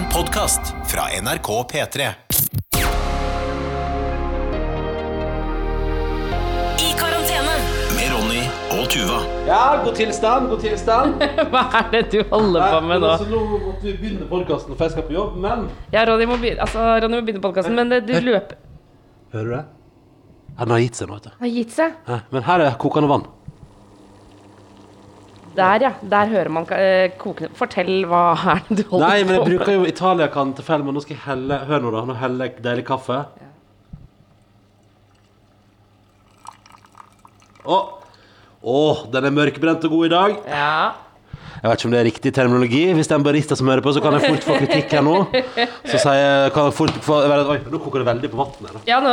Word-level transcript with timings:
En 0.00 0.06
podkast 0.12 0.60
fra 0.86 1.00
NRK 1.22 1.48
P3. 1.72 2.00
I 6.78 6.92
karantene. 7.00 7.56
Med 7.96 8.06
Ronny 8.14 8.44
og 8.78 8.86
Tuva. 8.88 9.18
Ja, 9.48 9.80
god 9.84 9.98
tilstand, 9.98 10.48
god 10.48 10.62
tilstand. 10.64 11.24
Hva 11.52 11.64
er 11.82 11.90
det 11.92 12.02
du 12.14 12.22
holder 12.30 12.64
på 12.72 12.80
med 12.86 13.02
nå? 13.04 13.10
Altså, 13.10 13.26
nå 13.28 13.42
måtte 13.66 13.90
vi 13.90 13.92
begynne 13.98 14.28
podkasten 14.30 14.72
for 14.78 14.86
jeg 14.86 14.94
skal 14.94 15.04
på 15.10 15.16
jobb, 15.18 15.36
men 15.44 15.66
Ja, 15.92 16.06
Ronny 16.08 16.30
må 16.30 16.38
begynne, 16.40 16.64
altså, 16.64 16.86
Ronny 17.04 17.20
må 17.20 17.26
begynne 17.26 17.44
podkasten, 17.44 17.76
men 17.76 17.92
det, 17.92 18.00
du 18.08 18.16
løper 18.24 18.56
Hører 19.34 19.50
du 19.50 19.56
det? 19.58 19.64
Den 20.62 20.74
har 20.78 20.80
gitt 20.86 20.96
seg 21.02 21.12
nå, 21.12 21.20
vet 21.20 21.28
du. 21.28 21.36
Har 21.44 21.52
gitt 21.60 21.76
seg. 21.76 22.00
Men 22.32 22.48
her 22.48 22.64
er 22.70 22.80
kokende 22.80 23.12
vann. 23.12 23.28
Der, 25.56 25.82
ja. 25.82 25.92
Der 26.10 26.30
hører 26.30 26.48
man 26.52 26.66
eh, 26.76 27.10
kokende 27.18 27.50
Fortell 27.58 28.04
hva 28.08 28.24
er 28.54 28.62
det 28.68 28.84
du 28.84 28.84
holder 28.92 28.94
på. 28.94 29.00
Nei, 29.02 29.22
men 29.26 29.36
jeg 29.36 29.46
bruker 29.48 29.78
jo 29.78 29.86
Italia-kan 29.88 30.54
til 30.54 30.66
fell, 30.66 30.84
men 30.86 30.94
nå 30.94 31.02
skal 31.02 31.16
jeg 31.16 31.24
helle 31.26 31.60
Hør 31.66 31.82
nå, 31.84 31.94
da. 31.96 32.04
Nå 32.06 32.18
heller 32.20 32.50
jeg 32.50 32.62
deilig 32.64 32.86
kaffe. 32.88 33.20
Å, 37.60 37.78
å, 38.62 38.80
den 39.12 39.26
er 39.28 39.34
mørkbrent 39.36 39.84
og 39.88 39.96
god 39.96 40.06
i 40.06 40.12
dag. 40.14 40.36
Ja. 40.48 40.74
Jeg 41.60 41.68
vet 41.68 41.82
ikke 41.82 41.88
om 41.90 41.92
det 41.92 41.98
er 42.00 42.06
riktig 42.08 42.30
terminologi. 42.32 42.80
Hvis 42.96 43.10
det 43.10 43.12
er 43.12 43.20
en 43.20 43.26
barista 43.26 43.56
som 43.58 43.68
hører 43.68 43.84
på, 43.84 43.92
så 43.92 44.00
kan 44.00 44.16
jeg 44.16 44.30
fort 44.30 44.46
få 44.48 44.56
kritikk 44.62 44.94
her 44.96 45.04
nå. 45.04 45.16
Så 45.90 45.98
sier 46.00 46.16
jeg, 46.16 46.54
kan 46.54 46.70
jeg 46.70 46.76
fort 46.78 46.96
få 47.04 47.18
Oi, 47.20 47.58
nå 47.68 47.80
koker 47.82 48.00
det 48.00 48.08
veldig 48.08 48.30
på 48.32 48.40
vannet. 48.40 48.70
her, 48.70 48.80
ja, 48.88 49.00
nå, 49.04 49.12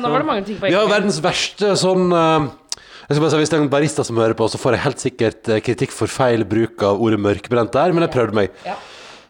nå 0.00 0.12
var 0.14 0.24
det 0.24 0.30
mange 0.30 0.46
ting 0.46 0.56
på 0.60 0.70
Vi 0.72 0.78
har 0.78 0.88
verdens 0.88 1.20
verste 1.24 1.74
sånn 1.76 2.08
eh, 2.16 2.48
jeg 3.12 3.18
skal 3.18 3.26
bare 3.26 3.34
si, 3.34 3.40
Hvis 3.42 3.52
det 3.52 3.58
er 3.58 3.62
en 3.66 3.72
barista 3.72 4.04
som 4.06 4.18
hører 4.20 4.36
på, 4.38 4.48
så 4.48 4.60
får 4.60 4.76
jeg 4.76 4.84
helt 4.86 5.04
sikkert 5.04 5.52
eh, 5.52 5.60
kritikk 5.64 5.92
for 5.92 6.10
feil 6.10 6.46
bruk 6.48 6.82
av 6.86 7.02
ordet 7.02 7.20
mørkbrent 7.20 7.74
der, 7.74 7.92
men 7.92 8.06
jeg 8.06 8.14
prøvde 8.14 8.38
meg. 8.38 8.56
Ja. 8.64 8.78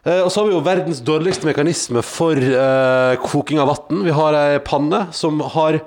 Eh, 0.03 0.21
og 0.23 0.31
så 0.31 0.41
har 0.41 0.49
vi 0.49 0.55
jo 0.55 0.63
verdens 0.63 1.03
dårligste 1.03 1.47
mekanisme 1.47 2.03
for 2.03 2.39
uh, 2.39 3.19
koking 3.23 3.59
av 3.63 3.71
vann. 3.71 4.01
Vi 4.07 4.15
har 4.15 4.39
ei 4.39 4.63
panne 4.63 5.05
som 5.15 5.43
har 5.55 5.81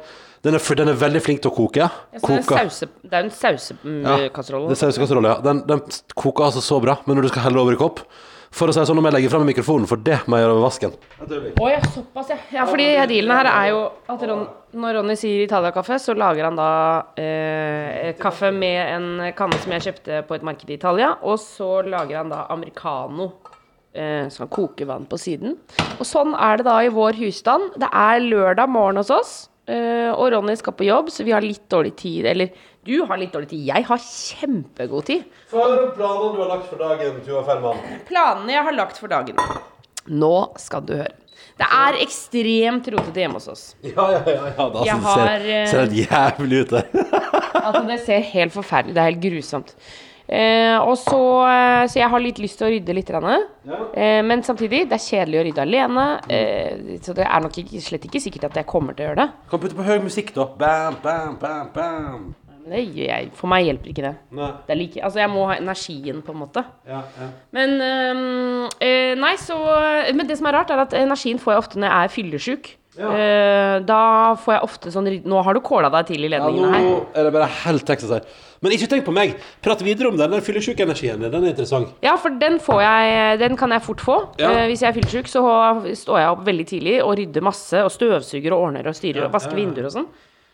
den 0.46 0.54
er, 0.54 0.62
den 0.78 0.92
er 0.92 0.98
veldig 1.00 1.20
flink 1.24 1.40
til 1.42 1.50
å 1.50 1.56
koke. 1.56 1.80
Ja, 1.82 1.88
det, 2.12 2.36
er 2.38 2.44
sause, 2.46 2.86
det 3.02 3.16
er 3.16 3.24
en 3.24 3.32
sausekasserolle. 3.34 4.68
Det 4.70 4.76
er 4.76 4.82
sausekasserolle, 4.84 5.32
ja. 5.32 5.42
Den, 5.42 5.64
den 5.66 5.82
koker 6.14 6.46
altså 6.46 6.62
så 6.62 6.78
bra, 6.84 7.00
men 7.08 7.18
når 7.18 7.26
du 7.26 7.32
skal 7.32 7.48
helle 7.48 7.64
over 7.64 7.74
i 7.74 7.80
kopp 7.80 8.04
For 8.56 8.72
å 8.72 8.72
si 8.72 8.80
sånn, 8.88 8.96
nå 8.96 9.02
må 9.04 9.10
jeg 9.10 9.18
legge 9.18 9.30
frem 9.32 9.42
mikrofonen, 9.44 9.88
for 9.88 10.00
det 10.00 10.22
må 10.24 10.38
jeg 10.38 10.46
gjøre 10.46 10.52
over 10.54 10.64
vasken. 10.64 10.94
Å 11.60 11.66
ja, 11.68 11.80
såpass, 11.92 12.30
ja. 12.32 12.36
ja. 12.54 12.64
Fordi 12.64 12.86
dealen 13.10 13.34
her 13.36 13.48
er 13.50 13.66
jo 13.68 13.82
at 14.14 14.22
Ron, 14.30 14.46
når 14.80 14.96
Ronny 14.96 15.16
sier 15.20 15.42
Italia-kaffe, 15.44 15.98
så 16.00 16.14
lager 16.16 16.48
han 16.48 16.56
da 16.56 16.70
eh, 17.20 18.14
kaffe 18.20 18.48
med 18.56 18.78
en 18.94 19.10
kanne 19.36 19.58
som 19.60 19.74
jeg 19.76 19.84
kjøpte 19.90 20.22
på 20.28 20.38
et 20.38 20.46
marked 20.48 20.72
i 20.72 20.78
Italia, 20.78 21.10
og 21.20 21.36
så 21.42 21.82
lager 21.84 22.22
han 22.22 22.32
da 22.32 22.46
americano. 22.54 23.28
Eh, 23.92 24.24
så 24.32 24.46
han 24.46 24.52
koker 24.52 24.88
vann 24.88 25.04
på 25.10 25.20
siden. 25.20 25.58
Og 25.98 26.08
sånn 26.08 26.32
er 26.32 26.56
det 26.56 26.68
da 26.70 26.78
i 26.84 26.92
vår 26.92 27.20
husstand. 27.20 27.76
Det 27.80 27.92
er 27.92 28.24
lørdag 28.24 28.72
morgen 28.72 29.02
hos 29.02 29.12
oss, 29.12 29.34
eh, 29.68 30.08
og 30.14 30.30
Ronny 30.32 30.56
skal 30.56 30.78
på 30.80 30.88
jobb, 30.88 31.12
så 31.12 31.28
vi 31.28 31.36
har 31.36 31.44
litt 31.44 31.68
dårlig 31.72 31.92
tid. 32.00 32.32
Eller 32.32 32.56
du 32.86 33.04
har 33.08 33.20
litt 33.20 33.34
dårlig 33.34 33.50
tid. 33.50 33.66
Jeg 33.68 33.86
har 33.88 34.02
kjempegod 34.06 35.08
tid. 35.10 35.26
Få 35.50 35.62
høre 35.64 35.92
planene 35.96 36.32
du 36.36 36.42
har 36.44 36.50
lagt 36.54 36.70
for 36.70 36.80
dagen, 36.80 37.20
Tuva 37.26 37.44
Fellmann. 37.48 37.84
Planene 38.08 38.56
jeg 38.56 38.66
har 38.70 38.76
lagt 38.78 39.00
for 39.02 39.12
dagen. 39.12 39.40
Nå 40.06 40.34
skal 40.62 40.86
du 40.86 40.96
høre. 41.00 41.14
Det 41.56 41.66
er 41.72 41.96
ekstremt 42.04 42.88
rotete 42.92 43.22
hjemme 43.22 43.40
hos 43.40 43.48
oss. 43.48 43.62
Ja, 43.84 44.10
ja, 44.12 44.20
ja. 44.28 44.48
ja 44.56 44.66
Jeg 44.84 44.96
altså, 44.96 45.14
det 45.24 45.46
ser, 45.46 45.70
ser 45.70 45.80
helt 45.84 45.96
jævlig 46.02 46.64
ut 46.64 46.74
det. 46.76 46.84
Altså, 47.66 47.80
det 47.88 47.96
ser 48.04 48.20
helt 48.30 48.52
forferdelig 48.54 48.94
Det 48.94 49.00
er 49.02 49.08
helt 49.08 49.22
grusomt. 49.24 49.72
Eh, 50.28 50.76
og 50.82 50.96
så, 50.98 51.20
eh, 51.46 51.86
så 51.86 52.00
jeg 52.00 52.10
har 52.10 52.22
litt 52.22 52.38
lyst 52.42 52.58
til 52.60 52.66
å 52.66 52.70
rydde 52.70 52.96
litt. 52.98 53.10
Eh, 53.10 54.22
men 54.26 54.42
samtidig, 54.42 54.84
det 54.90 54.98
er 54.98 55.04
kjedelig 55.04 55.40
å 55.40 55.44
rydde 55.48 55.66
alene. 55.66 56.06
Eh, 56.28 56.96
så 57.02 57.14
det 57.16 57.26
er 57.26 57.44
nok 57.44 57.58
ikke, 57.62 57.82
slett 57.82 58.08
ikke 58.08 58.22
sikkert 58.22 58.50
at 58.50 58.60
jeg 58.62 58.70
kommer 58.70 58.94
til 58.94 59.06
å 59.06 59.10
gjøre 59.10 59.22
det. 59.24 59.28
Kan 59.50 59.62
putte 59.62 59.78
på 59.78 59.86
høy 59.86 60.00
musikk, 60.02 60.34
da. 60.34 60.50
Bam, 60.58 60.98
bam, 61.02 61.38
bam, 61.42 61.70
bam. 61.74 62.34
Det 62.66 62.80
gjør 62.82 63.10
jeg, 63.12 63.28
for 63.38 63.50
meg 63.52 63.68
hjelper 63.68 63.92
ikke 63.92 64.06
det. 64.08 64.14
Det 64.66 64.76
like, 64.78 65.02
altså, 65.06 65.20
jeg 65.22 65.30
må 65.30 65.44
ha 65.46 65.58
energien, 65.60 66.22
på 66.26 66.34
en 66.34 66.40
måte. 66.40 66.64
Ja, 66.88 67.04
ja. 67.20 67.28
Men 67.54 67.76
eh, 67.80 69.12
Nei, 69.18 69.36
så 69.38 69.58
Men 70.16 70.26
det 70.26 70.38
som 70.40 70.48
er 70.50 70.58
rart, 70.58 70.72
er 70.74 70.82
at 70.82 70.96
energien 70.98 71.38
får 71.42 71.54
jeg 71.54 71.62
ofte 71.62 71.78
når 71.80 71.92
jeg 71.92 72.08
er 72.08 72.14
fyllesyk. 72.16 72.74
Eh, 72.96 73.78
da 73.84 74.00
får 74.40 74.54
jeg 74.54 74.64
ofte 74.64 74.90
sånn 74.94 75.08
Nå 75.28 75.40
har 75.44 75.52
du 75.52 75.60
kåla 75.60 75.90
deg 75.92 76.06
til 76.08 76.22
i 76.24 76.30
Ja, 76.30 76.38
ledningene 76.38 76.78
nå 76.80 76.92
er 77.12 77.26
det 77.26 77.32
bare 77.34 77.48
helt 77.66 77.84
Texas 77.84 78.14
her. 78.14 78.22
Men 78.64 78.72
ikke 78.72 78.88
tenk 78.88 79.04
på 79.04 79.12
meg. 79.12 79.34
Prat 79.64 79.82
videre 79.84 80.08
om 80.08 80.16
den. 80.16 80.32
der 80.32 80.40
fyllesykenergien. 80.44 81.20
Den 81.20 81.44
er 81.44 81.52
interessant. 81.52 81.92
Ja, 82.04 82.14
for 82.16 82.32
den 82.40 82.56
får 82.62 82.80
jeg 82.82 83.38
Den 83.44 83.56
kan 83.60 83.74
jeg 83.76 83.84
fort 83.84 84.00
få. 84.00 84.16
Ja. 84.40 84.50
Eh, 84.50 84.66
hvis 84.70 84.80
jeg 84.82 84.90
er 84.90 84.96
fyllesyk, 84.96 85.28
så 85.28 85.42
står 85.92 86.22
jeg 86.22 86.30
opp 86.32 86.46
veldig 86.46 86.66
tidlig 86.72 86.96
og 87.04 87.18
rydder 87.20 87.44
masse 87.44 87.84
og 87.84 87.92
støvsuger 87.92 88.56
og 88.56 88.70
ordner 88.70 88.88
og 88.88 88.96
styrer 88.96 89.28
og 89.28 89.36
vasker 89.36 89.60
vinduer 89.60 89.90
og 89.90 89.96
sånn. 89.98 90.08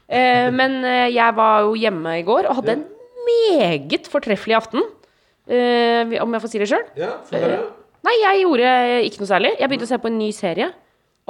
Eh, 0.08 0.48
men 0.54 0.80
eh, 0.84 1.08
jeg 1.14 1.36
var 1.36 1.66
jo 1.66 1.76
hjemme 1.78 2.18
i 2.20 2.26
går 2.26 2.48
og 2.48 2.58
hadde 2.60 2.78
en 2.78 2.84
meget 3.28 4.08
fortreffelig 4.10 4.56
aften. 4.58 4.84
Eh, 5.46 6.12
om 6.22 6.34
jeg 6.34 6.42
får 6.44 6.52
si 6.52 6.62
det 6.62 6.70
sjøl. 6.70 6.84
Ja, 6.98 7.16
Nei, 8.02 8.14
jeg 8.18 8.40
gjorde 8.42 8.70
ikke 9.06 9.22
noe 9.22 9.30
særlig. 9.30 9.52
Jeg 9.60 9.70
begynte 9.70 9.86
å 9.86 9.92
se 9.92 10.00
på 10.02 10.10
en 10.10 10.18
ny 10.18 10.30
serie. 10.34 10.72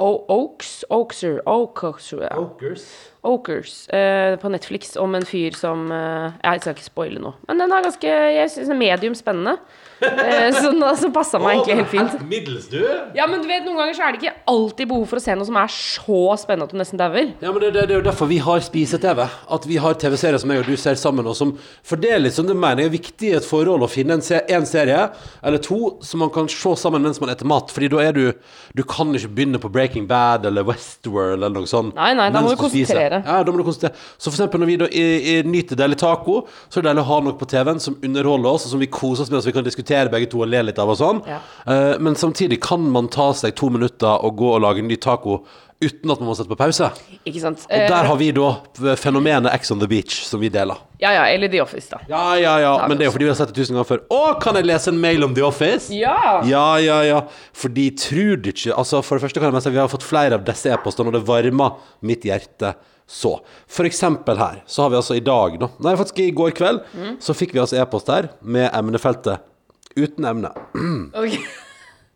O 0.01 0.07
Oaks 0.33 0.71
Oakser 0.89 1.35
Oakser 1.45 2.23
Okers 3.23 3.87
eh, 3.89 4.35
på 4.37 4.51
Netflix 4.53 4.93
om 4.99 5.15
en 5.17 5.25
fyr 5.25 5.55
som 5.57 5.87
eh, 5.91 6.35
Jeg 6.43 6.61
skal 6.61 6.75
ikke 6.75 6.85
spoile 6.85 7.23
noe. 7.23 7.39
Men 7.47 7.63
den 7.63 7.73
er 7.73 7.87
ganske 7.87 8.13
jeg 8.37 8.51
synes 8.51 8.69
den 8.69 8.75
er 8.77 8.81
medium 8.83 9.17
spennende. 9.17 9.57
Eh, 10.03 10.49
så 10.51 10.69
den 10.69 10.83
altså, 10.83 11.09
passa 11.15 11.39
meg 11.39 11.55
egentlig 11.55 11.79
helt 11.79 11.91
fint. 11.93 12.27
Middels, 12.27 12.69
du. 12.69 12.81
Ja, 13.15 13.25
men 13.29 13.41
du 13.41 13.47
vet, 13.49 13.63
Noen 13.63 13.79
ganger 13.79 13.97
så 13.97 14.05
er 14.05 14.13
det 14.13 14.21
ikke 14.21 14.35
alltid 14.51 14.91
behov 14.91 15.07
for 15.09 15.21
å 15.21 15.23
se 15.23 15.37
noe 15.39 15.47
som 15.47 15.57
er 15.61 15.71
så 15.71 16.21
spennende 16.41 16.67
at 16.67 16.75
du 16.75 16.79
nesten 16.81 16.99
dauer. 16.99 17.33
Ja, 17.39 17.53
men 17.53 17.63
det, 17.63 17.73
det, 17.77 17.87
det 17.89 17.95
er 17.95 18.01
jo 18.01 18.07
derfor 18.09 18.29
vi 18.29 18.41
har 18.43 18.61
spise-TV. 18.65 19.23
At 19.57 19.67
vi 19.69 19.79
har 19.81 19.97
TV-serier 19.97 20.43
som 20.43 20.51
jeg 20.51 20.65
og 20.65 20.69
du 20.69 20.75
ser 20.79 20.99
sammen, 20.99 21.29
og 21.29 21.37
som 21.39 21.55
fordeler 21.87 22.27
liksom 22.27 22.43
som 22.43 22.49
det 22.49 22.59
mener 22.59 22.83
jeg 22.83 22.89
er 22.89 22.95
viktig 22.97 23.29
i 23.29 23.35
et 23.37 23.47
forhold 23.47 23.85
å 23.85 23.89
finne 23.91 24.17
en, 24.17 24.23
se, 24.25 24.41
en 24.51 24.65
serie 24.67 24.99
eller 25.43 25.61
to 25.63 25.79
som 26.03 26.23
man 26.23 26.31
kan 26.33 26.49
se 26.51 26.75
sammen 26.79 27.03
mens 27.05 27.21
man 27.23 27.31
spiser 27.31 27.47
mat. 27.49 27.71
Fordi 27.73 27.89
da 27.93 28.03
er 28.03 28.17
du 28.17 28.23
Du 28.75 28.83
kan 28.83 29.13
ikke 29.13 29.29
begynne 29.29 29.59
på 29.61 29.69
Breaking 29.71 30.07
Bad 30.09 30.45
eller 30.49 30.65
Westworld 30.65 31.37
eller 31.37 31.53
noe 31.53 31.69
sånt. 31.69 31.93
Nei, 31.95 32.13
nei, 32.17 32.29
da 32.33 32.41
må 32.41 32.55
du 32.55 32.63
spiser. 32.67 33.12
Konsentrere. 33.13 33.37
Ja, 33.37 33.43
da 33.43 33.53
må 33.53 33.61
du 33.61 33.65
konsentrere. 33.67 33.99
Så 34.17 34.29
for 34.29 34.37
eksempel 34.37 34.63
når 34.63 34.71
vi 34.71 34.77
da 34.81 34.89
i, 34.89 35.03
i, 35.33 35.35
nyter 35.47 35.79
deilig 35.79 35.99
taco, 36.01 36.39
så 36.67 36.79
er 36.79 36.85
det 36.85 36.89
deilig 36.91 37.03
å 37.05 37.09
ha 37.11 37.19
noe 37.27 37.37
på 37.39 37.49
TV-en 37.53 37.83
som 37.83 37.97
underholder 38.01 38.51
oss, 38.51 38.67
og 38.67 38.75
som 38.75 38.83
vi 38.83 38.91
koser 38.91 39.25
oss 39.25 39.33
med, 39.33 39.43
så 39.43 39.51
vi 39.51 39.57
kan 39.57 39.67
diskutere 39.67 40.13
begge 40.13 40.31
to 40.31 40.43
og 40.43 40.49
le 40.51 40.63
litt 40.67 40.81
av 40.81 40.93
og 40.93 40.99
sånn. 40.99 41.21
Ja. 41.29 41.41
Uh, 41.67 41.93
men 42.03 42.17
samtidig 42.19 42.61
kan 42.63 42.85
man 42.93 43.11
ta 43.13 43.31
seg 43.37 43.55
to 43.59 43.69
minutter 43.73 44.23
og 44.23 44.37
gå 44.41 44.55
og 44.55 44.63
lage 44.65 44.83
en 44.83 44.89
ny 44.91 44.99
taco 45.01 45.43
uten 45.83 46.13
at 46.13 46.21
man 46.21 46.29
må 46.29 46.35
sette 46.37 46.51
på 46.51 46.57
pause. 46.59 46.87
Ikke 47.27 47.41
sant? 47.43 47.65
Og 47.67 47.83
der 47.91 48.07
har 48.09 48.19
vi 48.19 48.29
da 48.35 48.49
fenomenet 48.99 49.51
Ex 49.53 49.71
on 49.73 49.81
the 49.83 49.89
beach 49.91 50.21
som 50.27 50.41
vi 50.43 50.49
deler. 50.53 50.79
Ja, 51.03 51.11
ja, 51.17 51.25
eller 51.33 51.51
The 51.51 51.59
Office, 51.63 51.89
da. 51.91 51.99
Ja, 52.07 52.23
ja, 52.39 52.53
ja, 52.63 52.73
men 52.87 52.97
det 52.97 53.05
er 53.05 53.11
jo 53.11 53.15
fordi 53.17 53.27
vi 53.27 53.33
har 53.33 53.39
sett 53.39 53.51
det 53.51 53.57
tusen 53.59 53.75
ganger 53.75 53.89
før. 53.89 54.03
Å, 54.15 54.21
kan 54.43 54.55
jeg 54.59 54.69
lese 54.69 54.93
en 54.93 55.01
mail 55.03 55.25
om 55.27 55.35
The 55.35 55.43
Office? 55.47 55.91
Ja! 55.93 56.39
Ja, 56.47 56.65
ja, 56.79 57.01
ja. 57.07 57.19
Fordi 57.57 57.89
tror 57.99 58.39
du 58.39 58.49
ikke 58.53 58.73
Altså, 58.77 59.01
for 59.03 59.19
det 59.19 59.25
første 59.27 59.41
kan 59.41 59.49
jeg 59.49 59.57
bare 59.57 59.65
si 59.65 59.73
vi 59.75 59.81
har 59.81 59.91
fått 59.91 60.07
flere 60.07 60.39
av 60.39 60.47
disse 60.47 60.71
e-postene, 60.71 61.11
og 61.11 61.17
det 61.17 61.25
varmer 61.27 61.77
mitt 62.07 62.23
hjerte 62.27 62.73
så. 63.09 63.33
For 63.67 63.85
eksempel 63.87 64.39
her, 64.39 64.61
så 64.65 64.85
har 64.85 64.93
vi 64.93 64.99
altså 65.01 65.17
i 65.19 65.23
dag, 65.25 65.57
da 65.59 65.67
Nei, 65.83 65.97
faktisk 65.99 66.23
i 66.23 66.31
går 66.35 66.55
kveld, 66.57 66.85
så 67.21 67.35
fikk 67.35 67.51
vi 67.55 67.61
altså 67.63 67.81
e-post 67.81 68.09
her 68.13 68.31
med 68.41 68.69
emnefeltet 68.71 69.43
uten 69.99 70.25
emne. 70.25 70.53
Ok. 71.19 71.35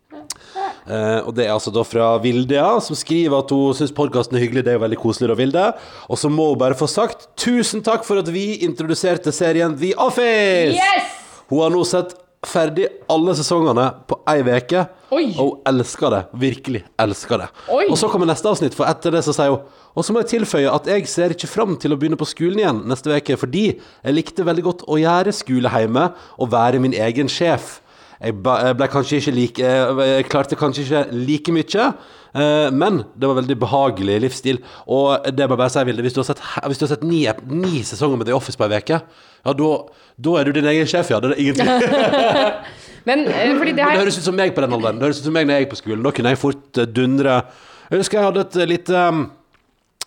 Eh, 0.08 1.18
og 1.20 1.34
det 1.36 1.44
er 1.44 1.52
altså 1.52 1.68
da 1.74 1.82
fra 1.84 2.06
Vildia, 2.22 2.64
som 2.80 2.96
skriver 2.96 3.42
at 3.42 3.50
hun 3.52 3.76
syns 3.76 3.92
podkasten 3.92 4.38
er 4.38 4.44
hyggelig. 4.46 4.64
Det 4.64 4.72
er 4.72 4.78
jo 4.78 4.84
veldig 4.86 5.00
koselig, 5.02 5.28
da, 5.28 5.36
Vilde. 5.36 5.64
Og 6.08 6.20
så 6.20 6.30
må 6.32 6.46
hun 6.52 6.60
bare 6.62 6.78
få 6.78 6.88
sagt 6.88 7.28
tusen 7.38 7.84
takk 7.84 8.06
for 8.08 8.22
at 8.22 8.30
vi 8.32 8.62
introduserte 8.64 9.34
serien 9.36 9.76
The 9.76 9.92
Office! 10.00 10.78
Yes! 10.78 11.12
Hun 11.52 11.60
har 11.64 11.74
nå 11.74 11.82
sett 11.88 12.14
ferdig 12.46 12.86
alle 13.10 13.34
sesongene 13.34 13.88
på 14.08 14.20
ei 14.30 14.38
uke, 14.46 14.84
og 15.10 15.38
hun 15.40 15.66
elsker 15.68 16.12
det. 16.14 16.20
Virkelig 16.40 16.82
elsker 17.02 17.42
det. 17.42 17.48
Oi. 17.74 17.88
Og 17.90 17.98
så 17.98 18.08
kommer 18.12 18.30
neste 18.30 18.48
avsnitt, 18.48 18.76
for 18.78 18.88
etter 18.88 19.12
det 19.12 19.24
så 19.26 19.34
sier 19.34 19.52
hun 19.56 19.66
Og 19.98 20.06
så 20.06 20.14
må 20.14 20.22
jeg 20.22 20.30
tilføye 20.36 20.70
at 20.70 20.86
jeg 20.86 21.08
ser 21.10 21.34
ikke 21.34 21.50
fram 21.50 21.74
til 21.80 21.92
å 21.92 21.98
begynne 21.98 22.20
på 22.20 22.28
skolen 22.28 22.60
igjen 22.62 22.84
neste 22.88 23.10
uke, 23.10 23.36
fordi 23.40 23.66
jeg 23.74 24.14
likte 24.14 24.46
veldig 24.46 24.64
godt 24.68 24.86
å 24.86 25.00
gjøre 25.00 25.34
skole 25.34 25.72
hjemme 25.74 26.04
og 26.38 26.52
være 26.54 26.80
min 26.84 26.94
egen 26.94 27.28
sjef. 27.32 27.80
Jeg 28.18 28.34
ble 28.42 28.88
kanskje 28.90 29.20
ikke 29.20 29.34
like 29.36 29.68
Jeg 30.08 30.24
klarte 30.30 30.58
kanskje 30.58 30.84
ikke 30.84 31.02
like 31.14 31.54
mye, 31.54 31.84
eh, 32.34 32.68
men 32.74 33.04
det 33.14 33.30
var 33.30 33.38
veldig 33.38 33.58
behagelig 33.62 34.18
livsstil. 34.24 34.58
Og 34.86 35.28
det 35.30 35.46
må 35.46 35.54
jeg 35.54 35.62
bare 35.62 35.70
si, 35.74 35.86
Vilde, 35.86 36.02
hvis 36.06 36.16
du 36.16 36.22
har 36.24 36.30
sett, 36.32 36.42
du 36.42 36.84
har 36.86 36.92
sett 36.94 37.06
ni, 37.06 37.22
ni 37.52 37.84
sesonger 37.86 38.18
med 38.18 38.30
The 38.30 38.36
Office 38.36 38.58
på 38.58 38.66
ei 38.66 38.82
uke, 38.82 39.00
ja, 39.46 39.54
da 39.54 40.36
er 40.40 40.48
du 40.48 40.52
din 40.58 40.66
egen 40.66 40.90
sjef, 40.90 41.12
ja. 41.14 41.22
Det 41.22 41.36
er 41.36 41.42
ingenting. 41.44 41.70
Men 43.08 43.24
eh, 43.30 43.54
fordi 43.56 43.72
det 43.72 43.86
Det 43.86 44.02
høres 44.02 44.18
ut 44.18 44.26
som 44.26 44.36
meg 44.36 44.54
på 44.54 44.64
den 44.64 44.74
alderen. 44.76 44.98
Det 44.98 45.08
høres 45.08 45.22
ut 45.22 45.28
som 45.30 45.36
meg 45.36 45.46
når 45.48 45.54
jeg 45.54 45.66
gikk 45.66 45.74
på 45.76 45.82
skolen. 45.82 46.04
Da 46.04 46.14
kunne 46.16 46.34
jeg 46.34 46.40
fort 46.42 46.80
eh, 46.82 46.88
dundre 46.90 47.40
Jeg 47.88 48.02
husker 48.02 48.18
jeg 48.18 48.26
hadde 48.26 48.44
et 48.44 48.58
lite 48.68 49.04
um, 49.08 49.22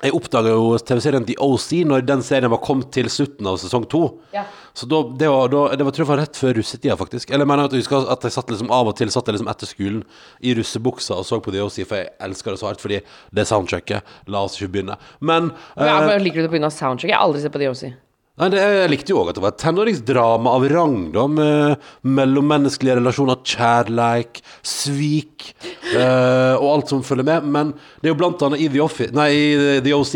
Jeg 0.02 0.16
oppdaga 0.18 0.50
jo 0.56 0.78
TV-serien 0.82 1.26
The 1.28 1.36
OC 1.42 1.68
når 1.86 2.06
den 2.10 2.24
serien 2.26 2.50
var 2.50 2.62
kommet 2.66 2.90
til 2.96 3.10
slutten 3.12 3.48
av 3.48 3.60
sesong 3.62 3.86
to. 3.92 4.02
Ja. 4.34 4.44
Så 4.74 4.88
da, 4.90 5.02
det, 5.20 5.28
var, 5.30 5.52
da, 5.52 5.64
det 5.78 5.86
var, 5.86 5.94
tror 5.94 6.06
jeg 6.06 6.10
var 6.12 6.22
rett 6.24 6.40
før 6.40 6.56
russetida, 6.58 6.96
faktisk. 6.98 7.30
Eller 7.30 7.46
jeg 7.46 7.52
mener 7.52 7.70
at 7.70 7.76
jeg 7.76 7.84
husker 7.84 8.08
at 8.10 8.26
jeg 8.26 8.34
satt 8.34 8.50
liksom 8.50 8.72
av 8.74 8.90
og 8.90 8.96
til 8.98 9.12
satt 9.14 9.30
jeg 9.30 9.38
liksom 9.38 9.52
etter 9.52 9.70
skolen 9.70 10.04
i 10.42 10.56
russebuksa 10.58 11.20
og 11.22 11.28
så 11.28 11.42
på 11.44 11.54
The 11.54 11.62
OC, 11.66 11.82
for 11.86 12.02
jeg 12.02 12.14
elsker 12.28 12.56
det 12.56 12.62
så 12.64 12.72
hardt 12.72 12.82
fordi 12.82 13.02
det 13.32 13.44
er 13.44 13.50
soundtracket. 13.52 14.16
La 14.32 14.46
oss 14.48 14.58
ikke 14.58 14.74
begynne. 14.78 14.98
Men 15.20 15.52
Ja, 15.76 16.00
eh, 16.02 16.08
men 16.08 16.24
liker 16.26 16.42
du 16.42 16.48
det 16.48 16.56
pga. 16.56 16.72
soundtrack? 16.72 17.12
Jeg 17.12 17.20
har 17.20 17.28
aldri 17.28 17.44
sett 17.44 17.54
på 17.54 17.62
The 17.62 17.70
også. 17.70 17.94
Nei, 18.42 18.48
det, 18.50 18.62
Jeg 18.62 18.90
likte 18.90 19.14
jo 19.14 19.20
òg 19.22 19.28
at 19.30 19.38
det 19.38 19.44
var 19.44 19.52
et 19.54 19.60
tenåringsdrama 19.62 20.54
av 20.58 20.64
rang, 20.72 20.96
da, 21.14 21.28
med 21.30 21.84
mellommenneskelige 22.18 22.96
relasjoner, 22.98 23.38
kjærleik, 23.46 24.42
svik 24.66 25.52
eh, 25.94 26.56
og 26.56 26.66
alt 26.72 26.90
som 26.90 27.04
følger 27.06 27.28
med. 27.28 27.46
Men 27.54 27.76
det 28.02 28.10
er 28.10 28.16
jo 28.16 28.18
blant 28.24 28.42
annet 28.48 28.64
i 28.66 28.72
The, 28.72 28.82
Office, 28.82 29.14
nei, 29.14 29.28
i 29.30 29.78
The 29.86 29.94
OC, 29.94 30.16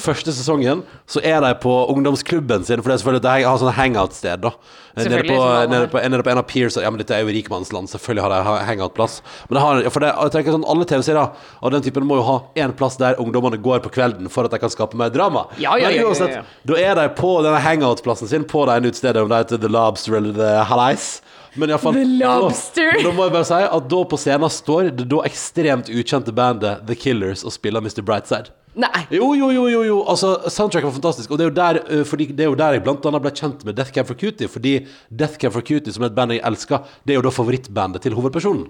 første 0.00 0.32
sesongen, 0.32 0.86
så 1.04 1.20
er 1.20 1.42
de 1.44 1.52
på 1.60 1.76
ungdomsklubben 1.92 2.64
sin, 2.64 2.80
for 2.80 2.88
det 2.88 2.96
er 2.96 3.04
selvfølgelig 3.04 3.24
at 3.26 3.28
de 3.28 3.48
har 3.50 3.60
sånn 3.60 3.76
hangout-sted, 3.76 4.48
da. 4.48 4.56
Nede 4.96 5.18
på, 5.28 5.36
nede, 5.68 5.88
på, 5.92 6.00
nede 6.00 6.24
på 6.24 6.30
en 6.32 6.38
av 6.40 6.46
Peers 6.48 6.78
Ja, 6.80 6.88
men 6.88 6.96
dette 7.02 7.12
er 7.12 7.20
jo 7.20 7.28
rikmannsland, 7.28 7.90
selvfølgelig 7.92 8.22
har 8.24 8.32
de 8.32 8.64
hangout-plass. 8.70 9.18
Men 9.50 9.58
det 9.58 9.64
har, 9.66 9.80
for 9.92 10.04
det, 10.06 10.12
jeg 10.14 10.32
tenker 10.32 10.56
sånn, 10.56 10.64
alle 10.72 10.86
TV-serier 10.88 11.50
av 11.60 11.74
den 11.74 11.84
typen 11.84 12.06
må 12.08 12.16
jo 12.16 12.24
ha 12.24 12.36
én 12.56 12.72
plass 12.76 12.96
der 12.96 13.20
ungdommene 13.20 13.60
går 13.60 13.82
på 13.84 13.92
kvelden 13.92 14.32
for 14.32 14.48
at 14.48 14.56
de 14.56 14.60
kan 14.62 14.72
skape 14.72 14.96
mer 14.96 15.12
drama. 15.12 15.44
Ja, 15.60 15.74
ja, 15.76 15.90
Men 15.90 15.98
ja, 15.98 16.00
ja, 16.00 16.08
uansett, 16.08 16.32
ja. 16.38 16.44
da 16.70 16.80
er 16.80 16.96
de 16.96 17.04
på 17.18 17.34
denne 17.44 17.60
hangout-plassen 17.66 18.30
sin 18.30 18.44
på 18.48 18.64
det 18.68 18.78
ene 18.78 18.92
utestedet, 18.92 19.22
om 19.22 19.32
det 19.32 19.42
heter 19.44 19.62
The 19.62 19.70
Lobster 19.72 20.18
eller 20.20 20.36
The 20.36 20.52
Hallais. 20.70 21.08
Men 21.56 21.70
i 21.70 21.72
alle 21.72 21.82
fall, 21.82 21.96
The 21.96 22.04
Lobster. 22.20 22.92
Da, 22.98 23.06
da 23.08 23.14
må 23.16 23.26
jeg 23.26 23.34
bare 23.34 23.48
si 23.48 23.62
at 23.78 23.88
da 23.92 24.04
på 24.10 24.20
scenen 24.20 24.52
står 24.52 24.92
det 24.98 25.08
da 25.10 25.22
ekstremt 25.28 25.90
ukjente 25.90 26.34
bandet 26.36 26.84
The 26.88 26.96
Killers 26.98 27.44
og 27.46 27.54
spiller 27.56 27.84
Mr. 27.84 28.04
Brightside. 28.04 28.52
Nei. 28.76 29.06
Jo, 29.08 29.30
jo, 29.32 29.48
jo, 29.54 29.64
jo, 29.72 29.82
jo. 29.88 30.00
Altså, 30.04 30.34
soundtracket 30.52 30.90
var 30.90 30.96
fantastisk. 30.98 31.30
Og 31.32 31.38
det 31.40 31.46
er 31.46 31.48
jo 31.48 31.56
der, 31.56 31.78
øh, 31.88 32.04
fordi, 32.04 32.26
det 32.36 32.44
er 32.44 32.50
jo 32.50 32.58
der 32.60 32.76
jeg 32.76 32.82
blant 32.84 33.06
annet 33.08 33.24
ble 33.24 33.32
kjent 33.32 33.64
med 33.64 33.78
Death 33.78 33.94
Cab 33.96 34.10
for 34.10 34.20
Cutie. 34.20 34.50
Fordi 34.52 34.74
Death 35.08 35.40
Cab 35.40 35.56
for 35.56 35.64
Cutie, 35.64 35.92
som 35.92 36.04
er 36.04 36.12
et 36.12 36.18
band 36.18 36.36
jeg 36.36 36.44
elsker, 36.44 36.84
det 37.06 37.16
er 37.16 37.22
jo 37.22 37.24
da 37.24 37.32
favorittbandet 37.32 38.04
til 38.04 38.18
hovedpersonen. 38.18 38.66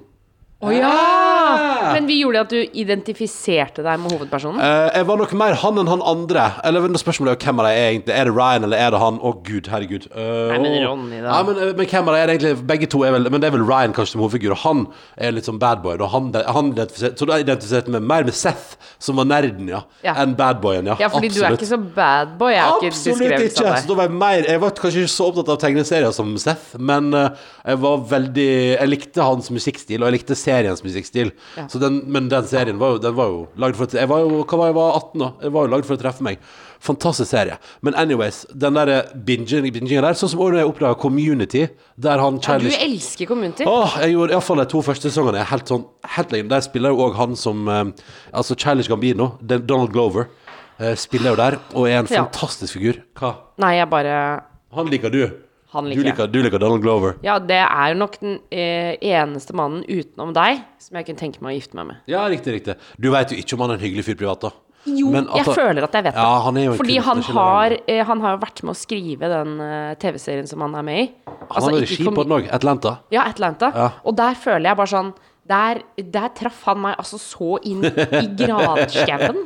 Å 0.62 0.70
ja! 0.72 0.92
Men 1.94 2.06
vi 2.08 2.18
gjorde 2.22 2.40
at 2.46 2.52
du 2.52 2.58
identifiserte 2.82 3.84
deg 3.86 4.00
med 4.02 4.12
hovedpersonen? 4.14 4.60
Eh, 4.62 4.88
jeg 4.98 5.06
var 5.08 5.20
nok 5.20 5.32
mer 5.38 5.56
han 5.62 5.78
enn 5.82 5.90
han 5.90 6.02
andre. 6.02 6.46
Eller 6.66 6.86
Spørsmålet 6.96 7.34
er 7.34 7.36
jo 7.36 7.46
hvem 7.46 7.60
av 7.60 7.66
dem 7.68 7.76
er 7.76 7.88
egentlig. 7.90 8.14
Er 8.16 8.24
det 8.30 8.34
Ryan 8.36 8.64
eller 8.66 8.80
er 8.80 8.90
det 8.94 9.00
han? 9.02 9.18
Å 9.20 9.32
gud, 9.46 9.68
herregud. 9.72 10.08
Uh, 10.14 10.52
Nei, 10.52 10.58
men. 10.62 10.76
Ronny, 10.86 11.20
da. 11.20 11.28
Ja, 11.28 11.42
men, 11.46 11.58
eh, 11.60 11.72
men 11.76 11.90
hvem 11.90 12.08
av 12.08 12.14
dem 12.14 12.20
er 12.22 12.26
det 12.30 12.36
egentlig? 12.36 12.66
Begge 12.66 12.88
to 12.92 13.02
er 13.06 13.14
vel 13.16 13.30
Men 13.30 13.42
det 13.42 13.50
er 13.50 13.56
vel 13.56 13.66
Ryan 13.66 13.94
kanskje 13.96 14.16
som 14.16 14.24
hovedfigur, 14.24 14.54
og 14.56 14.62
han 14.64 14.84
er 15.16 15.34
litt 15.36 15.48
sånn 15.48 15.60
badboy. 15.62 15.98
Og 16.00 16.10
han, 16.12 16.30
han 16.34 16.72
identifiserte, 16.72 17.20
så 17.20 17.28
da 17.28 17.40
identifiserte 17.42 17.90
jeg 17.90 17.96
meg 17.98 18.08
mer 18.10 18.26
med 18.28 18.36
Seth, 18.36 18.76
som 19.02 19.16
var 19.20 19.28
nerden, 19.28 19.68
ja, 19.68 19.82
Ja. 20.04 20.14
enn 20.22 20.34
badboyen, 20.38 20.86
ja. 20.86 20.96
Ja, 21.00 21.08
fordi 21.12 21.30
du 21.34 21.42
er 21.44 21.56
ikke 21.56 21.68
så 21.68 21.78
bad 21.78 22.36
boy. 22.40 22.52
Jeg 22.54 22.62
har 22.62 22.78
ikke 22.80 22.92
Absolutt 22.92 23.18
beskrevet 23.18 23.52
ikke! 23.52 23.66
av 23.66 23.80
Så 23.82 23.90
da 23.90 23.94
var 23.98 24.08
jeg 24.08 24.16
mer 24.16 24.46
Jeg 24.46 24.60
var 24.62 24.70
kanskje 24.78 25.02
ikke 25.04 25.12
så 25.12 25.26
opptatt 25.30 25.52
av 25.52 25.58
tegneserier 25.62 26.12
som 26.16 26.32
Seth, 26.40 26.76
men 26.78 27.12
uh, 27.14 27.28
jeg 27.66 27.80
var 27.82 28.04
veldig 28.10 28.48
Jeg 28.76 28.88
likte 28.90 29.26
hans 29.26 29.50
musikkstil, 29.52 30.00
og 30.02 30.08
jeg 30.10 30.18
likte 30.20 30.36
seriens 30.38 30.82
musikkstil. 30.84 31.32
Ja. 31.56 31.66
Så 31.76 31.80
den, 31.82 31.98
men 32.10 32.30
den 32.32 32.46
serien 32.48 32.78
var 32.80 32.94
jo, 32.94 33.00
den 33.04 33.14
var 33.18 33.28
jo 33.32 33.42
lagd 33.60 33.76
for 33.78 33.92
Jeg 33.92 34.08
var 34.08 34.22
jo 34.24 34.38
hva 34.42 34.58
var 34.62 34.70
jeg, 34.70 34.76
var 34.78 34.94
18 34.96 35.20
da. 35.22 35.28
Jeg 35.44 35.52
var 35.56 35.66
jo 35.66 35.72
lagd 35.74 35.88
for 35.88 35.96
å 35.98 36.00
treffe 36.00 36.24
meg. 36.24 36.38
Fantastisk 36.86 37.30
serie. 37.32 37.56
Men 37.84 37.96
anyways, 37.98 38.42
den 38.52 38.76
der 38.78 38.92
binging, 39.26 39.64
bingingen 39.74 40.04
der, 40.04 40.16
sånn 40.16 40.30
som 40.32 40.40
når 40.40 40.58
jeg 40.60 40.70
oppdaga 40.70 40.98
Community, 41.00 41.62
der 41.96 42.20
han 42.22 42.40
Ja, 42.44 42.58
du 42.62 42.68
elsker 42.70 43.26
Community. 43.28 43.64
Åh, 43.68 43.96
jeg 44.04 44.14
gjorde 44.16 44.36
iallfall 44.36 44.60
de 44.62 44.68
to 44.72 44.82
første 44.86 45.10
sesongene 45.10 45.44
helt 45.52 45.68
sånn 45.72 45.86
Helt 46.16 46.32
lenge. 46.32 46.48
Der 46.52 46.60
spiller 46.64 46.94
jo 46.94 47.06
òg 47.08 47.16
han 47.18 47.36
som 47.36 47.66
eh, 47.68 47.84
Altså 48.32 48.56
Childish 48.56 48.88
Gambino, 48.92 49.32
Donald 49.42 49.92
Glover, 49.92 50.28
eh, 50.78 50.94
spiller 51.00 51.32
jo 51.34 51.40
der 51.40 51.58
og 51.74 51.88
er 51.88 51.98
en 52.02 52.06
Ja. 52.10 52.24
fantastisk 52.26 52.76
figur. 52.78 53.02
Hva? 53.18 53.34
Nei, 53.58 53.76
jeg 53.80 53.90
bare 53.90 54.42
Han 54.76 54.86
liker 54.92 55.10
du. 55.10 55.24
Han 55.74 55.84
Du 55.84 55.90
liker 55.90 56.02
jeg. 56.04 56.12
liker, 56.14 56.28
du 56.30 56.38
liker 56.44 56.58
Donald 56.62 56.82
Glover. 56.84 57.16
Ja, 57.26 57.38
det 57.42 57.58
er 57.58 57.94
nok 57.98 58.20
den 58.20 58.36
eh, 58.54 58.94
eneste 59.02 59.52
mannen 59.58 59.82
utenom 59.88 60.30
deg 60.36 60.60
som 60.78 60.96
jeg 61.00 61.08
kunne 61.08 61.18
tenke 61.18 61.42
meg 61.42 61.56
å 61.56 61.58
gifte 61.58 61.74
meg 61.80 61.88
med. 61.90 61.96
Ja, 62.06 62.22
riktig, 62.30 62.54
riktig. 62.60 62.76
Du 63.02 63.10
veit 63.10 63.32
jo 63.34 63.36
ikke 63.40 63.56
om 63.58 63.64
han 63.66 63.74
er 63.74 63.80
en 63.80 63.84
hyggelig 63.86 64.04
fyr 64.06 64.18
privat, 64.20 64.46
da. 64.46 64.52
Jo, 64.86 65.10
at 65.18 65.32
jeg 65.40 65.56
føler 65.56 65.82
at 65.82 65.96
jeg 65.98 66.04
vet 66.06 66.14
det. 66.14 66.22
Ja, 66.22 66.34
han 66.44 66.58
Fordi 66.78 66.96
han 67.02 67.22
har, 67.34 67.74
eh, 67.90 68.04
han 68.06 68.20
har 68.22 68.36
vært 68.38 68.62
med 68.62 68.70
å 68.70 68.78
skrive 68.78 69.26
den 69.32 69.56
eh, 69.60 69.94
TV-serien 69.98 70.46
som 70.46 70.62
han 70.62 70.76
er 70.78 70.84
med 70.86 71.00
i. 71.02 71.06
Han 71.26 71.48
Altså, 71.50 71.70
har 71.72 71.80
regi 71.82 72.04
på 72.06 72.22
den 72.22 72.36
òg. 72.38 72.46
Atlanta. 72.54 72.92
Ja, 73.10 73.24
Atlanta. 73.26 73.72
Ja. 73.74 73.88
Og 74.06 74.14
der 74.16 74.38
føler 74.38 74.70
jeg 74.70 74.76
bare 74.78 74.92
sånn 74.94 75.10
Der, 75.46 75.82
der 75.98 76.28
traff 76.34 76.62
han 76.66 76.80
meg 76.82 76.96
altså 76.98 77.18
så 77.22 77.58
inn 77.66 77.82
i 77.86 77.90
gradskauen. 78.46 79.44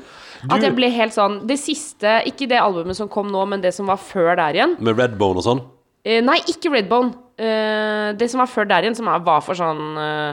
At 0.50 0.62
jeg 0.64 0.72
ble 0.76 0.88
helt 0.92 1.12
sånn 1.12 1.42
Det 1.48 1.58
siste, 1.60 2.20
ikke 2.28 2.46
det 2.48 2.60
albumet 2.60 2.96
som 2.96 3.08
kom 3.12 3.28
nå, 3.32 3.42
men 3.48 3.60
det 3.64 3.72
som 3.76 3.88
var 3.88 3.96
før 4.00 4.36
der 4.36 4.56
igjen. 4.60 4.76
Med 4.80 4.96
Redbone 5.00 5.40
og 5.40 5.44
sånn. 5.44 5.60
Eh, 6.04 6.20
nei, 6.24 6.38
ikke 6.48 6.70
Redbone. 6.72 7.12
Eh, 7.40 8.12
det 8.20 8.28
som 8.32 8.40
var 8.42 8.48
før 8.52 8.64
der 8.68 8.84
igjen, 8.86 8.96
som 8.96 9.08
var 9.08 9.40
for 9.44 9.56
sånn 9.56 9.96
eh, 10.00 10.32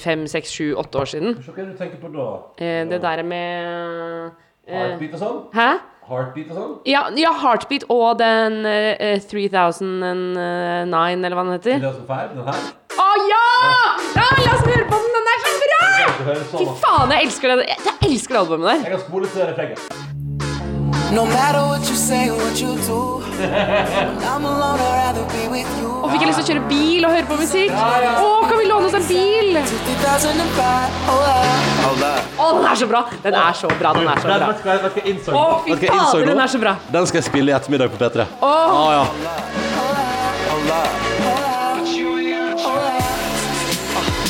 fem, 0.00 0.26
seks, 0.28 0.52
sju, 0.52 0.74
åtte 0.80 1.00
år 1.00 1.08
siden. 1.08 1.34
Hva 1.40 1.54
er 1.54 1.64
det 1.64 1.72
du 1.72 1.78
tenker 1.80 1.98
på 2.02 2.08
da? 2.12 2.28
Eh, 2.60 2.82
det 2.90 3.00
der 3.04 3.22
med 3.24 4.30
eh, 4.68 4.76
Heartbeat 4.76 5.16
og 5.16 5.20
sånn? 5.24 5.40
Hæ? 5.56 5.68
Heartbeat 6.04 6.50
og 6.52 6.56
sånn? 6.58 6.72
Ja, 6.88 7.06
ja, 7.16 7.32
Heartbeat 7.40 7.86
og 7.92 8.18
den 8.20 8.60
eh, 8.68 9.16
3009, 9.24 11.24
eller 11.24 11.38
hva 11.38 11.46
den 11.48 11.56
heter. 11.56 11.80
2005, 11.84 12.36
den 12.36 12.50
her? 12.50 12.72
Å 12.94 13.08
ja! 13.28 13.44
ja! 14.16 14.26
La 14.44 14.52
oss 14.56 14.64
høre 14.68 14.84
på 14.90 14.96
den! 15.00 15.12
Den 15.14 15.30
er 15.34 15.44
så 15.44 15.52
bra! 15.64 15.84
Fy 16.54 16.64
faen, 16.84 17.14
jeg 17.16 17.28
elsker 17.28 17.54
det. 17.54 17.70
Jeg, 17.72 17.80
jeg 17.88 17.96
elsker 18.10 18.36
det 18.36 18.42
albumet 18.44 18.66
der. 18.74 18.84
Jeg 18.84 18.98
kan 18.98 19.06
spole 19.08 19.32
til 19.32 19.48
refrenget. 19.48 20.13
No 21.14 21.24
matter 21.26 21.60
what 21.70 21.88
you 21.88 21.94
say 21.94 22.28
or 22.28 22.36
what 22.36 22.60
you 22.60 22.74
do, 22.90 23.22
I'm 24.32 24.44
alone, 24.44 24.80
I'd 24.80 25.14
rather 25.14 25.24
be 25.30 25.46
with 25.48 25.68
you. 25.78 25.92
Og 26.02 26.10
fikk 26.10 26.20
jeg 26.24 26.28
lyst 26.30 26.38
til 26.40 26.44
å 26.44 26.46
kjøre 26.48 26.62
bil 26.72 27.04
og 27.06 27.10
høre 27.14 27.26
på 27.28 27.36
musikk. 27.38 27.70
Å, 27.70 28.42
kan 28.48 28.56
vi 28.58 28.64
låne 28.66 28.86
oss 28.90 28.96
en 28.98 29.06
bil? 29.06 29.54
2005, 29.54 30.98
hold 31.06 31.26
up. 31.30 31.38
Å, 32.34 32.50
den 32.58 32.66
er 32.72 32.76
så 32.82 32.86
bra! 32.90 33.00
Den 33.22 33.34
er 33.44 33.54
så 33.60 33.70
bra, 33.78 33.94
den 33.94 34.10
er 34.10 34.18
så 34.24 34.28
bra. 34.32 34.50
Hva 34.66 34.74
vet 34.88 34.98
jeg 35.00 35.06
innså? 35.14 35.30
Å, 35.38 35.40
fy 35.68 35.78
fader, 35.86 35.94
nå? 35.94 36.26
den 36.32 36.42
er 36.48 36.52
så 36.56 36.60
bra. 36.66 36.74
Den 36.98 37.06
skal 37.12 37.22
jeg 37.22 37.28
spille 37.30 37.54
i 37.54 37.56
ettermiddag 37.60 37.94
på 37.94 38.02
P3. 38.02 38.26
Åh. 38.42 38.74
Ah, 38.74 38.90
ja. 38.98 39.06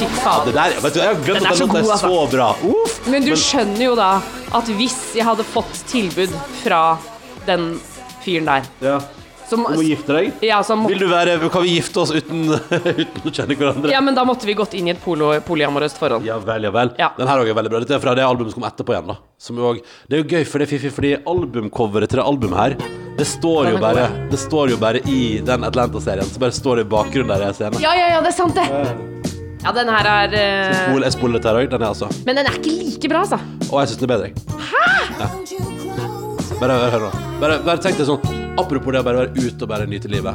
Fy 0.04 0.20
faen. 0.20 0.46
Det 0.50 0.54
der, 0.58 0.76
vet 0.84 0.94
du, 0.94 1.00
jeg 1.00 1.08
har 1.08 1.24
glemt 1.24 1.40
Den 1.40 1.46
er 1.46 1.50
at 1.50 1.58
den 1.58 1.68
låta 1.68 1.80
god, 1.80 1.88
er 1.88 1.96
altså. 1.96 2.12
så 2.12 2.30
bra. 2.36 2.48
Uff. 2.74 3.00
Men 3.10 3.24
du 3.26 3.32
skjønner 3.40 3.84
jo 3.88 3.96
da 3.98 4.12
at 4.54 4.70
hvis 4.78 4.98
jeg 5.18 5.24
hadde 5.26 5.44
fått 5.48 5.84
tilbud 5.90 6.32
fra 6.62 6.82
den 7.48 7.74
fyren 8.24 8.46
der 8.48 8.62
Ja. 8.84 8.98
som, 9.48 9.60
Du 9.68 9.74
må 9.76 9.82
gifte 9.84 10.14
deg. 10.16 10.32
ja, 10.42 10.62
som 10.64 10.86
Vil 10.88 10.98
du 10.98 11.06
være, 11.10 11.34
kan 11.52 11.62
vi 11.62 11.74
gifte 11.76 12.00
oss 12.00 12.10
uten, 12.14 12.46
uten 13.02 13.28
å 13.28 13.32
kjenne 13.34 13.56
hverandre? 13.58 13.90
ja, 13.92 14.00
men 14.00 14.14
da 14.16 14.24
måtte 14.24 14.46
vi 14.48 14.54
gått 14.56 14.72
inn 14.78 14.88
i 14.88 14.94
et 14.94 15.02
polo, 15.04 15.32
polyamorøst 15.44 15.98
forhold. 16.00 16.24
Ja 16.24 16.38
vel, 16.40 16.64
ja 16.64 16.70
vel. 16.72 16.94
Ja. 16.98 17.10
Den 17.18 17.28
her 17.28 17.42
også 17.42 17.52
er 17.52 17.58
veldig 17.60 17.70
bra. 17.74 17.80
Dette 17.84 17.94
er 17.98 18.00
fra 18.06 18.14
det 18.16 18.24
albumet 18.24 18.54
som 18.54 18.62
kom 18.62 18.68
etterpå 18.70 18.94
igjen. 18.96 19.10
da 19.12 19.18
som 19.38 19.56
jo 19.60 19.66
også, 19.74 19.84
Det 20.08 20.16
er 20.16 20.22
jo 20.22 20.28
gøy, 20.38 20.44
for 20.48 20.58
det 20.58 20.68
er 20.68 20.72
fiffig, 20.78 20.92
fordi 20.96 21.12
albumcoveret 21.28 22.08
til 22.08 22.20
det 22.22 22.24
albumet 22.24 22.58
her 22.62 22.76
Det 23.18 23.26
står 23.28 23.68
jo 23.68 23.76
er 23.76 23.80
bare 23.84 24.06
Det 24.30 24.38
står 24.40 24.70
jo 24.70 24.76
bare 24.80 25.02
i 25.04 25.20
den 25.44 25.64
Atlanta-serien. 25.68 26.24
Så 26.24 26.40
bare 26.40 26.52
står 26.56 26.76
det 26.80 26.86
i 26.86 26.90
bakgrunnen 26.96 27.28
der 27.34 27.46
jeg 27.50 27.54
ser 27.60 27.70
den. 27.70 27.80
Ja, 27.84 27.92
ja, 27.94 28.08
ja, 28.16 28.20
det 28.24 28.32
er 28.32 28.38
sant, 28.40 28.54
det. 28.56 29.33
Ja, 29.64 29.72
den 29.72 29.88
her 29.88 30.04
er 30.10 30.34
eh, 30.36 30.74
Spol- 30.84 31.04
Jeg 31.06 31.12
spoler 31.16 31.38
dette 31.38 31.48
her 31.48 31.60
òg. 31.62 31.70
Den 31.72 31.82
er 31.82 31.88
altså 31.88 32.08
Men 32.26 32.36
den 32.36 32.46
er 32.50 32.58
ikke 32.58 32.74
like 32.84 33.08
bra, 33.12 33.22
altså. 33.24 33.38
Og 33.70 33.80
jeg 33.80 33.88
syns 33.92 34.00
den 34.02 34.10
er 34.10 34.16
bedre. 34.16 34.26
jeg. 34.28 34.34
Bare 36.60 36.72
hør 36.78 36.90
hør 36.94 37.06
nå. 37.08 37.10
Bare, 37.40 37.58
bare 37.66 37.80
tenk 37.82 37.98
deg 37.98 38.06
sånn 38.08 38.32
Apropos 38.60 38.92
det 38.94 39.00
å 39.02 39.06
bare 39.08 39.24
være 39.24 39.34
ute 39.48 39.64
og 39.66 39.68
bare 39.72 39.88
nyte 39.90 40.08
livet. 40.12 40.34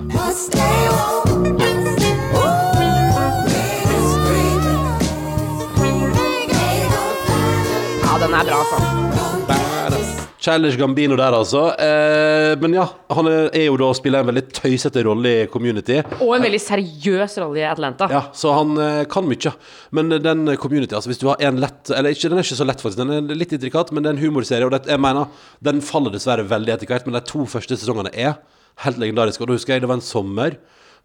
Ja, 8.04 8.18
den 8.20 8.34
er 8.34 8.44
bra, 8.46 8.60
altså. 8.64 9.09
Childish 10.40 10.78
Gambino 10.80 11.18
der, 11.20 11.36
altså. 11.36 11.66
Eh, 11.76 12.54
men 12.62 12.78
ja, 12.78 12.86
han 13.12 13.28
er, 13.28 13.50
er 13.52 13.66
jo 13.66 13.76
da 13.82 13.90
spiller 13.98 14.24
en 14.24 14.30
veldig 14.30 14.46
tøysete 14.56 15.04
rolle 15.04 15.34
i 15.42 15.48
Community. 15.52 15.98
Og 16.24 16.32
en 16.38 16.46
veldig 16.46 16.62
seriøs 16.64 17.36
rolle 17.44 17.60
i 17.60 17.66
Atlanta. 17.68 18.08
Ja, 18.14 18.22
så 18.32 18.54
han 18.56 18.72
eh, 18.80 19.02
kan 19.12 19.28
mye. 19.28 19.52
Men 19.96 20.16
den 20.24 20.56
community, 20.62 20.96
altså 20.96 21.12
hvis 21.12 21.20
du 21.20 21.28
har 21.28 21.44
en 21.44 21.60
lett 21.60 21.92
Eller 21.92 22.16
ikke, 22.16 22.32
den 22.32 22.40
er 22.40 22.48
ikke 22.48 22.60
så 22.62 22.68
lett, 22.70 22.80
faktisk. 22.80 23.02
Den 23.02 23.12
er 23.18 23.36
litt 23.36 23.52
intrikat, 23.58 23.92
men 23.92 24.06
det 24.06 24.14
er 24.14 24.16
en 24.16 24.24
humorserie. 24.24 24.70
Og 24.70 24.72
det, 24.72 24.86
jeg 24.88 25.04
mener, 25.04 25.28
den 25.66 25.84
faller 25.84 26.16
dessverre 26.16 26.48
veldig 26.48 26.78
etter 26.78 26.94
hvert, 26.94 27.10
men 27.10 27.20
de 27.20 27.26
to 27.28 27.44
første 27.50 27.76
sesongene 27.76 28.16
er 28.16 28.38
helt 28.86 29.02
legendariske. 29.04 29.44
Og 29.44 29.52
da 29.52 29.60
husker 29.60 29.76
jeg 29.76 29.84
det 29.84 29.92
var 29.92 30.00
en 30.00 30.08
sommer. 30.08 30.56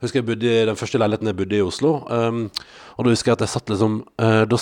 Husker 0.05 0.21
jeg 0.21 0.29
bodde 0.29 0.51
i 0.51 0.65
den 0.69 0.79
første 0.79 1.01
leiligheten 1.01 1.31
jeg 1.31 1.39
bodde 1.39 1.59
i 1.59 1.65
Oslo. 1.65 1.95
Um, 2.13 2.43
og 2.95 3.07
da 3.07 3.15
husker 3.15 3.33
jeg 3.33 3.39
at 3.39 3.45
jeg 3.47 3.53
satt 3.55 3.73
liksom 3.73 3.97
uh, 4.21 4.43
Da 4.47 4.59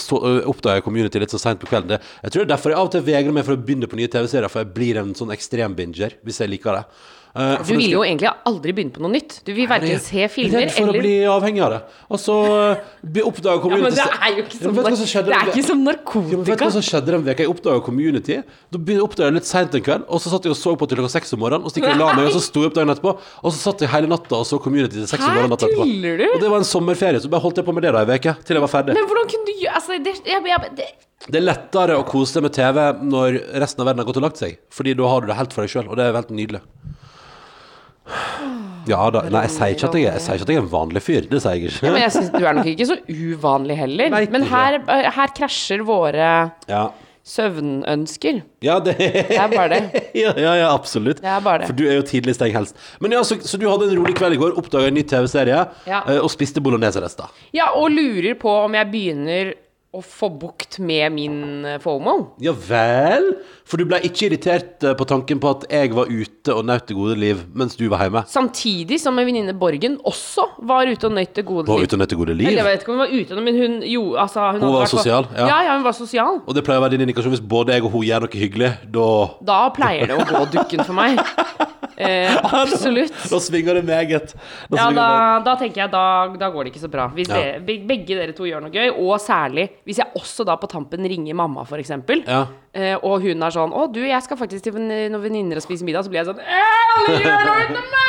oppdaga 0.49 0.79
jeg 0.79 0.87
Community 0.87 1.23
litt 1.23 1.35
så 1.35 1.41
seint 1.43 1.61
på 1.61 1.69
kvelden. 1.71 1.99
Jeg 2.23 2.33
tror 2.35 2.45
det 2.45 2.47
er 2.47 2.53
derfor 2.55 2.73
jeg 2.73 2.81
av 2.81 2.89
og 2.89 2.95
til 2.95 3.05
vegrer 3.09 3.35
meg 3.35 3.49
for 3.49 3.57
å 3.57 3.61
begynne 3.61 3.91
på 3.91 3.99
nye 3.99 4.11
TV-serier, 4.13 4.53
for 4.53 4.63
jeg 4.63 4.73
blir 4.77 5.03
en 5.03 5.13
sånn 5.19 5.35
ekstrembinger 5.35 6.21
hvis 6.23 6.41
jeg 6.45 6.53
liker 6.55 6.79
det. 6.79 6.87
Eh, 7.35 7.63
Du 7.65 7.71
vil 7.73 7.91
jo 7.95 8.03
egentlig 8.05 8.29
aldri 8.45 8.73
begynne 8.77 8.93
på 8.93 9.01
noe 9.01 9.13
nytt. 9.15 9.39
Du 9.47 9.55
vil 9.57 9.69
verken 9.71 10.01
se 10.05 10.27
filmer 10.29 10.67
eller 10.67 10.75
for 10.75 10.91
å 10.93 10.97
bli 10.99 11.13
avhengig 11.25 11.63
av 11.65 11.71
det. 11.73 11.79
Og 12.13 12.21
så 12.21 12.35
oppdaga 13.25 13.63
Community 13.63 13.97
ja, 13.97 14.05
men 14.05 14.19
det 14.21 14.27
er 14.27 14.35
jo 14.37 14.43
ikke 14.45 14.59
som, 14.59 14.81
som 15.01 15.09
skjedde 15.09 15.31
det 15.31 15.39
er 15.39 15.49
ikke 15.53 15.65
som 15.65 15.81
Ja, 15.83 15.93
vet 15.93 16.05
du 16.05 16.13
narkotika. 16.13 16.57
hva 16.61 16.71
som 16.75 16.85
skjedde 16.85 17.15
den 17.15 17.25
veka? 17.25 17.47
Jeg 17.47 17.53
oppdaga 17.55 17.85
Community. 17.87 18.37
Da 18.73 18.99
oppdaga 19.07 19.31
jeg 19.31 19.37
litt 19.39 19.49
seint 19.49 19.79
en 19.79 19.85
kveld, 19.87 20.05
og 20.09 20.21
så 20.21 20.33
satt 20.35 20.45
jeg 20.45 20.53
og 20.53 20.61
så 20.61 20.75
på 20.77 20.89
til 20.91 21.01
klokka 21.01 21.13
seks 21.17 21.33
om 21.33 21.41
morgenen. 21.41 21.65
Og 21.65 21.73
så 21.73 21.81
gikk 21.81 21.89
jeg 21.89 21.97
og 21.97 22.03
la 22.03 22.11
meg, 22.19 22.27
og 22.29 22.37
så 22.37 22.43
sto 22.45 22.65
jeg 22.67 22.73
opp 22.73 22.77
dagen 22.77 22.93
etterpå, 22.93 23.15
og 23.17 23.49
så 23.55 23.59
satt 23.63 23.81
jeg 23.87 23.93
hele 23.95 24.11
natta 24.13 24.43
og 24.43 24.45
så 24.49 24.61
Community 24.61 25.01
til 25.01 25.09
seks 25.09 25.25
om 25.25 25.33
morgenen 25.33 25.55
natta 25.57 25.71
etterpå. 25.71 25.89
du? 26.21 26.27
Og 26.35 26.41
det 26.45 26.51
var 26.53 26.59
en 26.61 26.69
sommerferie, 26.69 27.23
så 27.25 27.33
bare 27.33 27.45
holdt 27.47 27.63
jeg 27.63 27.65
på 27.65 27.73
med 27.73 27.87
det 27.87 27.95
da 27.97 28.05
ei 28.05 28.21
uke, 28.21 28.37
til 28.45 28.61
jeg 28.61 28.67
var 28.67 28.73
ferdig. 28.77 28.99
Men 28.99 29.09
hvordan 29.09 29.33
kunne 29.33 29.49
du 29.49 29.55
gjøre 29.65 29.75
altså, 29.81 29.99
det, 30.05 30.15
jeg, 30.29 30.45
jeg, 30.53 30.73
det, 30.77 30.91
Det 31.33 31.39
er 31.41 31.47
lettere 31.49 31.97
å 31.97 32.05
kose 32.05 32.37
seg 32.37 32.45
med 32.45 32.53
TV 32.53 32.79
når 33.09 33.41
resten 33.63 33.81
av 33.81 33.89
verden 33.89 34.05
har 34.05 34.11
gått 34.11 34.21
og 34.21 34.27
lagt 34.29 34.43
seg, 34.43 34.59
Fordi 34.75 34.95
da 34.99 35.09
har 35.09 35.23
du 35.25 35.33
det 35.33 35.39
helt 35.41 35.57
for 35.57 35.65
deg 35.65 35.73
sjøl, 35.73 35.89
og 35.89 35.97
det 35.97 36.05
er 36.11 36.19
helt 36.19 36.35
nydelig. 36.35 36.61
Ja 38.91 39.05
da. 39.15 39.21
Nei, 39.31 39.45
jeg 39.47 39.53
sier 39.55 39.77
ikke 39.77 39.89
at 39.89 39.95
jeg, 39.95 40.09
jeg, 40.09 40.23
sier 40.25 40.35
ikke 40.41 40.47
at 40.49 40.51
jeg 40.51 40.59
er 40.59 40.65
en 40.65 40.73
vanlig 40.73 41.03
fyr. 41.07 41.29
Det 41.31 41.39
sier 41.45 41.55
jeg 41.55 41.69
ikke. 41.71 41.87
ja, 41.87 41.93
men 41.95 42.03
jeg 42.03 42.15
synes 42.17 42.33
Du 42.35 42.43
er 42.49 42.57
nok 42.59 42.67
ikke 42.73 42.89
så 42.91 42.97
uvanlig 43.07 43.77
heller. 43.79 44.17
Men 44.35 44.47
her, 44.51 44.81
her 45.21 45.35
krasjer 45.39 45.85
våre 45.87 46.33
Ja. 46.69 46.83
søvnønsker. 47.23 48.41
Ja, 48.67 48.81
det 48.83 48.97
Det 48.99 49.37
er 49.39 49.49
bare 49.53 49.69
det. 49.71 50.03
ja, 50.25 50.33
ja, 50.37 50.55
ja, 50.59 50.73
absolutt. 50.75 51.21
Det 51.23 51.31
er 51.31 51.41
bare 51.45 51.63
det. 51.63 51.69
For 51.71 51.79
du 51.79 51.85
er 51.87 52.01
jo 52.01 52.03
tidlig 52.11 52.35
steng 52.35 52.53
helst. 52.57 52.75
Men 53.01 53.15
ja, 53.15 53.23
så, 53.23 53.39
så 53.47 53.61
du 53.63 53.69
hadde 53.71 53.87
en 53.93 53.99
rolig 54.01 54.17
kveld 54.19 54.35
i 54.35 54.41
går, 54.41 54.57
oppdaga 54.59 54.91
en 54.91 54.99
ny 54.99 55.05
TV-serie 55.07 55.61
Ja. 55.87 56.03
eh, 56.09 56.19
og 56.19 56.31
spiste 56.35 56.61
bolognese-rester. 56.65 57.31
Ja, 57.55 57.71
og 57.79 57.93
lurer 57.95 58.35
på 58.43 58.51
om 58.65 58.75
jeg 58.75 58.91
begynner 58.91 59.55
å 59.93 60.01
få 60.01 60.31
bukt 60.41 60.79
med 60.81 61.13
min 61.13 61.65
eh, 61.69 61.75
FOMO. 61.83 62.15
Ja 62.41 62.55
vel? 62.57 63.27
For 63.69 63.77
du 63.77 63.85
ble 63.91 63.99
ikke 64.09 64.31
irritert 64.31 64.87
eh, 64.89 64.95
på 64.97 65.05
tanken 65.09 65.41
på 65.43 65.51
at 65.51 65.67
jeg 65.69 65.91
var 65.93 66.09
ute 66.09 66.55
og 66.55 66.65
nøt 66.65 66.87
det 66.89 66.97
gode 66.97 67.17
liv 67.21 67.43
mens 67.53 67.77
du 67.77 67.85
var 67.93 68.07
hjemme? 68.07 68.23
Samtidig 68.33 68.97
som 69.03 69.13
min 69.19 69.29
venninne 69.29 69.53
Borgen 69.59 69.99
også 70.09 70.47
var 70.65 70.89
ute 70.89 71.11
og 71.11 71.13
nøt 71.19 71.37
det 71.37 71.45
gode 71.45 71.69
Var 71.69 71.85
ute 71.85 71.99
og 71.99 72.01
nøt 72.01 72.15
det 72.15 72.19
gode 72.23 72.39
liv? 72.39 72.49
Eller 72.49 72.63
jeg 72.63 72.69
vet 72.71 72.87
ikke 72.87 72.95
om 72.95 72.97
hun 72.97 73.05
var 73.05 73.13
ute, 73.13 73.45
men 73.45 73.61
hun 73.61 73.77
jo, 73.91 74.07
altså, 74.25 74.47
hun, 74.55 74.65
hun 74.65 74.79
var 74.79 74.89
sosial, 74.95 75.29
ja. 75.37 75.51
Ja. 75.51 75.61
ja, 75.69 75.77
hun 75.77 75.85
var 75.85 75.99
sosial. 75.99 76.41
Og 76.47 76.57
det 76.57 76.65
pleier 76.65 76.81
å 76.81 76.87
være 76.87 76.97
din 76.97 77.05
indikasjon 77.05 77.37
hvis 77.37 77.45
både 77.53 77.77
jeg 77.77 77.85
og 77.85 77.93
hun 77.93 78.09
gjør 78.09 78.25
noe 78.25 78.43
hyggelig, 78.47 78.73
da 78.97 79.11
Da 79.53 79.61
pleier 79.77 80.09
det 80.09 80.17
å 80.17 80.25
gå 80.25 80.47
dukken 80.57 80.87
for 80.89 80.97
meg. 80.97 81.21
Eh, 82.03 82.37
absolutt. 82.43 83.13
Da 83.31 83.39
svinger 83.41 83.75
det 83.75 83.85
meget. 83.85 84.33
Da 84.71 84.77
Ja, 84.77 84.87
da, 84.97 85.07
da 85.45 85.57
tenker 85.61 85.83
jeg 85.83 85.91
da, 85.93 86.05
da 86.41 86.49
går 86.51 86.65
det 86.65 86.73
ikke 86.73 86.85
så 86.87 86.91
bra. 86.91 87.09
Hvis 87.13 87.29
Ja. 87.29 87.37
det, 87.37 87.83
begge 87.87 88.17
dere 88.17 88.33
to 88.33 88.45
gjør 88.49 88.63
noe 88.65 88.73
gøy, 88.73 88.89
og 88.97 89.21
særlig 89.21 89.69
hvis 89.85 89.99
jeg 90.01 90.09
også 90.17 90.47
da 90.49 90.57
på 90.57 90.67
tampen 90.73 91.05
ringer 91.05 91.35
mamma, 91.35 91.65
eksempel, 91.79 92.25
Ja. 92.27 92.47
eh, 92.75 92.97
og 93.03 93.21
hun 93.23 93.43
er 93.43 93.51
sånn 93.51 93.73
'Å, 93.73 93.93
du, 93.93 94.01
jeg 94.01 94.23
skal 94.23 94.37
faktisk 94.37 94.63
til 94.65 94.73
noen 94.75 95.21
venninner 95.23 95.57
og 95.57 95.63
spise 95.63 95.85
middag', 95.85 96.05
så 96.05 96.11
blir 96.11 96.25
jeg 96.25 96.33
sånn 96.33 96.41
«Alle 96.41 97.19
gjør 97.21 97.45
noe 97.45 97.61
uten 97.67 97.87
meg! 97.93 98.03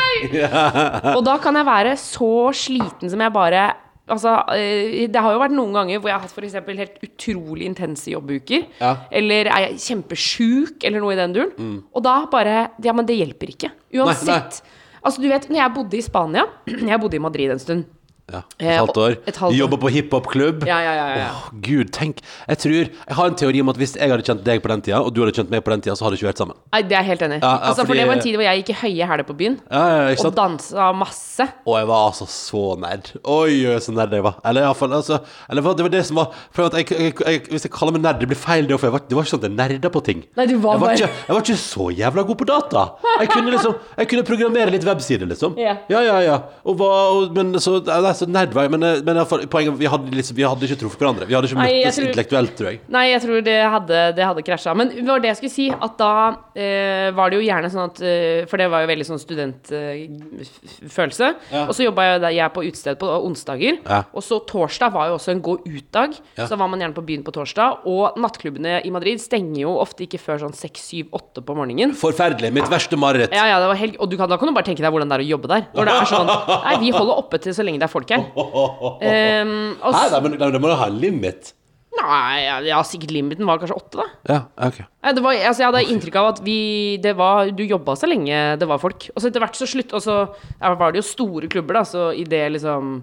Og 1.18 1.24
da 1.26 1.38
kan 1.38 1.56
jeg 1.56 1.66
være 1.66 1.94
så 1.98 2.54
sliten 2.54 3.10
som 3.10 3.20
jeg 3.20 3.34
bare 3.34 3.74
Altså, 4.12 4.34
eh, 4.52 5.08
det 5.08 5.22
har 5.24 5.32
jo 5.32 5.40
vært 5.40 5.56
noen 5.56 5.76
ganger 5.78 6.02
hvor 6.02 6.12
jeg 6.12 6.18
har 6.18 6.26
hatt 6.26 6.44
eksempel 6.44 6.80
helt 6.82 6.98
utrolig 7.06 7.68
intense 7.70 8.12
jobbuker. 8.12 8.66
Ja. 8.82 8.94
Eller 9.16 9.48
er 9.48 9.68
jeg 9.70 9.80
kjempesjuk, 9.86 10.84
eller 10.84 11.04
noe 11.04 11.16
i 11.16 11.20
den 11.20 11.36
duren. 11.36 11.78
Og 11.94 12.04
da 12.04 12.18
bare 12.32 12.72
Ja, 12.84 12.92
men 12.94 13.08
det 13.08 13.16
hjelper 13.16 13.54
ikke. 13.54 13.72
Uansett. 13.96 14.60
Altså, 15.04 15.22
du 15.22 15.28
vet, 15.28 15.50
når 15.52 15.60
jeg 15.60 15.76
bodde 15.76 15.98
i 16.00 16.04
Spania 16.04 16.46
Jeg 16.92 17.00
bodde 17.00 17.20
i 17.20 17.24
Madrid 17.24 17.52
en 17.52 17.60
stund. 17.60 17.86
Ja, 18.32 18.40
Eh, 18.58 18.68
et 18.72 18.78
halvt 18.80 18.98
år. 18.98 19.12
et 19.28 19.36
halvt 19.36 19.52
år. 19.52 19.58
Jobber 19.58 19.78
på 19.78 19.90
hiphop-klubb. 19.92 20.64
Ja, 20.66 20.78
ja, 20.80 20.94
ja, 20.96 21.08
ja. 21.18 21.26
Åh, 21.36 21.50
Gud, 21.62 21.90
tenk 21.92 22.22
Jeg 22.48 22.58
tror 22.58 22.72
Jeg 22.88 23.16
har 23.18 23.26
en 23.28 23.36
teori 23.36 23.60
om 23.62 23.70
at 23.70 23.76
hvis 23.76 23.96
jeg 24.00 24.10
hadde 24.10 24.24
kjent 24.24 24.44
deg 24.46 24.62
på 24.64 24.70
den 24.72 24.82
tida, 24.82 25.02
og 25.04 25.14
du 25.14 25.20
hadde 25.26 25.34
kjent 25.36 25.50
meg 25.52 25.62
på 25.66 25.72
den 25.74 25.82
tida, 25.84 25.96
så 26.00 26.06
hadde 26.06 26.16
vi 26.16 26.22
ikke 26.24 26.30
vært 26.32 26.40
sammen. 26.40 26.56
Nei, 26.72 26.82
det 26.88 26.96
er 26.96 27.02
jeg 27.04 27.10
helt 27.12 27.22
enig 27.28 27.36
i. 27.36 27.40
Ja, 27.44 27.52
ja, 27.52 27.60
altså, 27.70 27.86
for 27.86 27.94
det 28.00 28.06
var 28.08 28.14
en 28.16 28.22
tid 28.24 28.36
hvor 28.40 28.46
jeg 28.48 28.64
gikk 28.64 28.70
i 28.70 28.78
høye 28.80 29.08
hæler 29.12 29.24
på 29.28 29.36
byen. 29.36 29.58
Ja, 29.70 29.84
ja, 29.92 30.08
ikke 30.16 30.24
Og 30.24 30.26
sant? 30.30 30.36
dansa 30.40 30.88
masse. 30.96 31.48
Og 31.68 31.78
jeg 31.78 31.88
var 31.92 32.06
altså 32.08 32.26
så 32.32 32.64
nerd. 32.80 33.12
Oi, 33.28 33.60
så 33.84 33.92
nerd 33.94 34.16
jeg 34.16 34.24
var. 34.24 34.40
Eller 34.46 34.62
iallfall 34.64 34.94
altså, 34.94 35.20
Eller 35.50 35.62
det 35.76 35.84
var 35.84 35.90
det 35.90 36.06
som 36.06 36.16
var 36.16 36.32
For 36.54 36.70
jeg, 36.70 36.88
jeg, 36.92 37.14
jeg, 37.28 37.42
Hvis 37.50 37.64
jeg 37.68 37.72
kaller 37.76 37.92
meg 37.92 38.02
nerd, 38.04 38.20
det 38.22 38.28
blir 38.32 38.38
feil, 38.40 38.66
det, 38.68 38.80
for 38.80 38.88
jeg 38.88 38.94
var, 38.94 39.04
det 39.10 39.16
var 39.18 39.24
ikke 39.28 39.34
sånn 39.36 39.44
at 39.44 39.50
jeg 39.50 39.58
nerda 39.60 39.90
på 39.92 40.04
ting. 40.04 40.24
Nei, 40.38 40.46
du 40.48 40.56
var 40.64 40.78
jeg, 40.78 40.80
var 40.80 40.88
bare- 40.88 40.96
ikke, 40.96 41.10
jeg 41.28 41.36
var 41.36 41.42
ikke 41.44 41.60
så 41.60 41.90
jævla 41.92 42.24
god 42.32 42.38
på 42.40 42.46
data. 42.48 42.86
Jeg 43.20 43.30
kunne 43.36 43.52
liksom 43.52 43.76
Jeg 43.98 44.08
kunne 44.08 44.24
programmere 44.24 44.72
litt 44.72 44.86
websider, 44.88 45.28
liksom. 45.28 45.58
Ja. 45.60 45.76
ja, 45.90 46.02
ja. 46.08 46.20
ja. 46.22 46.40
Og 46.66 46.78
var, 46.80 47.12
og, 47.12 47.34
men 47.36 47.54
så, 47.60 47.84
nei, 47.84 48.13
så 48.18 48.26
nerdvei. 48.30 48.66
Men, 48.72 48.84
eh, 48.84 49.02
men 49.06 49.26
fall, 49.30 49.42
poenget 49.52 49.78
vi 49.80 49.86
hadde, 49.90 50.12
liksom, 50.16 50.36
vi 50.38 50.44
hadde 50.48 50.64
ikke 50.68 50.80
truffet 50.84 51.00
hverandre. 51.04 51.26
Vi 51.30 51.36
hadde 51.38 51.48
ikke 51.50 51.60
Nei, 51.60 51.66
møttes 51.84 51.96
tror- 52.00 52.08
intellektuelt, 52.10 52.54
tror 52.58 52.68
jeg. 52.72 52.78
Nei, 52.90 53.06
jeg 53.12 53.22
tror 53.26 53.38
det 53.46 53.60
hadde, 53.76 53.98
det 54.18 54.26
hadde 54.26 54.44
krasja. 54.48 54.72
Men 54.76 54.88
det 54.94 55.06
var 55.08 55.20
det 55.24 55.30
jeg 55.34 55.38
skulle 55.42 55.56
si, 55.56 55.68
at 55.72 55.98
da 55.98 56.14
eh, 56.56 57.12
var 57.16 57.26
det 57.30 57.36
jo 57.40 57.46
gjerne 57.48 57.70
sånn 57.74 57.86
at 57.90 57.98
eh, 58.02 58.46
For 58.50 58.58
det 58.62 58.68
var 58.72 58.80
jo 58.84 58.88
veldig 58.94 59.08
sånn 59.08 59.20
studentfølelse. 59.22 61.28
Ja. 61.52 61.64
Og 61.68 61.74
så 61.76 61.84
jobba 61.88 62.02
jeg, 62.08 62.16
jeg 62.38 62.54
på 62.54 62.64
utested 62.68 62.96
på 63.02 63.08
onsdager. 63.28 63.74
Ja. 63.88 64.00
Og 64.14 64.22
så 64.26 64.36
torsdag 64.50 64.90
var 64.94 65.04
jo 65.12 65.16
også 65.18 65.32
en 65.34 65.42
gå 65.46 65.54
ut-dag. 65.66 66.12
Ja. 66.38 66.46
Så 66.50 66.54
var 66.60 66.68
man 66.72 66.82
gjerne 66.84 66.98
på 66.98 67.06
byen 67.06 67.24
på 67.26 67.34
torsdag. 67.36 67.70
Og 67.90 68.04
nattklubbene 68.22 68.74
i 68.86 68.90
Madrid 68.94 69.20
stenger 69.24 69.62
jo 69.66 69.72
ofte 69.82 70.02
ikke 70.08 70.20
før 70.22 70.38
sånn 70.46 70.56
seks, 70.58 70.82
syv, 70.92 71.06
åtte 71.16 71.40
på 71.46 71.52
morgenen. 71.58 71.90
Forferdelig. 71.98 72.50
Mitt 72.56 72.70
verste 72.72 72.96
mareritt. 73.00 73.34
Ja, 73.36 73.46
ja, 73.52 73.58
det 73.64 73.70
var 73.72 73.80
helg. 73.80 73.96
og 74.00 74.06
du 74.12 74.16
kan, 74.20 74.30
da 74.30 74.38
kan 74.38 74.48
du 74.50 74.54
bare 74.56 74.68
tenke 74.68 74.84
deg 74.84 74.92
hvordan 74.94 75.10
det 75.12 75.18
er 75.20 75.24
å 75.26 75.32
jobbe 75.34 75.48
der. 75.52 75.62
Når 75.74 75.84
det 75.90 75.94
er 75.94 75.98
sånn 76.10 76.30
Nei, 76.68 76.76
vi 76.84 76.90
holder 76.96 77.16
oppe 77.24 77.38
til 77.44 77.54
så 77.56 77.64
lenge 77.66 77.80
det 77.82 77.88
er 77.88 77.94
folk 77.94 78.03
her. 78.12 78.24
Um, 78.36 79.78
og 79.82 79.94
Hæ, 79.94 80.06
s- 80.08 80.12
nei, 80.12 80.22
men 80.26 80.38
nei, 80.40 80.50
det 80.52 80.62
må 80.62 80.68
du 80.72 80.76
ha 80.76 80.88
en 80.88 81.00
limit. 81.00 81.54
nei, 81.94 82.44
ja, 82.44 82.60
ja, 82.66 82.82
sikkert 82.84 83.12
limiten 83.14 83.46
var 83.48 83.60
kanskje 83.62 83.76
åtte, 83.78 84.02
da. 84.02 84.06
Ja, 84.34 84.40
ok. 84.68 84.80
Nei, 85.04 85.14
det 85.14 85.24
var, 85.24 85.34
altså, 85.40 85.62
jeg 85.64 85.72
hadde 85.72 85.84
inntrykk 85.94 86.16
av 86.20 86.28
at 86.34 86.40
vi 86.44 86.98
det 87.04 87.16
var, 87.16 87.52
Du 87.52 87.64
jobba 87.64 87.96
så 87.96 88.08
lenge 88.10 88.58
det 88.60 88.68
var 88.68 88.78
folk. 88.82 89.10
Og 89.16 89.22
så 89.22 89.30
etter 89.30 89.40
hvert 89.44 89.56
så 89.56 89.68
slutt 89.70 89.94
Og 89.94 90.02
så 90.02 90.16
ja, 90.60 90.74
var 90.76 90.92
det 90.92 91.00
jo 91.04 91.08
store 91.08 91.48
klubber, 91.48 91.74
da, 91.80 91.84
så 91.88 92.10
i 92.18 92.24
det 92.26 92.44
liksom 92.58 92.96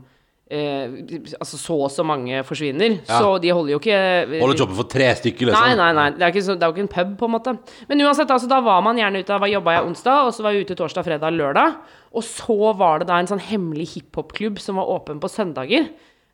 eh, 0.51 0.91
Altså 1.39 1.59
så 1.61 1.77
og 1.87 1.91
så 1.95 2.05
mange 2.07 2.43
forsvinner, 2.45 2.99
Ja. 3.07 3.21
så 3.21 3.41
de 3.41 3.53
holder 3.55 3.73
jo 3.77 3.79
ikke 3.81 4.41
Holder 4.41 4.59
jobben 4.59 4.77
for 4.77 4.91
tre 4.91 5.09
stykker, 5.15 5.47
liksom. 5.51 5.67
Nei, 5.67 5.77
nei, 5.79 5.93
nei. 5.97 6.11
Det 6.19 6.27
er, 6.29 6.41
så, 6.43 6.57
det 6.59 6.67
er 6.67 6.71
jo 6.73 6.77
ikke 6.77 6.87
en 6.89 6.95
pub, 6.97 7.17
på 7.21 7.29
en 7.31 7.35
måte. 7.37 7.57
Men 7.89 8.05
uansett, 8.05 8.31
altså, 8.31 8.51
da 8.51 8.61
var 8.61 8.83
man 8.83 8.99
gjerne 8.99 9.23
ute. 9.23 9.39
Da 9.41 9.51
jobba 9.51 9.77
jeg 9.79 9.87
onsdag, 9.89 10.27
og 10.27 10.35
så 10.35 10.43
var 10.43 10.53
jeg 10.57 10.67
ute 10.67 10.79
torsdag, 10.79 11.07
fredag, 11.07 11.33
lørdag. 11.39 11.79
Og 12.13 12.25
så 12.27 12.59
var 12.77 12.99
det 13.01 13.09
da 13.11 13.19
en 13.23 13.31
sånn 13.31 13.43
hemmelig 13.43 13.93
hiphop-klubb 13.95 14.59
som 14.59 14.81
var 14.81 14.91
åpen 14.91 15.21
på 15.23 15.31
søndager. 15.31 15.89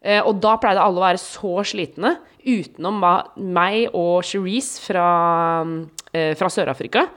Eh, 0.07 0.21
og 0.23 0.41
da 0.41 0.57
pleide 0.61 0.81
alle 0.83 1.01
å 1.01 1.05
være 1.07 1.21
så 1.21 1.59
slitne, 1.67 2.17
utenom 2.47 3.01
meg 3.37 3.89
og 3.97 4.23
Cherise 4.25 4.79
fra, 4.85 5.07
eh, 6.15 6.35
fra 6.39 6.49
Sør-Afrika, 6.53 7.09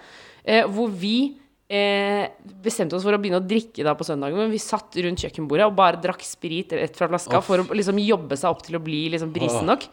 eh, 0.43 0.63
hvor 0.65 0.89
vi 0.89 1.37
eh, 1.69 2.29
bestemte 2.63 2.97
oss 2.97 3.03
for 3.05 3.13
å 3.15 3.19
begynne 3.21 3.39
å 3.41 3.45
drikke 3.47 3.83
da 3.85 3.93
på 3.95 4.07
søndagen. 4.07 4.37
Men 4.41 4.51
vi 4.53 4.59
satt 4.61 4.95
rundt 5.05 5.21
kjøkkenbordet 5.23 5.67
og 5.69 5.75
bare 5.77 6.01
drakk 6.01 6.23
sprit 6.25 6.73
rett 6.73 6.97
fra 6.97 7.07
flaska 7.11 7.41
for 7.45 7.61
å 7.63 7.67
liksom 7.77 7.99
jobbe 8.01 8.37
seg 8.39 8.49
opp 8.49 8.63
til 8.65 8.79
å 8.79 8.83
bli 8.83 9.05
liksom 9.13 9.31
brisen 9.35 9.69
nok. 9.69 9.85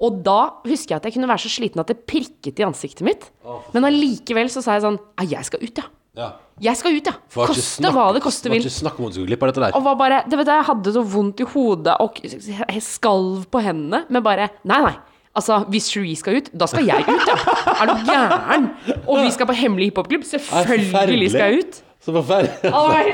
Og 0.00 0.22
da 0.24 0.38
husker 0.64 0.94
jeg 0.94 1.00
at 1.02 1.04
jeg 1.10 1.14
kunne 1.18 1.28
være 1.28 1.44
så 1.44 1.50
sliten 1.52 1.80
at 1.82 1.90
det 1.92 1.98
prikket 2.08 2.58
i 2.62 2.64
ansiktet 2.64 3.04
mitt. 3.04 3.26
Men 3.74 3.84
allikevel 3.84 4.48
så 4.52 4.62
sa 4.64 4.78
jeg 4.78 4.86
sånn 4.86 4.98
Ja, 5.20 5.26
jeg 5.36 5.44
skal 5.50 5.60
ut, 5.62 5.76
ja. 5.82 5.84
Ja. 6.18 6.30
Jeg 6.60 6.76
skal 6.76 6.96
ut, 6.96 7.06
ja. 7.06 7.12
Koste 7.32 7.62
snakk- 7.62 7.94
hva 7.94 8.06
det 8.16 8.20
koste 8.24 8.48
Det 8.48 8.50
var 8.50 8.56
vil. 8.58 8.64
ikke 8.66 8.80
snakk 8.80 8.96
om 8.98 9.04
at 9.06 9.12
du 9.12 9.18
skulle 9.20 9.28
glippe 9.30 9.46
av 9.46 9.52
dette 9.52 9.62
der. 9.62 9.76
Og 9.78 9.84
var 9.84 9.94
bare 10.00 10.22
Det 10.28 10.36
vet 10.40 10.48
du, 10.48 10.50
jeg 10.52 10.66
hadde 10.66 10.92
så 10.96 11.04
vondt 11.06 11.40
i 11.40 11.46
hodet 11.52 11.94
og 12.00 12.18
jeg 12.24 12.82
skalv 12.82 13.44
på 13.52 13.62
hendene, 13.62 14.02
men 14.10 14.22
bare 14.24 14.48
Nei, 14.64 14.80
nei. 14.82 14.96
Altså, 15.36 15.60
hvis 15.70 15.86
Cherie 15.92 16.16
skal 16.18 16.40
ut, 16.40 16.48
da 16.58 16.66
skal 16.66 16.88
jeg 16.88 17.04
ut, 17.06 17.28
ja. 17.28 17.36
Er 17.76 17.86
du 17.86 18.00
gæren? 18.08 18.66
Og 19.06 19.20
vi 19.22 19.30
skal 19.30 19.46
på 19.46 19.54
hemmelig 19.54 19.90
hiphopklubb. 19.90 20.24
Selvfølgelig 20.26 21.30
skal 21.30 21.52
jeg 21.52 21.62
ut. 21.62 21.78
Så 22.00 22.14
forferdelig. 22.16 22.72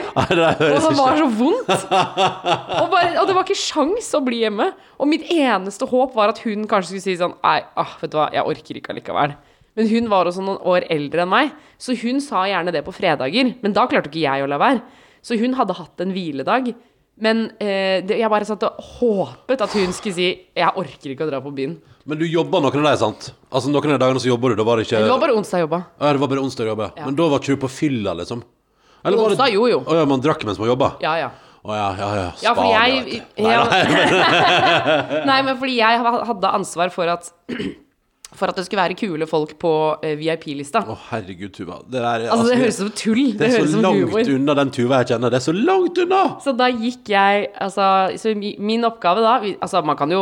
Og 0.17 0.31
det 0.31 0.83
var 0.87 1.17
så 1.19 1.27
vondt. 1.27 1.71
Og, 1.91 2.87
bare, 2.93 3.17
og 3.19 3.27
det 3.27 3.35
var 3.35 3.43
ikke 3.43 3.59
sjans 3.59 4.13
å 4.15 4.21
bli 4.23 4.45
hjemme. 4.45 4.69
Og 5.03 5.11
mitt 5.11 5.27
eneste 5.35 5.89
håp 5.91 6.15
var 6.15 6.31
at 6.31 6.39
hun 6.45 6.69
kanskje 6.71 6.93
skulle 6.95 7.05
si 7.05 7.17
sånn 7.19 7.35
Nei, 7.43 7.59
ah, 7.75 7.97
vet 7.99 8.13
du 8.13 8.17
hva, 8.21 8.29
jeg 8.35 8.47
orker 8.47 8.79
ikke 8.79 8.95
allikevel. 8.95 9.35
Men 9.77 9.91
hun 9.91 10.07
var 10.13 10.31
også 10.31 10.45
noen 10.47 10.63
år 10.71 10.87
eldre 10.95 11.27
enn 11.27 11.33
meg, 11.35 11.51
så 11.83 11.97
hun 11.99 12.23
sa 12.25 12.47
gjerne 12.49 12.73
det 12.73 12.85
på 12.87 12.95
fredager. 12.95 13.51
Men 13.61 13.75
da 13.77 13.89
klarte 13.91 14.09
ikke 14.09 14.23
jeg 14.23 14.47
å 14.47 14.49
la 14.49 14.61
være. 14.63 14.85
Så 15.27 15.37
hun 15.41 15.59
hadde 15.59 15.77
hatt 15.77 16.07
en 16.07 16.15
hviledag. 16.15 16.71
Men 17.19 17.47
eh, 17.59 18.03
det, 18.05 18.19
jeg 18.21 18.29
bare 18.29 18.45
satt 18.45 18.63
og 18.69 18.77
håpet 18.99 19.63
at 19.65 19.73
hun 19.73 19.93
skulle 19.97 20.15
si 20.15 20.27
'jeg 20.55 20.69
orker 20.77 21.11
ikke 21.15 21.25
å 21.25 21.31
dra 21.31 21.41
på 21.41 21.49
byen'. 21.55 21.79
Men 22.05 22.19
du 22.19 22.27
jobba 22.29 22.61
noen 22.61 22.77
av 22.87 22.93
dem, 22.93 22.97
sant? 23.01 23.33
Altså 23.51 23.71
Noen 23.73 23.95
av 23.95 23.99
dagene 23.99 24.21
så 24.21 24.29
jobba 24.29 24.49
du, 24.53 24.55
da 24.57 24.63
var 24.65 24.77
det 24.77 24.85
ikke 24.87 25.01
Det 25.03 25.09
var 25.11 25.19
bare 25.19 25.35
onsdag 25.35 25.59
jeg 25.59 25.67
jobba. 25.67 25.81
Ja, 26.01 26.13
det 26.13 26.21
var 26.21 26.29
bare 26.29 26.41
onsdag 26.45 26.65
du 26.65 26.71
jobba. 26.71 26.91
Ja. 26.97 27.05
Men 27.07 27.17
da 27.17 27.29
var 27.29 27.39
ikke 27.41 27.57
du 27.57 27.57
på 27.57 27.69
fylla, 27.73 28.13
liksom? 28.15 28.43
Eller 29.05 29.17
var 29.17 29.29
det- 29.31 29.39
Onsdag, 29.39 29.53
jo, 29.55 29.67
jo. 29.67 29.81
Å 29.81 29.95
ja, 29.97 30.05
man 30.05 30.21
drakk 30.21 30.45
mens 30.45 30.59
man 30.59 30.69
jobba? 30.69 30.93
Ja, 31.01 31.17
ja. 31.17 31.31
Å 31.67 31.75
ja, 31.75 31.89
ja, 31.99 32.09
ja. 32.15 32.33
Ja, 32.43 32.53
Spania, 32.55 32.87
jeg 32.87 33.05
vet 33.05 33.37
du. 33.37 33.43
Nei, 33.43 33.57
nei. 33.57 35.25
Nei, 35.31 35.43
men 35.43 35.57
fordi 35.59 35.77
jeg 35.81 35.99
ha- 35.99 36.25
hadde 36.25 36.53
ansvar 36.55 36.91
for 36.95 37.09
at 37.09 37.33
For 38.37 38.53
at 38.53 38.59
det 38.59 38.67
skulle 38.67 38.83
være 38.83 38.97
kule 39.01 39.27
folk 39.29 39.55
på 39.63 39.73
eh, 40.05 40.15
VIP-lista. 40.21 40.83
Å 40.87 40.97
herregud, 41.11 41.55
Tuva. 41.57 41.79
Det, 41.87 41.99
der, 41.99 42.27
Altså, 42.29 42.47
det 42.51 42.59
høres 42.61 42.81
ut 42.81 42.83
som 42.85 42.91
tull. 43.01 43.23
Det, 43.33 43.39
det 43.43 43.51
høres 43.55 43.73
så 43.73 43.83
langt 43.85 44.03
humor. 44.05 44.33
unna 44.37 44.57
den 44.61 44.73
Tuva 44.77 44.99
jeg 45.03 45.13
kjenner. 45.15 45.33
Det 45.33 45.41
er 45.41 45.47
så 45.47 45.55
langt 45.57 46.01
unna! 46.05 46.23
Så 46.45 46.55
da 46.57 46.69
gikk 46.73 47.13
jeg 47.13 47.47
Altså, 47.67 47.87
så 48.21 48.35
min 48.37 48.85
oppgave 48.89 49.23
da 49.25 49.37
Altså, 49.55 49.81
man 49.87 49.97
kan 49.99 50.13
jo 50.13 50.21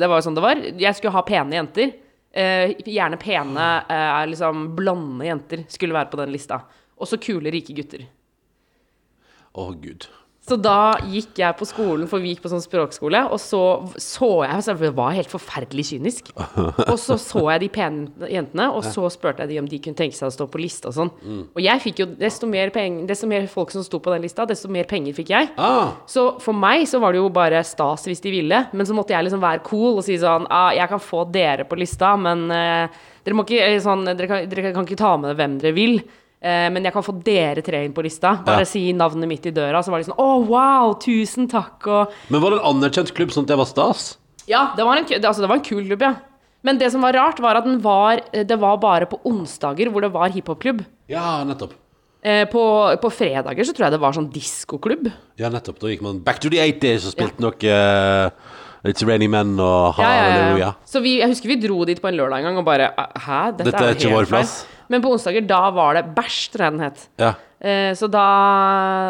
Det 0.00 0.08
var 0.08 0.20
jo 0.20 0.26
sånn 0.28 0.38
det 0.38 0.44
var. 0.44 0.62
Jeg 0.80 0.96
skulle 0.98 1.14
ha 1.16 1.24
pene 1.28 1.58
jenter. 1.60 1.92
Eh, 2.30 2.76
gjerne 2.86 3.18
pene, 3.18 3.68
eh, 3.90 4.22
liksom 4.30 4.68
blonde 4.78 5.26
jenter 5.26 5.64
skulle 5.68 5.96
være 5.96 6.12
på 6.12 6.20
den 6.20 6.30
lista. 6.30 6.60
Og 7.00 7.08
så 7.10 7.18
kule, 7.18 7.50
rike 7.50 7.74
gutter. 7.74 8.04
Å, 9.58 9.64
gud. 9.82 10.06
Så 10.50 10.56
da 10.58 10.96
gikk 11.06 11.38
jeg 11.38 11.54
på 11.60 11.66
skolen, 11.68 12.08
for 12.10 12.22
vi 12.22 12.32
gikk 12.32 12.42
på 12.42 12.50
sånn 12.50 12.62
språkskole, 12.64 13.22
og 13.30 13.38
så 13.38 13.60
så 14.00 14.30
jeg 14.48 14.64
så 14.66 14.74
Det 14.80 14.90
var 14.96 15.14
helt 15.14 15.30
forferdelig 15.30 15.84
kynisk. 15.92 16.30
Og 16.88 16.96
så 16.98 17.16
så 17.20 17.42
jeg 17.52 17.62
de 17.62 17.68
pene 17.72 18.30
jentene, 18.30 18.66
og 18.74 18.82
så 18.86 19.06
spurte 19.12 19.44
jeg 19.44 19.52
de 19.52 19.58
om 19.60 19.68
de 19.70 19.78
kunne 19.82 19.98
tenke 19.98 20.16
seg 20.16 20.30
å 20.30 20.34
stå 20.34 20.48
på 20.50 20.60
lista 20.62 20.90
og 20.90 20.96
sånn. 20.96 21.12
Og 21.54 21.60
jeg 21.62 21.82
fikk 21.84 22.02
jo 22.02 22.08
desto 22.18 22.48
mer, 22.50 22.72
penger, 22.74 23.06
desto 23.10 23.28
mer 23.30 23.46
folk 23.50 23.70
som 23.74 23.84
sto 23.86 24.00
på 24.02 24.12
den 24.14 24.24
lista, 24.26 24.46
desto 24.48 24.70
mer 24.72 24.88
penger 24.90 25.14
fikk 25.16 25.30
jeg. 25.34 25.52
Ah, 25.60 25.94
Så 26.10 26.40
for 26.42 26.56
meg 26.56 26.86
så 26.90 27.00
var 27.02 27.14
det 27.14 27.20
jo 27.20 27.28
bare 27.32 27.62
stas 27.66 28.08
hvis 28.08 28.22
de 28.24 28.32
ville, 28.34 28.64
men 28.72 28.88
så 28.88 28.96
måtte 28.96 29.14
jeg 29.14 29.28
liksom 29.28 29.42
være 29.42 29.62
cool 29.68 30.00
og 30.00 30.06
si 30.06 30.16
sånn 30.20 30.48
ah, 30.50 30.70
Jeg 30.74 30.90
kan 30.90 31.02
få 31.02 31.24
dere 31.30 31.66
på 31.68 31.78
lista, 31.78 32.16
men 32.18 32.48
uh, 32.50 33.02
dere 33.24 33.44
ikke 33.44 33.60
eh, 33.68 33.78
sånn 33.82 34.06
dere 34.08 34.30
kan, 34.30 34.48
dere 34.50 34.72
kan 34.74 34.88
ikke 34.88 34.98
ta 34.98 35.14
med 35.20 35.38
hvem 35.38 35.60
dere 35.60 35.76
vil. 35.76 36.00
Eh, 36.42 36.68
men 36.70 36.82
jeg 36.84 36.92
kan 36.92 37.02
få 37.06 37.14
dere 37.24 37.62
tre 37.62 37.84
inn 37.84 37.92
på 37.96 38.02
lista. 38.02 38.36
Bare 38.44 38.64
Ja. 38.64 38.64
si 38.64 38.92
navnet 38.92 39.28
mitt 39.28 39.46
i 39.46 39.50
døra. 39.52 39.82
Så 39.82 39.90
var 39.90 39.98
de 40.02 40.10
sånn 40.10 40.18
Å, 40.18 40.46
wow, 40.46 40.94
tusen 40.98 41.48
takk, 41.48 41.86
og 41.86 42.12
men 42.30 42.40
var 42.40 42.50
det 42.50 42.60
en 42.60 42.76
anerkjent 42.76 43.14
klubb 43.14 43.30
sånn 43.30 43.44
at 43.44 43.48
det 43.54 43.58
var 43.58 43.66
stas? 43.66 44.16
Ja, 44.46 44.72
det 44.76 44.84
var 44.84 44.96
en, 44.98 45.04
altså, 45.04 45.40
det 45.40 45.48
var 45.48 45.56
en 45.56 45.64
kul 45.64 45.84
klubb, 45.86 46.02
ja. 46.02 46.14
Men 46.62 46.76
det 46.76 46.90
som 46.92 47.00
var 47.00 47.12
rart, 47.14 47.38
var 47.40 47.56
at 47.56 47.64
den 47.64 47.78
var, 47.80 48.20
eh, 48.34 48.42
det 48.44 48.58
var 48.60 48.76
bare 48.76 49.06
på 49.06 49.20
onsdager 49.24 49.88
hvor 49.90 50.02
det 50.02 50.12
var 50.12 50.28
hiphopklubb. 50.28 50.84
Ja, 51.08 51.42
nettopp. 51.44 51.72
Eh, 52.22 52.44
på, 52.44 52.60
på 53.00 53.08
fredager 53.10 53.64
så 53.64 53.72
tror 53.72 53.86
jeg 53.86 53.92
det 53.92 54.00
var 54.02 54.12
sånn 54.12 54.30
diskoklubb. 54.30 55.06
Ja, 55.40 55.48
nettopp. 55.48 55.78
Da 55.80 55.86
gikk 55.88 56.02
man 56.02 56.18
back 56.20 56.38
to 56.38 56.50
the 56.50 56.58
80s 56.60 57.06
og 57.08 57.14
spilte 57.14 57.40
noe 57.40 57.56
eh, 57.64 58.28
It's 58.88 59.04
Raining 59.04 59.30
Men 59.32 59.54
og 59.60 59.98
Ja, 60.00 60.08
ja, 60.08 60.10
ja, 60.24 60.32
Halleluja. 60.32 60.70
Så 60.88 61.02
vi, 61.04 61.18
jeg 61.20 61.28
husker 61.28 61.50
vi 61.52 61.56
dro 61.60 61.82
dit 61.88 62.00
på 62.00 62.08
en 62.08 62.16
lørdag 62.16 62.40
en 62.40 62.48
gang 62.48 62.58
og 62.62 62.64
bare 62.64 62.90
Hæ, 62.96 63.40
dette, 63.58 63.66
Dette 63.70 63.82
er 63.84 63.90
er 63.92 63.98
ikke 63.98 64.12
vår 64.14 64.28
plass. 64.30 64.54
Men 64.90 65.02
på 65.04 65.12
onsdager, 65.14 65.44
da 65.46 65.60
var 65.76 65.98
det 65.98 66.04
Bæsj, 66.16 66.38
tror 66.54 66.64
jeg 66.64 66.72
den 66.78 66.84
het. 66.86 67.02
Ja. 67.20 67.32
Eh, 67.60 67.92
så 67.94 68.08
da 68.10 68.24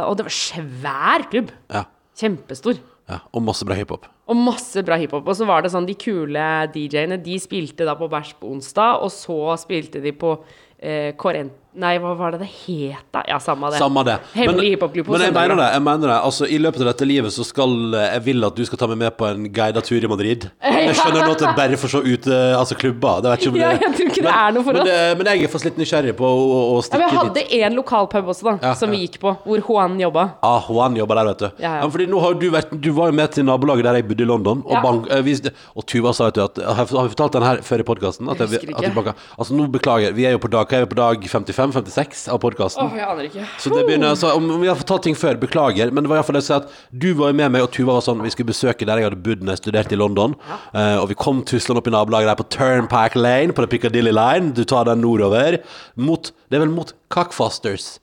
Og 0.08 0.16
det 0.18 0.26
var 0.26 0.34
svær 0.34 1.28
klubb. 1.30 1.52
ja. 1.72 1.84
Kjempestor. 2.20 2.76
ja. 3.08 3.20
Og 3.32 3.42
masse 3.46 3.64
bra 3.64 3.74
hiphop. 3.78 4.04
Og 4.28 4.36
masse 4.36 4.82
bra 4.84 4.98
hiphop. 5.00 5.26
Og 5.26 5.34
så 5.38 5.46
var 5.48 5.62
det 5.62 5.70
sånn, 5.72 5.86
de 5.88 5.94
kule 5.94 6.42
DJ-ene, 6.74 7.16
de 7.22 7.38
spilte 7.40 7.86
da 7.88 7.94
på 7.96 8.10
Bæsj 8.10 8.34
på 8.42 8.50
onsdag, 8.52 9.00
og 9.00 9.08
så 9.14 9.56
spilte 9.62 10.02
de 10.02 10.12
på 10.12 10.34
eh, 10.82 11.12
Korent... 11.16 11.54
Nei, 11.78 11.92
hva 12.02 12.16
var 12.18 12.34
det 12.34 12.40
det 12.42 12.48
het 12.66 13.04
da? 13.14 13.20
Ja, 13.30 13.36
samme 13.38 13.68
det. 13.70 13.78
Samme 13.78 14.02
det. 14.02 14.16
Hemmelig 14.34 14.72
hiphop-klubb 14.72 15.06
på 15.06 15.12
Men 15.14 15.22
jeg 15.28 15.34
mener 15.36 15.54
det. 15.60 15.66
jeg 15.76 15.82
mener 15.86 16.10
det 16.10 16.16
Altså 16.26 16.48
I 16.50 16.58
løpet 16.58 16.82
av 16.82 16.88
dette 16.90 17.06
livet 17.06 17.30
så 17.30 17.44
skal 17.46 17.94
eh, 17.94 18.06
jeg 18.16 18.24
vil 18.26 18.46
at 18.48 18.56
du 18.58 18.64
skal 18.66 18.80
ta 18.80 18.88
meg 18.90 18.98
med 19.04 19.14
på 19.14 19.28
en 19.28 19.44
guidet 19.54 19.84
tur 19.86 20.02
i 20.02 20.10
Madrid. 20.10 20.48
Jeg 20.80 20.96
skjønner 20.98 21.22
nå 21.28 21.34
at 21.36 21.42
det 21.44 21.52
bare 21.54 21.78
får 21.78 21.92
se 21.92 22.00
ute 22.02 22.38
Altså 22.58 22.74
klubber. 22.74 23.20
Det 23.22 23.30
vet 23.30 23.44
ikke 23.44 23.52
om 23.52 23.58
det 23.58 23.62
Ja, 23.62 23.70
jeg 23.76 23.92
tror 23.94 24.10
ikke 24.10 24.24
det 24.26 24.32
er 24.34 24.54
noe 24.56 24.64
for 24.66 24.74
men, 24.74 24.82
oss. 24.82 24.88
Det, 24.90 25.18
men 25.20 25.30
jeg 25.30 25.44
er 25.46 25.52
faktisk 25.52 25.68
litt 25.68 25.78
nysgjerrig 25.84 26.14
på 26.18 26.26
å, 26.26 26.40
å 26.58 26.74
Ja, 26.80 26.82
stikke 26.88 27.10
vi 27.12 27.18
hadde 27.20 27.44
én 27.60 27.66
en 27.70 27.78
lokal 27.78 28.08
pub 28.10 28.32
også, 28.34 28.46
da, 28.48 28.54
Ja, 28.64 28.72
som 28.80 28.90
ja. 28.90 28.96
vi 28.98 29.04
gikk 29.06 29.20
på, 29.22 29.34
hvor 29.44 29.62
Juan 29.68 29.94
jobba. 30.00 30.24
Ah, 30.46 30.66
Juan 30.66 30.96
jobba 30.98 31.18
der, 31.20 31.30
vet 31.30 31.44
du. 31.44 31.48
Ja, 31.62 31.76
ja. 31.76 31.84
men 31.84 31.94
fordi 31.94 32.08
nå 32.10 32.22
har 32.24 32.34
du 32.40 32.46
vært 32.54 32.74
Du 32.82 32.90
var 32.96 33.12
jo 33.12 33.18
med 33.20 33.34
til 33.36 33.46
nabolaget 33.46 33.86
der 33.86 34.00
jeg 34.00 34.08
bodde 34.10 34.26
i 34.26 34.30
London. 34.32 34.64
Og, 34.66 34.74
Ja. 34.74 34.82
bank, 34.82 35.06
eh, 35.12 35.22
vi, 35.26 35.36
og 35.76 35.86
Tuva 35.86 36.14
sa 36.16 36.26
vet 36.30 36.40
du 36.40 36.44
at 36.48 36.58
Har 36.80 36.88
vi 36.90 37.12
fortalt 37.14 37.38
den 37.38 37.46
her 37.46 37.62
før 37.66 37.84
i 37.84 37.88
podkasten? 37.92 38.26
Altså, 38.30 39.54
nå 39.54 39.68
beklager. 39.70 40.12
Vi 40.16 40.26
er 40.26 40.34
jo 40.34 40.42
på 40.42 40.50
dag 40.50 40.66
Hva 40.66 40.80
er 40.80 40.86
vi 40.86 40.90
på 40.94 40.98
dag 40.98 41.28
55-56 41.60 42.22
av 42.32 42.38
podkasten? 42.42 42.86
Åh, 42.88 42.96
jeg 42.98 43.06
aner 43.12 43.28
ikke. 43.28 43.44
Så 43.60 43.70
det 43.74 43.84
begynner, 43.86 44.10
altså, 44.14 44.32
om 44.36 44.48
vi 44.62 44.68
har 44.70 44.78
fortalt 44.80 45.04
ting 45.06 45.16
før, 45.18 45.36
beklager, 45.42 45.92
men 45.92 46.02
det 46.04 46.10
var 46.10 46.16
i 46.16 46.20
hvert 46.22 46.28
fall 46.30 46.38
det 46.38 46.42
å 46.44 46.48
si 46.48 46.56
at 46.56 46.70
du 47.04 47.08
var 47.20 47.30
jo 47.32 47.38
med 47.40 47.52
meg, 47.54 47.62
og 47.66 47.70
Tuva 47.76 47.96
var 47.98 48.04
sånn, 48.06 48.22
vi 48.24 48.32
skulle 48.34 48.50
besøke 48.50 48.88
der 48.88 49.00
jeg 49.02 49.10
hadde 49.10 49.20
bodd 49.26 49.44
når 49.44 49.54
jeg 49.56 49.62
studerte 49.64 49.96
i 49.96 50.00
London, 50.00 50.36
Eh, 50.70 50.96
og 51.02 51.08
vi 51.10 51.14
kom 51.18 51.40
tuslende 51.46 51.80
opp 51.82 51.88
i 51.90 51.92
nabolaget 51.94 52.28
der 52.30 52.38
på 52.38 52.46
Turnpack 52.54 53.14
Lane, 53.18 53.52
på 53.52 53.62
det 53.64 53.70
Piccadilly 53.72 54.12
Line, 54.14 54.52
du 54.54 54.62
tar 54.64 54.84
den 54.86 55.00
nordover, 55.02 55.58
mot, 55.96 56.30
det 56.48 56.56
er 56.58 56.62
vel 56.64 56.72
mot 56.74 56.92
Cockfosters. 57.10 57.98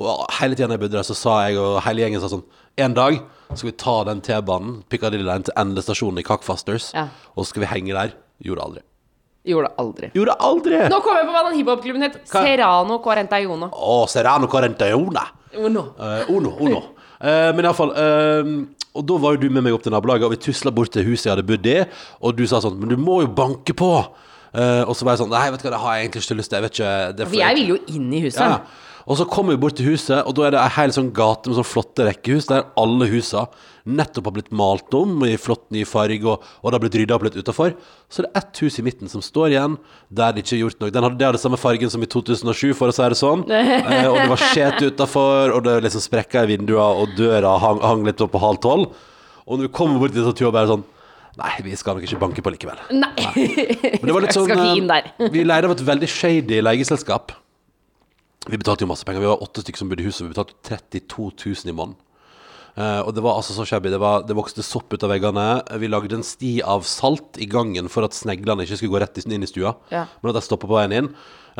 Og 0.00 0.26
hele 0.38 0.54
tiden 0.56 0.70
jeg 0.74 0.80
bodde 0.82 0.96
der, 0.98 1.06
så 1.06 1.16
sa 1.16 1.38
jeg, 1.48 1.58
og 1.60 1.80
hele 1.86 2.04
gjengen 2.04 2.20
sa 2.22 2.30
sånn, 2.32 2.44
en 2.80 2.94
dag 2.96 3.18
skal 3.54 3.70
vi 3.70 3.76
ta 3.82 3.96
den 4.08 4.20
T-banen, 4.24 4.78
Piccadilly 4.92 5.24
Line, 5.26 5.44
til 5.48 5.56
endestasjonen 5.60 6.20
i 6.22 6.26
Cockfosters, 6.26 6.92
Ja. 6.94 7.08
og 7.34 7.44
så 7.44 7.50
skal 7.54 7.64
vi 7.66 7.72
henge 7.74 7.96
der. 7.96 8.14
Gjorde 8.44 8.62
aldri. 8.64 8.82
Gjorde 9.48 9.70
aldri. 9.80 10.10
Gjorde 10.12 10.34
aldri! 10.44 10.78
Nå 10.92 10.98
kom 11.04 11.16
jeg 11.16 11.24
på 11.28 11.32
hva 11.32 11.42
den 11.46 11.54
hiphopklubben 11.56 12.02
het. 12.04 12.18
Hva? 12.28 12.42
Serrano 12.44 12.98
Quarentaiono. 13.00 13.70
Å, 13.72 13.94
Serrano 14.12 14.48
Quarentaona. 14.52 15.22
Uno. 15.56 15.86
Uh, 15.96 16.28
Uno, 16.36 16.52
Uno. 16.60 16.82
Uh, 17.20 17.48
men 17.56 17.66
iallfall 17.66 17.90
uh, 17.92 18.50
Og 18.96 19.02
da 19.04 19.16
var 19.20 19.34
jo 19.34 19.40
du 19.42 19.48
med 19.52 19.64
meg 19.66 19.74
opp 19.76 19.82
til 19.84 19.92
nabolaget, 19.92 20.24
og 20.28 20.32
vi 20.32 20.38
tusla 20.44 20.70
bort 20.72 20.92
til 20.94 21.04
huset 21.08 21.26
jeg 21.26 21.34
hadde 21.34 21.44
bodd 21.48 21.66
i, 21.68 21.74
og 22.24 22.36
du 22.38 22.44
sa 22.48 22.62
sånn 22.64 22.78
Men 22.80 22.92
du 22.94 23.00
må 23.00 23.18
jo 23.24 23.32
banke 23.32 23.74
på! 23.76 23.90
Uh, 24.50 24.82
og 24.88 24.94
så 24.98 25.06
var 25.06 25.14
jeg 25.14 25.22
sånn 25.24 25.32
Nei, 25.32 25.42
vet 25.54 25.62
du 25.62 25.66
hva, 25.68 25.74
det 25.76 25.82
har 25.82 25.96
jeg 25.96 26.06
egentlig 26.06 26.22
ikke 26.24 26.38
lyst 26.40 26.50
til. 26.52 26.56
Jeg 26.58 26.66
vet 26.66 26.78
ikke 26.78 26.94
det 27.18 27.26
For 27.28 27.40
jeg 27.40 27.58
ville 27.58 27.74
jo 27.74 27.80
inn 27.96 28.08
i 28.12 28.22
huset. 28.26 28.40
ja. 28.44 28.88
Og 29.06 29.18
så 29.20 29.26
kommer 29.28 29.56
vi 29.56 29.62
bort 29.62 29.78
til 29.78 29.92
huset, 29.92 30.20
og 30.24 30.36
da 30.36 30.46
er 30.46 30.54
det 30.54 30.62
ei 30.62 30.72
hel 30.76 30.92
sånn 30.94 31.12
gate 31.16 31.50
med 31.50 31.58
sånn 31.58 31.68
flotte 31.68 32.06
rekkehus, 32.08 32.48
der 32.50 32.66
alle 32.80 33.08
husa 33.10 33.46
nettopp 33.88 34.28
har 34.28 34.34
blitt 34.36 34.50
malt 34.54 34.94
om 34.94 35.22
i 35.24 35.36
flott 35.40 35.64
ny 35.74 35.84
farge, 35.88 36.20
og, 36.28 36.44
og 36.60 36.70
det 36.70 36.76
har 36.76 36.84
blitt 36.84 36.98
rydda 37.00 37.16
opp 37.16 37.24
litt 37.26 37.38
utafor. 37.40 37.74
Så 38.12 38.24
det 38.24 38.30
er 38.30 38.42
ett 38.42 38.62
hus 38.64 38.78
i 38.80 38.84
midten 38.86 39.10
som 39.10 39.24
står 39.24 39.54
igjen, 39.54 39.76
der 40.12 40.36
det 40.36 40.44
ikke 40.44 40.56
er 40.58 40.62
gjort 40.64 40.84
noe. 40.84 40.92
Den 40.94 41.06
hadde, 41.06 41.18
det 41.20 41.28
hadde 41.30 41.42
samme 41.42 41.60
fargen 41.60 41.92
som 41.92 42.04
i 42.04 42.10
2007, 42.10 42.72
for 42.78 42.92
å 42.92 42.96
si 42.96 43.08
det 43.12 43.20
sånn. 43.20 43.44
eh, 43.50 44.06
og 44.10 44.20
det 44.20 44.28
var 44.34 44.44
skjet 44.44 44.80
utafor, 44.84 45.56
og 45.56 45.64
det 45.66 45.78
liksom 45.86 46.04
sprekka 46.04 46.44
i 46.46 46.52
vinduene, 46.54 47.04
og 47.04 47.16
døra 47.18 47.56
hang, 47.62 47.82
hang 47.84 48.06
litt 48.08 48.22
opp 48.24 48.34
på 48.36 48.42
halv 48.42 48.62
tolv. 48.64 49.04
Og 49.46 49.58
når 49.58 49.68
vi 49.68 49.74
kommer 49.80 50.02
bort 50.02 50.14
til 50.14 50.46
jeg 50.46 50.54
bare 50.54 50.74
sånn 50.76 50.88
Nei, 51.38 51.52
vi 51.62 51.76
skal 51.78 51.94
nok 51.96 52.04
ikke 52.04 52.18
banke 52.20 52.42
på 52.44 52.50
likevel. 52.52 52.80
Nei. 52.90 53.44
Men 54.02 54.02
det 54.02 54.12
var 54.12 54.24
litt 54.24 54.34
sånn 54.36 54.50
eh. 54.50 55.28
Vi 55.32 55.44
leide 55.46 55.70
av 55.70 55.76
et 55.76 55.84
veldig 55.86 56.08
shady 56.10 56.58
leieselskap. 56.60 57.32
Vi 58.48 58.56
betalte 58.56 58.86
jo 58.86 58.88
masse 58.88 59.04
penger. 59.04 59.20
Vi 59.20 59.28
var 59.28 59.42
åtte 59.44 59.60
stykker 59.64 59.82
som 59.82 59.90
bodde 59.90 60.04
i 60.04 60.08
huset. 60.08 60.24
Vi 60.24 60.32
betalte 60.32 60.56
32 60.64 61.26
000 61.44 61.72
i 61.72 61.76
måneden. 61.76 61.98
Uh, 62.78 63.02
og 63.02 63.10
det 63.16 63.22
var 63.24 63.36
altså 63.36 63.52
så 63.52 63.66
shabby. 63.68 63.90
Det, 63.92 63.98
var, 64.00 64.22
det 64.24 64.36
vokste 64.38 64.64
sopp 64.64 64.94
ut 64.94 65.02
av 65.04 65.10
veggene. 65.12 65.44
Vi 65.82 65.90
lagde 65.90 66.16
en 66.16 66.24
sti 66.24 66.60
av 66.62 66.86
salt 66.88 67.36
i 67.42 67.48
gangen 67.50 67.90
for 67.92 68.06
at 68.06 68.16
sneglene 68.16 68.64
ikke 68.64 68.78
skulle 68.80 68.94
gå 68.94 69.02
rett 69.02 69.20
inn 69.24 69.44
i 69.44 69.50
stua, 69.50 69.74
Ja. 69.92 70.06
men 70.22 70.30
at 70.30 70.38
de 70.38 70.44
stoppa 70.46 70.70
på 70.70 70.78
veien 70.78 70.94
inn. 70.96 71.10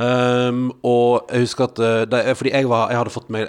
Um, 0.00 0.62
og 0.86 1.26
jeg 1.28 1.44
husker 1.48 1.66
at 1.66 1.80
eh, 1.82 2.04
det, 2.08 2.20
Fordi 2.38 2.52
jeg, 2.54 2.68
var, 2.70 2.92
jeg 2.92 3.00
hadde 3.00 3.10
fått 3.12 3.32
meg 3.34 3.48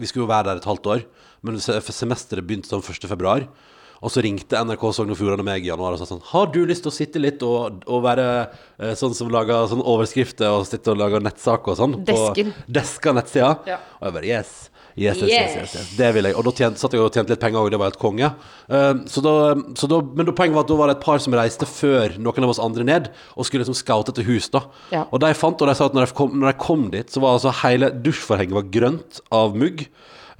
Vi 0.00 0.08
skulle 0.08 0.24
jo 0.24 0.30
være 0.30 0.46
der 0.48 0.62
et 0.62 0.64
halvt 0.66 0.88
år, 0.88 1.02
men 1.44 1.60
semesteret 1.60 2.46
begynte 2.48 2.72
sånn 2.72 2.82
1. 2.82 3.04
februar. 3.12 3.44
Og 4.04 4.12
så 4.12 4.22
ringte 4.24 4.60
NRK 4.60 4.84
Sogn 4.92 5.14
og 5.14 5.18
Fjordane 5.18 5.46
meg 5.46 5.64
i 5.64 5.70
januar 5.70 5.96
og 5.96 6.00
sa 6.00 6.08
sånn 6.08 6.22
Har 6.32 6.50
du 6.52 6.60
lyst 6.68 6.84
til 6.84 6.92
å 6.92 6.96
sitte 6.96 7.22
litt 7.22 7.42
og, 7.46 7.82
og 7.88 8.04
være 8.04 8.28
eh, 8.42 8.94
sånn 8.98 9.16
som 9.16 9.32
lager 9.32 9.68
sånn 9.70 9.84
overskrifter 9.84 10.52
og 10.52 10.66
sitte 10.68 10.92
og 10.92 11.00
lager 11.00 11.24
nettsaker 11.24 11.72
og 11.72 11.80
sånn? 11.80 11.98
på 12.02 12.06
Desker. 12.12 12.54
Deska 12.78 13.14
nettsida. 13.16 13.52
Ja. 13.68 13.80
Og 14.00 14.10
jeg 14.10 14.18
bare 14.18 14.32
yes. 14.34 14.56
Yes, 14.96 15.18
yes, 15.20 15.28
yes, 15.28 15.56
yes, 15.56 15.72
yes. 15.76 15.88
Det 15.98 16.08
vil 16.16 16.24
jeg. 16.24 16.34
Og 16.40 16.44
da 16.46 16.52
tjente, 16.56 16.80
satt 16.80 16.94
jeg 16.96 17.02
og 17.04 17.12
tjente 17.12 17.34
litt 17.34 17.40
penger 17.42 17.60
òg, 17.60 17.68
det 17.72 17.80
var 17.82 17.90
helt 17.90 17.98
konge. 18.00 18.30
Uh, 18.64 19.02
så 19.12 19.20
da, 19.20 19.34
så 19.76 19.88
da, 19.92 19.98
men 20.00 20.24
da 20.24 20.32
poenget 20.32 20.56
var 20.56 20.64
at 20.64 20.70
da 20.70 20.78
var 20.78 20.88
det 20.88 20.94
et 20.96 21.02
par 21.04 21.20
som 21.20 21.36
reiste 21.36 21.68
før 21.68 22.14
noen 22.16 22.46
av 22.46 22.54
oss 22.54 22.60
andre 22.64 22.86
ned, 22.88 23.10
og 23.36 23.44
skulle 23.44 23.66
liksom 23.66 23.76
scoute 23.76 24.14
etter 24.14 24.24
hus, 24.24 24.48
da. 24.54 24.62
Ja. 24.94 25.04
Og 25.10 25.20
de 25.20 25.34
fant, 25.36 25.60
og 25.60 25.68
de 25.68 25.76
sa 25.76 25.90
at 25.90 25.98
når 25.98 26.08
de 26.08 26.16
kom, 26.16 26.32
når 26.40 26.48
de 26.48 26.62
kom 26.64 26.88
dit, 26.94 27.12
så 27.12 27.20
var 27.20 27.36
altså 27.36 27.52
hele 27.60 27.92
dusjforhenget 27.92 28.56
var 28.56 28.72
grønt 28.72 29.20
av 29.36 29.60
mugg. 29.60 29.84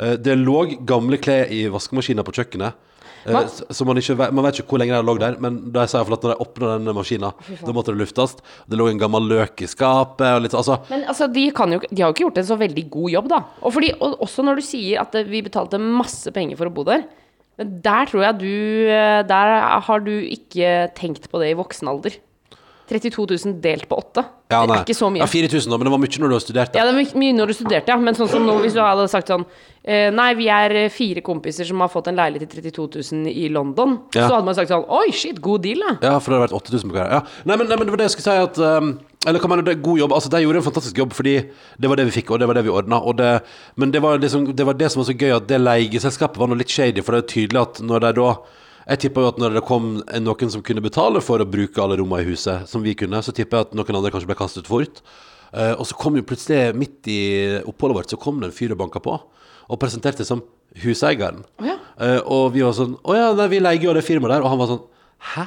Uh, 0.00 0.14
det 0.16 0.38
lå 0.40 0.62
gamle 0.88 1.20
klær 1.20 1.52
i 1.52 1.66
vaskemaskiner 1.76 2.24
på 2.24 2.38
kjøkkenet. 2.40 2.80
Eh, 3.26 3.34
Hva? 3.34 3.42
så 3.74 3.86
man, 3.88 3.98
ikke, 3.98 4.14
man 4.30 4.46
vet 4.46 4.60
ikke 4.60 4.70
hvor 4.76 4.82
lenge 4.82 4.94
de 4.94 5.06
lå 5.06 5.16
der, 5.18 5.36
men 5.42 5.58
de 5.74 5.84
sa 5.90 6.02
at 6.04 6.10
når 6.12 6.22
de 6.22 6.38
åpna 6.44 6.72
denne 6.76 6.94
maskina, 6.96 7.32
da 7.58 7.74
måtte 7.74 7.94
det 7.94 8.00
luftes. 8.04 8.36
Det 8.70 8.78
lå 8.78 8.88
en 8.92 9.02
gammel 9.02 9.26
løk 9.32 9.64
i 9.66 9.70
skapet, 9.70 10.42
litt. 10.44 10.54
Altså, 10.54 10.78
Men 10.92 11.06
altså, 11.10 11.28
de, 11.32 11.48
kan 11.56 11.74
jo, 11.74 11.80
de 11.90 12.02
har 12.02 12.10
jo 12.10 12.16
ikke 12.16 12.26
gjort 12.28 12.42
en 12.42 12.50
så 12.52 12.58
veldig 12.60 12.86
god 12.94 13.14
jobb, 13.16 13.30
da. 13.34 13.42
Og, 13.62 13.74
fordi, 13.74 13.92
og 13.98 14.20
også 14.26 14.46
når 14.46 14.60
du 14.60 14.66
sier 14.68 15.02
at 15.02 15.18
eh, 15.18 15.26
vi 15.28 15.42
betalte 15.46 15.82
masse 15.82 16.30
penger 16.34 16.60
for 16.60 16.70
å 16.70 16.76
bo 16.76 16.86
der. 16.86 17.06
Men 17.56 17.78
der 17.84 18.08
tror 18.10 18.20
jeg 18.20 18.36
du 18.42 18.90
eh, 18.92 19.22
Der 19.24 19.52
har 19.86 20.02
du 20.04 20.12
ikke 20.12 20.90
tenkt 20.96 21.30
på 21.32 21.40
det 21.40 21.54
i 21.54 21.58
voksen 21.58 21.88
alder. 21.88 22.18
32 22.88 23.26
000 23.44 23.60
delt 23.60 23.88
på 23.88 23.98
åtte. 23.98 24.22
ja, 24.52 24.60
det 24.66 24.74
er 24.76 24.82
ikke 24.84 24.94
så 24.94 25.08
mye. 25.10 25.24
Ja, 25.24 25.26
4000 25.26 25.72
da, 25.72 25.78
men 25.78 25.88
det 25.88 25.92
var 25.94 26.00
mye 26.02 26.20
når 26.22 26.30
du 26.30 26.34
har 26.36 26.44
studert. 26.44 26.76
Ja, 26.78 26.84
det 26.86 26.94
var 26.94 27.18
mye 27.18 27.34
når 27.34 27.50
du 27.50 27.54
studerte, 27.58 27.90
ja. 27.90 27.96
Men 27.98 28.18
sånn 28.18 28.30
som 28.30 28.46
nå, 28.46 28.54
hvis 28.62 28.76
du 28.76 28.80
hadde 28.82 29.08
sagt 29.10 29.32
sånn 29.32 29.42
eh, 29.82 30.06
Nei, 30.14 30.28
vi 30.38 30.46
er 30.52 30.74
eh, 30.84 30.92
fire 30.92 31.22
kompiser 31.26 31.66
som 31.66 31.82
har 31.82 31.90
fått 31.90 32.12
en 32.12 32.18
leilighet 32.18 32.52
til 32.54 32.68
32 32.68 33.02
000 33.24 33.32
i 33.32 33.48
London. 33.50 33.96
Ja. 34.14 34.28
Så 34.28 34.36
hadde 34.36 34.46
man 34.46 34.58
sagt 34.58 34.70
sånn 34.70 34.86
Oi, 34.86 35.08
shit, 35.16 35.40
god 35.42 35.66
deal, 35.66 35.82
da. 35.82 35.96
Ja, 36.12 36.16
for 36.20 36.30
det 36.30 36.38
hadde 36.38 36.46
vært 36.46 36.58
8000 36.60 36.92
på 36.92 36.98
hver. 36.98 37.14
Ja. 37.18 37.22
Nei, 37.42 37.56
men, 37.56 37.70
nei, 37.70 37.78
men 37.80 37.88
det 37.88 37.94
var 37.96 38.02
det 38.02 38.10
jeg 38.10 38.16
skulle 38.18 38.28
si 38.28 38.44
at 38.46 38.60
um, 38.62 38.92
Eller 39.26 39.42
hva 39.42 39.50
mener 39.50 39.66
du, 39.66 39.70
det 39.72 39.82
god 39.86 40.02
jobb? 40.04 40.14
Altså, 40.18 40.30
de 40.36 40.42
gjorde 40.44 40.62
en 40.62 40.68
fantastisk 40.68 41.00
jobb, 41.02 41.16
fordi 41.18 41.34
det 41.82 41.90
var 41.90 41.98
det 41.98 42.06
vi 42.12 42.14
fikk, 42.20 42.30
og 42.30 42.42
det 42.42 42.46
var 42.46 42.60
det 42.60 42.66
vi 42.68 42.76
ordna. 42.76 43.02
Men 43.74 43.94
det 43.94 44.04
var, 44.04 44.22
liksom, 44.22 44.52
det 44.54 44.68
var 44.68 44.78
det 44.78 44.92
som 44.92 45.02
var 45.02 45.10
så 45.10 45.16
gøy, 45.18 45.32
at 45.40 45.50
det 45.50 45.58
leieselskapet 45.64 46.38
var 46.38 46.52
noe 46.52 46.62
litt 46.62 46.70
shady, 46.70 47.02
for 47.02 47.16
det 47.16 47.24
er 47.24 47.32
tydelig 47.34 47.64
at 47.64 47.82
når 47.82 48.06
de 48.06 48.14
da 48.20 48.30
jeg 48.86 49.00
tipper 49.02 49.24
jo 49.24 49.30
at 49.32 49.38
når 49.42 49.56
det 49.56 49.64
kom 49.66 49.96
noen 49.98 50.52
som 50.52 50.62
kunne 50.66 50.84
betale 50.84 51.22
for 51.24 51.42
å 51.42 51.48
bruke 51.48 51.80
alle 51.82 51.96
rommene 51.98 52.22
i 52.22 52.28
huset, 52.28 52.68
som 52.70 52.84
vi 52.84 52.94
kunne, 52.98 53.18
så 53.22 53.34
tipper 53.34 53.58
jeg 53.58 53.68
at 53.68 53.74
noen 53.78 53.98
andre 53.98 54.12
kanskje 54.14 54.30
ble 54.30 54.38
kastet 54.38 54.70
fort. 54.70 55.00
Uh, 55.50 55.74
og 55.74 55.86
så 55.88 55.96
kom 55.98 56.18
jo 56.18 56.26
plutselig, 56.26 56.74
midt 56.78 57.08
i 57.10 57.20
oppholdet 57.66 57.98
vårt, 57.98 58.12
så 58.12 58.20
kom 58.20 58.38
det 58.42 58.50
en 58.50 58.54
fyr 58.54 58.74
og 58.74 58.80
banka 58.84 59.02
på, 59.02 59.16
og 59.66 59.80
presenterte 59.82 60.22
seg 60.22 60.36
som 60.36 60.44
huseieren. 60.84 61.42
Oh, 61.58 61.66
ja. 61.66 61.76
uh, 61.98 62.20
og 62.30 62.54
vi 62.54 62.62
var 62.62 62.74
sånn 62.76 62.94
Å 63.02 63.16
ja, 63.16 63.28
nei, 63.34 63.48
vi 63.50 63.62
leier 63.62 63.88
jo 63.88 63.94
det 63.96 64.04
firmaet 64.06 64.36
der. 64.36 64.44
Og 64.44 64.52
han 64.52 64.60
var 64.60 64.70
sånn 64.70 64.84
Hæ? 65.32 65.46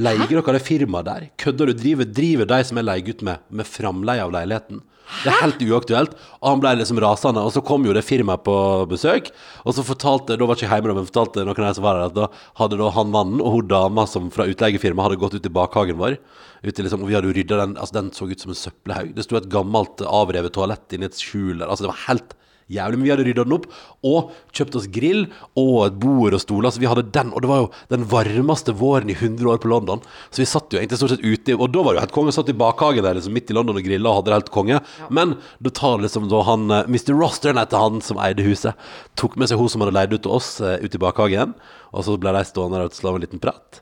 Leier 0.00 0.30
dere 0.30 0.54
det 0.56 0.62
firmaet 0.64 1.06
der? 1.06 1.26
Kødder 1.38 1.70
du? 1.70 1.74
Driver, 1.76 2.06
driver 2.08 2.48
de 2.48 2.60
som 2.66 2.78
er 2.80 2.86
leiegutt 2.86 3.22
med, 3.26 3.42
med 3.50 3.68
framleie 3.68 4.22
av 4.24 4.32
leiligheten? 4.34 4.80
Det 5.20 5.30
er 5.32 5.40
helt 5.42 5.62
uaktuelt. 5.66 6.14
Og 6.40 6.46
han 6.48 6.62
ble 6.62 6.72
liksom 6.80 7.00
rasende. 7.02 7.42
Og 7.44 7.52
så 7.54 7.62
kom 7.66 7.84
jo 7.86 7.94
det 7.96 8.04
firmaet 8.06 8.44
på 8.46 8.56
besøk, 8.90 9.30
og 9.64 9.76
så 9.76 9.84
fortalte 9.86 10.38
Da 10.40 10.48
var 10.48 10.58
ikke 10.58 10.70
hjemme, 10.70 10.94
men 10.96 11.08
fortalte 11.08 11.44
noen 11.44 11.66
de 11.66 11.72
som 11.76 11.86
var 11.86 11.98
der, 11.98 12.10
at 12.10 12.16
da 12.16 12.28
hadde 12.60 12.80
da 12.80 12.90
han 12.96 13.12
mannen 13.14 13.42
og 13.42 13.56
hun 13.58 13.70
dama 13.70 14.06
som 14.08 14.30
fra 14.34 14.48
utleiefirmaet 14.50 15.10
hadde 15.10 15.20
gått 15.22 15.38
ut 15.38 15.50
i 15.50 15.56
bakhagen 15.60 16.00
vår. 16.00 16.18
Ute 16.64 16.84
liksom, 16.84 17.04
og 17.04 17.10
vi 17.10 17.16
hadde 17.16 17.30
jo 17.30 17.36
rydda 17.36 17.62
den. 17.64 17.76
Altså, 17.76 17.98
den 18.00 18.12
så 18.16 18.28
ut 18.30 18.44
som 18.44 18.54
en 18.54 18.62
søppelhaug. 18.62 19.14
Det 19.16 19.26
sto 19.26 19.40
et 19.40 19.50
gammelt 19.52 20.04
avrevet 20.06 20.54
toalett 20.56 20.96
inni 20.96 21.08
et 21.10 21.20
skjul 21.20 21.58
der. 21.58 21.68
Altså, 21.68 21.86
det 21.86 21.92
var 21.92 22.06
helt 22.08 22.36
jævlig. 22.70 22.98
Men 23.00 23.06
vi 23.06 23.12
hadde 23.14 23.26
rydda 23.28 23.46
den 23.48 23.56
opp, 23.56 23.66
og 24.06 24.34
kjøpt 24.56 24.78
oss 24.80 24.88
grill 24.92 25.24
og 25.58 25.74
et 25.86 25.98
bord 26.02 26.36
og 26.36 26.42
stoler. 26.42 26.74
Så 26.74 26.82
vi 26.82 26.90
hadde 26.90 27.08
den, 27.14 27.32
og 27.34 27.42
det 27.42 27.50
var 27.50 27.64
jo 27.64 27.70
den 27.92 28.06
varmeste 28.10 28.76
våren 28.76 29.10
i 29.10 29.16
100 29.16 29.50
år 29.54 29.62
på 29.62 29.72
London. 29.72 30.04
Så 30.30 30.44
vi 30.44 30.48
satt 30.50 30.70
jo 30.70 30.80
egentlig 30.80 31.00
stort 31.00 31.14
sett 31.16 31.26
ute, 31.26 31.56
og 31.56 31.72
da 31.72 31.84
var 31.84 31.94
det 31.94 32.00
jo 32.00 32.06
helt 32.06 32.16
konge. 32.18 32.36
Satt 32.36 32.52
i 32.52 32.56
bakhagen 32.60 33.06
der 33.06 33.18
liksom 33.18 33.34
midt 33.36 33.50
i 33.50 33.56
London 33.56 33.80
og 33.80 33.86
grilla 33.86 34.12
og 34.12 34.20
hadde 34.20 34.32
det 34.32 34.38
helt 34.38 34.54
konge. 34.54 34.82
Men 35.10 35.36
da 35.58 35.74
tar 35.80 36.04
liksom 36.04 36.28
da 36.30 36.44
han 36.46 36.70
eh, 36.70 36.86
Mr. 36.90 37.14
Rosteren 37.16 37.60
heter 37.60 37.80
han 37.80 38.04
som 38.04 38.20
eide 38.22 38.44
huset, 38.46 38.88
tok 39.18 39.38
med 39.40 39.50
seg 39.50 39.60
hun 39.60 39.70
som 39.72 39.82
hadde 39.84 39.96
leid 39.96 40.14
ut 40.14 40.22
til 40.24 40.36
oss 40.36 40.58
ut 40.60 40.90
ute 40.90 40.98
i 40.98 41.04
bakhagen, 41.04 41.54
og 41.94 42.04
så 42.06 42.18
ble 42.20 42.34
de 42.34 42.42
stående 42.46 42.78
der 42.78 42.90
og 42.90 42.98
slå 42.98 43.14
en 43.14 43.24
liten 43.24 43.42
prat. 43.42 43.80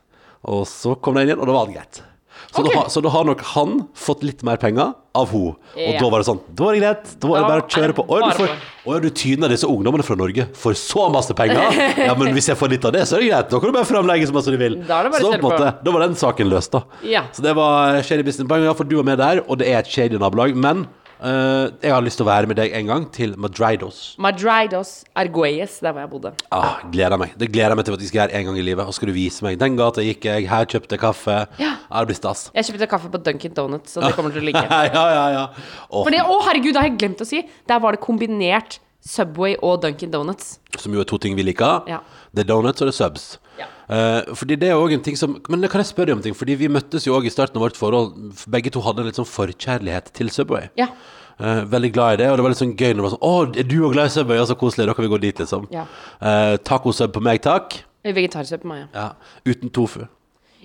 Og 0.49 0.63
så 0.69 0.95
kom 0.95 1.17
de 1.17 1.25
inn 1.25 1.33
igjen, 1.33 1.41
og 1.41 1.49
da 1.49 1.57
var 1.57 1.67
det 1.67 1.79
greit. 1.79 2.01
Så, 2.49 2.63
okay. 2.63 2.75
da, 2.75 2.87
så 2.89 3.01
da 3.05 3.11
har 3.13 3.27
nok 3.27 3.43
han 3.53 3.75
fått 3.97 4.23
litt 4.25 4.41
mer 4.47 4.57
penger 4.61 4.95
av 5.17 5.31
henne. 5.33 5.55
Og 5.75 5.97
da 5.99 6.09
var 6.11 6.21
det 6.21 6.27
sånn 6.27 6.39
Da 6.55 6.65
var 6.65 6.75
det 6.75 6.81
greit. 6.81 7.13
Da 7.21 7.29
var 7.29 7.43
det 7.43 7.49
bare 7.49 7.63
å 7.63 7.69
kjøre 7.75 7.95
på. 7.97 8.05
Å, 8.05 8.19
du 8.23 8.39
får, 8.39 9.03
du 9.03 9.09
tyner 9.21 9.53
disse 9.53 9.69
ungdommene 9.69 10.05
fra 10.05 10.17
Norge 10.19 10.47
for 10.57 10.77
så 10.77 11.07
masse 11.13 11.35
penger? 11.37 11.79
Ja, 12.09 12.15
men 12.17 12.33
hvis 12.37 12.49
jeg 12.51 12.59
får 12.59 12.73
litt 12.73 12.85
av 12.87 12.95
det, 12.95 13.05
så 13.09 13.17
er 13.17 13.25
det 13.25 13.31
greit. 13.31 13.49
Da 13.51 13.59
kan 13.61 13.71
du 13.71 13.75
bare 13.75 13.89
framlegge 13.89 14.29
så 14.29 14.35
masse 14.35 14.53
du 14.53 14.59
vil. 14.61 14.79
Da 14.89 15.01
så 15.17 15.33
måte, 15.41 15.73
da 15.83 15.95
var 15.95 16.05
den 16.05 16.17
saken 16.19 16.49
løst, 16.51 16.73
da. 16.75 16.83
Ja. 17.05 17.25
Så 17.35 17.45
det 17.45 17.53
var 17.57 17.99
shady 18.05 18.25
business. 18.25 18.49
Ja, 18.65 18.75
for 18.77 18.87
du 18.87 18.97
var 18.99 19.07
med 19.11 19.21
der, 19.21 19.43
og 19.45 19.61
det 19.61 19.69
er 19.71 19.81
et 19.83 19.91
shady 19.91 20.19
nabolag. 20.21 20.55
Men 20.57 20.87
eh, 21.21 21.69
jeg 21.83 21.93
har 21.93 22.03
lyst 22.05 22.19
til 22.19 22.25
å 22.25 22.29
være 22.29 22.49
med 22.49 22.59
deg 22.59 22.73
en 22.79 22.89
gang 22.91 23.05
til 23.15 23.35
Madridos. 23.39 24.15
Madridos 24.21 25.03
Arguelles, 25.19 25.77
der 25.83 25.93
hvor 25.93 26.03
jeg 26.03 26.11
bodde. 26.13 26.31
Ah, 26.55 26.81
gleder 26.91 27.19
meg. 27.21 27.35
Det 27.39 27.51
gleder 27.51 27.75
jeg 27.75 27.81
meg 27.81 27.87
til 27.89 27.97
at 27.97 28.03
vi 28.03 28.09
skal 28.09 28.21
gjøre 28.23 28.39
en 28.39 28.49
gang 28.49 28.59
i 28.61 28.65
livet. 28.65 28.89
Og 28.89 28.97
skal 28.97 29.11
du 29.11 29.15
vise 29.15 29.45
meg 29.45 29.59
den 29.61 29.77
gata 29.79 30.05
gikk 30.05 30.27
jeg, 30.29 30.49
her 30.51 30.67
kjøpte 30.69 30.97
jeg 30.97 31.03
kaffe. 31.03 31.39
Ja. 31.61 31.75
det 31.99 32.05
blir 32.11 32.19
stas. 32.19 32.47
Jeg 32.55 32.69
kjøpte 32.69 32.89
kaffe 32.91 33.13
på 33.13 33.21
Dunkin' 33.25 33.55
Donuts, 33.55 33.95
så 33.95 34.03
det 34.05 34.13
kommer 34.17 34.35
til 34.35 34.43
å 34.43 34.49
ligge. 34.49 34.65
ja, 34.69 35.05
ja, 35.15 35.25
ja. 35.35 35.45
For 35.91 36.11
det, 36.13 36.25
å 36.25 36.39
herregud, 36.47 36.73
det 36.75 36.83
har 36.83 36.91
jeg 36.91 36.99
glemt 37.01 37.25
å 37.25 37.27
si. 37.27 37.43
Der 37.69 37.81
var 37.83 37.95
det 37.97 38.03
kombinert 38.03 38.79
Subway 39.09 39.55
og 39.65 39.81
Dunkin' 39.83 40.11
Donuts. 40.13 40.57
Som 40.77 40.93
jo 40.93 41.01
er 41.01 41.07
to 41.09 41.17
ting 41.21 41.37
vi 41.37 41.45
liker. 41.47 41.87
Ja. 41.89 41.99
Det 42.35 42.43
er 42.45 42.49
donuts 42.51 42.83
og 42.83 42.89
det 42.89 42.93
er 42.93 42.97
subs. 42.99 43.29
Ja. 43.57 43.65
Eh, 43.89 44.33
fordi 44.37 44.57
det 44.61 44.69
er 44.69 44.77
også 44.77 44.99
en 44.99 45.05
ting 45.07 45.17
som 45.17 45.31
Men 45.49 45.65
kan 45.67 45.81
jeg 45.81 45.89
spørre 45.89 46.13
om 46.13 46.21
ting? 46.21 46.35
Fordi 46.37 46.53
vi 46.59 46.69
møttes 46.69 47.07
jo 47.07 47.15
også 47.17 47.25
i 47.25 47.33
starten 47.33 47.57
av 47.57 47.65
vårt 47.65 47.79
forhold. 47.79 48.13
Begge 48.47 48.69
to 48.75 48.83
hadde 48.85 49.01
en 49.01 49.09
litt 49.09 49.17
sånn 49.17 49.27
forkjærlighet 49.27 50.13
til 50.13 50.29
Subway. 50.29 50.69
Ja. 50.77 50.91
Eh, 51.39 51.63
veldig 51.71 51.91
glad 51.95 52.13
i 52.13 52.21
det, 52.21 52.29
og 52.29 52.37
det 52.37 52.45
var 52.45 52.53
litt 52.53 52.61
sånn 52.61 52.75
gøy 52.75 52.93
når 52.93 52.99
det 52.99 53.07
var 53.07 53.13
sånn 53.15 53.25
Å, 53.25 53.33
er 53.63 53.67
du 53.71 53.75
òg 53.87 53.93
glad 53.95 54.11
i 54.11 54.13
Subway? 54.13 54.37
Ja, 54.37 54.45
så 54.45 54.59
koselig. 54.59 54.85
Da 54.91 54.93
kan 54.93 55.07
vi 55.07 55.11
gå 55.15 55.21
dit, 55.25 55.41
liksom. 55.41 55.65
Ja. 55.73 55.87
Eh, 56.21 56.55
Tacosub 56.67 57.15
på 57.15 57.23
meg, 57.23 57.41
takk. 57.41 57.81
Vegetarsub 58.05 58.61
på 58.63 58.69
meg, 58.71 58.85
ja. 58.85 58.89
Ja. 58.93 59.49
Uten 59.49 59.73
tofu. 59.73 60.05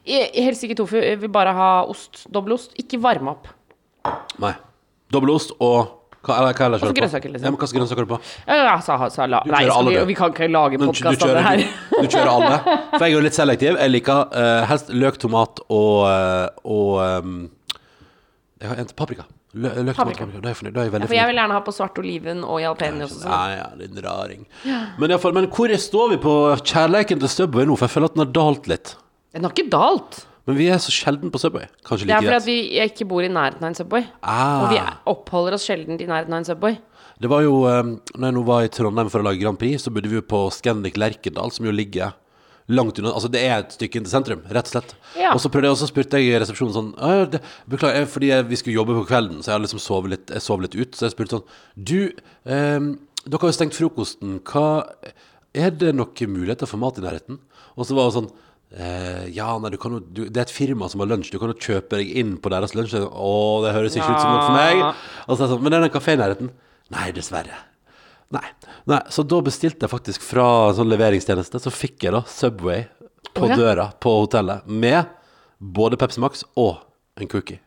Helst 0.05 0.67
ikke 0.67 0.77
tofu. 0.83 0.99
Jeg 1.01 1.23
vil 1.23 1.33
bare 1.33 1.55
ha 1.57 1.69
ost. 1.89 2.27
Dobbelost. 2.33 2.75
Ikke 2.81 3.01
varme 3.01 3.33
opp. 3.33 3.49
Nei. 4.43 4.53
Dobbelost 5.15 5.55
og 5.65 6.04
hva, 6.25 6.39
eller, 6.41 6.57
hva 6.57 6.67
ellers 6.67 6.81
kjører 6.81 6.91
du 6.91 6.95
på? 6.95 7.01
grønnsaker, 7.01 7.33
liksom. 7.35 7.45
Ja, 7.47 7.51
men 7.53 7.59
hva 7.61 7.69
slags 7.69 7.77
grønnsaker 7.79 8.03
er 8.03 8.09
du 8.09 8.13
på? 8.15 8.21
Ja, 8.49 8.75
sa, 8.87 8.97
sa, 9.13 9.27
la, 9.31 9.43
Du 9.45 9.53
nei, 9.53 9.63
kjører 9.65 9.77
alle, 9.79 9.91
vi, 9.95 10.01
du. 10.01 10.09
vi 10.11 10.17
kan 10.21 10.33
ikke 10.35 10.49
lage 10.51 10.79
Men 10.81 10.89
du, 10.89 10.93
podkast 10.93 11.07
av 11.07 11.13
det 11.15 11.21
kjører, 11.29 11.43
her. 11.43 11.57
du, 11.59 11.95
du 12.01 12.09
kjører 12.17 12.33
alle. 12.35 12.59
For 12.95 13.05
jeg 13.05 13.11
er 13.11 13.15
jo 13.19 13.23
litt 13.29 13.39
selektiv. 13.39 13.79
Jeg 13.85 13.93
liker 13.95 14.35
eh, 14.43 14.65
helst 14.73 14.91
løk, 15.05 15.21
tomat 15.23 15.63
og, 15.69 15.95
eh, 16.09 16.49
og 16.65 17.25
um, 17.25 17.39
Jeg 18.63 18.71
har 18.73 18.81
en 18.85 18.91
til 18.93 18.97
paprika. 18.99 19.27
Lø, 19.55 19.69
løk, 19.71 19.95
tomat, 19.95 19.97
Paprika. 20.01 20.25
paprika. 20.27 20.41
Da 20.43 20.49
er 20.49 20.51
jeg 20.51 20.59
fornøyd. 20.59 20.75
Da 20.75 20.81
er 20.81 20.87
jeg 20.89 20.93
veldig 20.97 21.07
For 21.09 21.15
jeg 21.15 21.23
fornøyd. 21.23 21.31
vil 21.31 21.41
gjerne 21.45 21.55
ha 21.55 21.63
på 21.69 21.75
svart 21.77 21.99
oliven 22.03 22.41
og 22.43 22.57
jalapeno 22.65 23.07
også. 23.07 23.25
Ja, 23.29 23.43
ja, 23.61 23.67
din 23.79 24.01
raring. 24.03 24.47
Men, 24.99 25.13
i 25.15 25.19
fall, 25.23 25.35
men 25.37 25.47
hvor 25.55 25.75
står 25.79 26.09
vi 26.15 26.19
på 26.25 26.33
kjærleiken 26.67 27.21
til 27.23 27.31
Subway 27.31 27.69
nå? 27.69 27.77
For 27.79 27.87
jeg 27.87 27.95
føler 27.95 28.11
at 28.11 28.17
den 28.17 28.25
har 28.25 28.33
dalt 28.35 28.67
litt. 28.73 28.95
Den 29.37 29.47
har 29.47 29.55
ikke 29.55 29.69
dalt. 29.71 30.25
Men 30.47 30.59
vi 30.59 30.67
er 30.69 30.81
så 30.83 30.93
sjelden 30.93 31.31
på 31.33 31.41
Subway. 31.41 31.67
Kanskje 31.87 32.07
Det 32.11 32.17
er 32.17 32.27
fordi 32.27 32.45
vi 32.51 32.81
ikke 32.85 33.07
bor 33.09 33.25
i 33.25 33.31
nærheten 33.33 33.63
av 33.65 33.71
en 33.71 33.79
Subway. 33.79 34.05
Ah. 34.23 34.65
Og 34.65 34.75
vi 34.75 34.81
er- 34.83 34.99
oppholder 35.09 35.55
oss 35.57 35.65
sjelden 35.65 35.97
i 35.97 36.05
nærheten 36.07 36.35
av 36.35 36.43
en 36.43 36.45
Subway. 36.51 36.77
Det 37.21 37.31
var 37.31 37.43
jo 37.43 37.63
um, 37.65 38.01
Når 38.19 38.27
jeg 38.27 38.35
nå 38.35 38.43
var 38.45 38.65
i 38.65 38.69
Trondheim 38.69 39.09
for 39.09 39.23
å 39.23 39.25
lage 39.29 39.41
Grand 39.41 39.59
Prix, 39.59 39.85
så 39.85 39.93
bodde 39.95 40.11
vi 40.11 40.19
jo 40.19 40.23
på 40.27 40.51
Scandic 40.53 40.97
Lerkendal, 40.99 41.53
som 41.55 41.65
jo 41.65 41.73
ligger 41.73 42.13
langt 42.69 42.99
unna 42.99 43.13
Altså, 43.13 43.31
det 43.31 43.43
er 43.45 43.59
et 43.61 43.73
stykke 43.77 44.01
inn 44.01 44.05
til 44.07 44.13
sentrum, 44.13 44.43
rett 44.49 44.69
og 44.69 44.73
slett. 44.73 44.95
Ja. 45.21 45.33
Og 45.35 45.41
så 45.41 45.51
prøvde 45.53 45.69
jeg 45.69 45.77
og 45.77 45.81
så 45.81 45.89
spurte 45.89 46.21
jeg 46.21 46.33
i 46.33 46.39
resepsjonen 46.41 46.75
sånn 46.77 46.93
«Å, 46.97 47.11
ja, 47.21 47.25
det, 47.35 47.41
Beklager, 47.71 48.07
fordi 48.11 48.31
vi 48.49 48.57
skulle 48.61 48.79
jobbe 48.79 48.97
på 48.99 49.07
kvelden, 49.11 49.41
så 49.41 49.53
jeg 49.53 49.57
hadde 49.59 49.67
liksom 49.69 49.83
sovet 49.85 50.15
litt, 50.15 50.33
jeg 50.33 50.45
sov 50.45 50.65
litt 50.65 50.75
ut. 50.75 50.97
Så 50.97 51.07
jeg 51.07 51.15
spurte 51.15 51.39
sånn 51.39 51.47
Du, 51.77 52.01
ehm, 52.49 52.89
dere 53.25 53.41
har 53.41 53.53
jo 53.53 53.57
stengt 53.59 53.77
frokosten. 53.77 54.41
Hva 54.49 54.85
Er 55.55 55.71
det 55.71 55.93
noen 55.95 56.33
muligheter 56.35 56.67
for 56.67 56.81
mat 56.83 56.99
i 56.99 57.05
nærheten? 57.05 57.39
Og 57.79 57.87
så 57.87 57.95
var 57.95 58.09
det 58.11 58.17
sånn 58.17 58.33
eh, 58.77 59.25
ja, 59.35 59.49
nei, 59.63 59.71
du 59.73 59.79
kan 59.81 59.97
jo 59.97 60.01
du, 60.03 60.25
Det 60.29 60.41
er 60.41 60.47
et 60.47 60.55
firma 60.55 60.89
som 60.91 61.03
har 61.03 61.11
lunsj. 61.11 61.33
Du 61.35 61.39
kan 61.43 61.53
jo 61.53 61.59
kjøpe 61.59 62.01
deg 62.01 62.11
inn 62.21 62.37
på 62.43 62.53
deres 62.53 62.75
lunsj. 62.77 62.97
Å, 63.03 63.35
det 63.65 63.75
høres 63.77 63.97
ikke 63.97 64.11
ut 64.11 64.21
som 64.21 64.33
noe 64.33 64.47
for 64.47 64.57
meg. 64.57 64.83
Ja. 64.83 64.93
Og 65.27 65.37
så 65.37 65.45
det 65.45 65.53
sånn, 65.55 65.63
Men 65.65 65.77
er 65.77 65.85
det 65.85 65.91
en 65.91 65.97
kafé 65.97 66.17
i 66.17 66.21
nærheten? 66.21 66.51
Nei, 66.95 67.09
dessverre. 67.17 67.61
Nei. 68.35 68.47
Nei. 68.91 69.01
Så 69.15 69.25
da 69.27 69.41
bestilte 69.45 69.87
jeg 69.87 69.93
faktisk 69.93 70.25
fra 70.25 70.47
en 70.71 70.79
sånn 70.79 70.91
leveringstjeneste, 70.93 71.63
så 71.63 71.73
fikk 71.73 72.09
jeg 72.09 72.17
da 72.17 72.25
Subway 72.29 72.87
på 73.35 73.51
ja. 73.51 73.59
døra 73.59 73.91
på 74.01 74.13
hotellet 74.21 74.67
med 74.69 75.05
både 75.59 75.99
Pepsi 76.01 76.23
Max 76.23 76.45
og 76.61 76.83
en 77.21 77.31
cookie. 77.31 77.61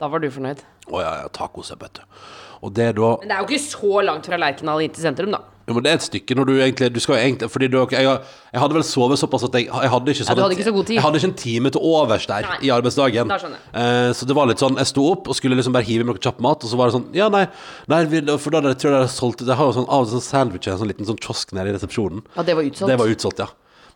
Da 0.00 0.08
var 0.08 0.22
du 0.22 0.30
fornøyd. 0.32 0.62
Å 0.90 1.02
ja, 1.02 1.10
ja, 1.22 1.32
tacosub, 1.34 1.82
vet 1.84 2.00
du. 2.00 2.20
Og 2.64 2.72
det 2.76 2.90
er 2.90 2.96
da 2.96 3.14
Men 3.20 3.30
det 3.30 3.36
er 3.36 3.42
jo 3.42 3.48
ikke 3.50 3.66
så 3.66 4.02
langt 4.04 4.28
fra 4.28 4.38
Lerkendal 4.40 4.84
inn 4.84 4.94
til 4.94 5.04
sentrum, 5.04 5.32
da. 5.34 5.42
Jo, 5.70 5.76
men 5.76 5.84
det 5.86 5.90
er 5.92 5.98
et 6.00 6.04
stykke 6.04 6.34
når 6.34 6.48
du 6.48 6.52
egentlig 6.56 6.88
Du 6.90 6.98
skal 6.98 7.14
jo 7.14 7.20
egentlig 7.22 7.48
Fordi 7.52 7.68
du, 7.70 7.76
jeg, 7.94 8.02
jeg 8.02 8.62
hadde 8.62 8.76
vel 8.76 8.84
sovet 8.86 9.20
såpass 9.20 9.44
at 9.46 9.54
jeg, 9.54 9.68
jeg 9.70 9.92
hadde 9.92 10.14
ikke 10.16 10.26
sånn 10.26 10.40
du 10.40 10.42
hadde 10.42 10.56
ikke 10.56 10.66
så 10.66 10.74
god 10.74 10.88
tid. 10.88 10.96
Jeg 10.96 11.04
hadde 11.04 11.20
ikke 11.20 11.30
en 11.30 11.36
time 11.44 11.72
til 11.76 11.86
overs 11.92 12.26
der 12.26 12.48
Nei. 12.48 12.56
i 12.66 12.72
arbeidsdagen. 12.74 13.30
Da 13.30 13.38
skjønner 13.38 13.60
jeg. 13.60 13.84
Eh, 13.84 14.10
så 14.18 14.26
det 14.26 14.36
var 14.40 14.50
litt 14.50 14.62
sånn 14.62 14.80
Jeg 14.80 14.90
sto 14.90 15.06
opp 15.12 15.30
og 15.30 15.38
skulle 15.38 15.58
liksom 15.60 15.76
bare 15.76 15.86
hive 15.86 16.02
i 16.02 16.08
meg 16.08 16.18
noe 16.18 16.24
kjapp 16.26 16.42
mat, 16.42 16.66
og 16.66 16.72
så 16.72 16.80
var 16.80 16.90
det 16.90 16.98
sånn 16.98 17.08
Ja, 17.16 17.30
nei, 17.32 17.44
nei 17.92 18.02
vi, 18.10 18.24
for 18.42 18.56
da 18.56 18.64
jeg 18.66 18.82
tror 18.82 18.96
jeg 18.96 19.04
hadde 19.04 19.14
solgt 19.14 19.46
Jeg 19.46 19.58
har 19.62 19.70
jo 19.70 19.78
sånn 19.78 19.88
av 19.88 20.04
og 20.04 20.10
til 20.10 20.18
sånn 20.18 20.26
sandwich 20.26 20.70
en 20.70 20.82
sånn 20.82 20.90
liten 20.90 21.08
sånn 21.08 21.22
kiosk 21.22 21.54
nede 21.56 21.70
i 21.70 21.78
resepsjonen. 21.78 22.24
Ja, 22.34 22.46
det 22.46 22.58
var 22.58 22.66
utsolgt. 22.66 22.90
Det 22.90 23.00
var 23.04 23.14
utsolgt, 23.14 23.44
ja. 23.46 23.50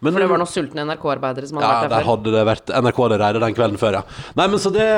Men, 0.05 0.13
For 0.13 0.21
det 0.21 0.27
var 0.29 0.41
noen 0.43 0.51
sultne 0.51 0.85
NRK-arbeidere 0.85 1.49
som 1.49 1.61
hadde 1.61 1.69
ja, 1.69 1.77
vært 1.77 1.85
der 1.87 1.95
der 1.95 2.03
før. 2.03 2.09
hadde 2.11 2.33
det 2.35 2.43
vært 2.49 2.73
NRK 2.85 2.99
hadde 3.05 3.19
reida 3.23 3.41
den 3.45 3.57
kvelden 3.57 3.81
før, 3.81 3.97
ja. 4.01 4.03
Nei, 4.37 4.47
men 4.53 4.61
så 4.61 4.73
det 4.75 4.89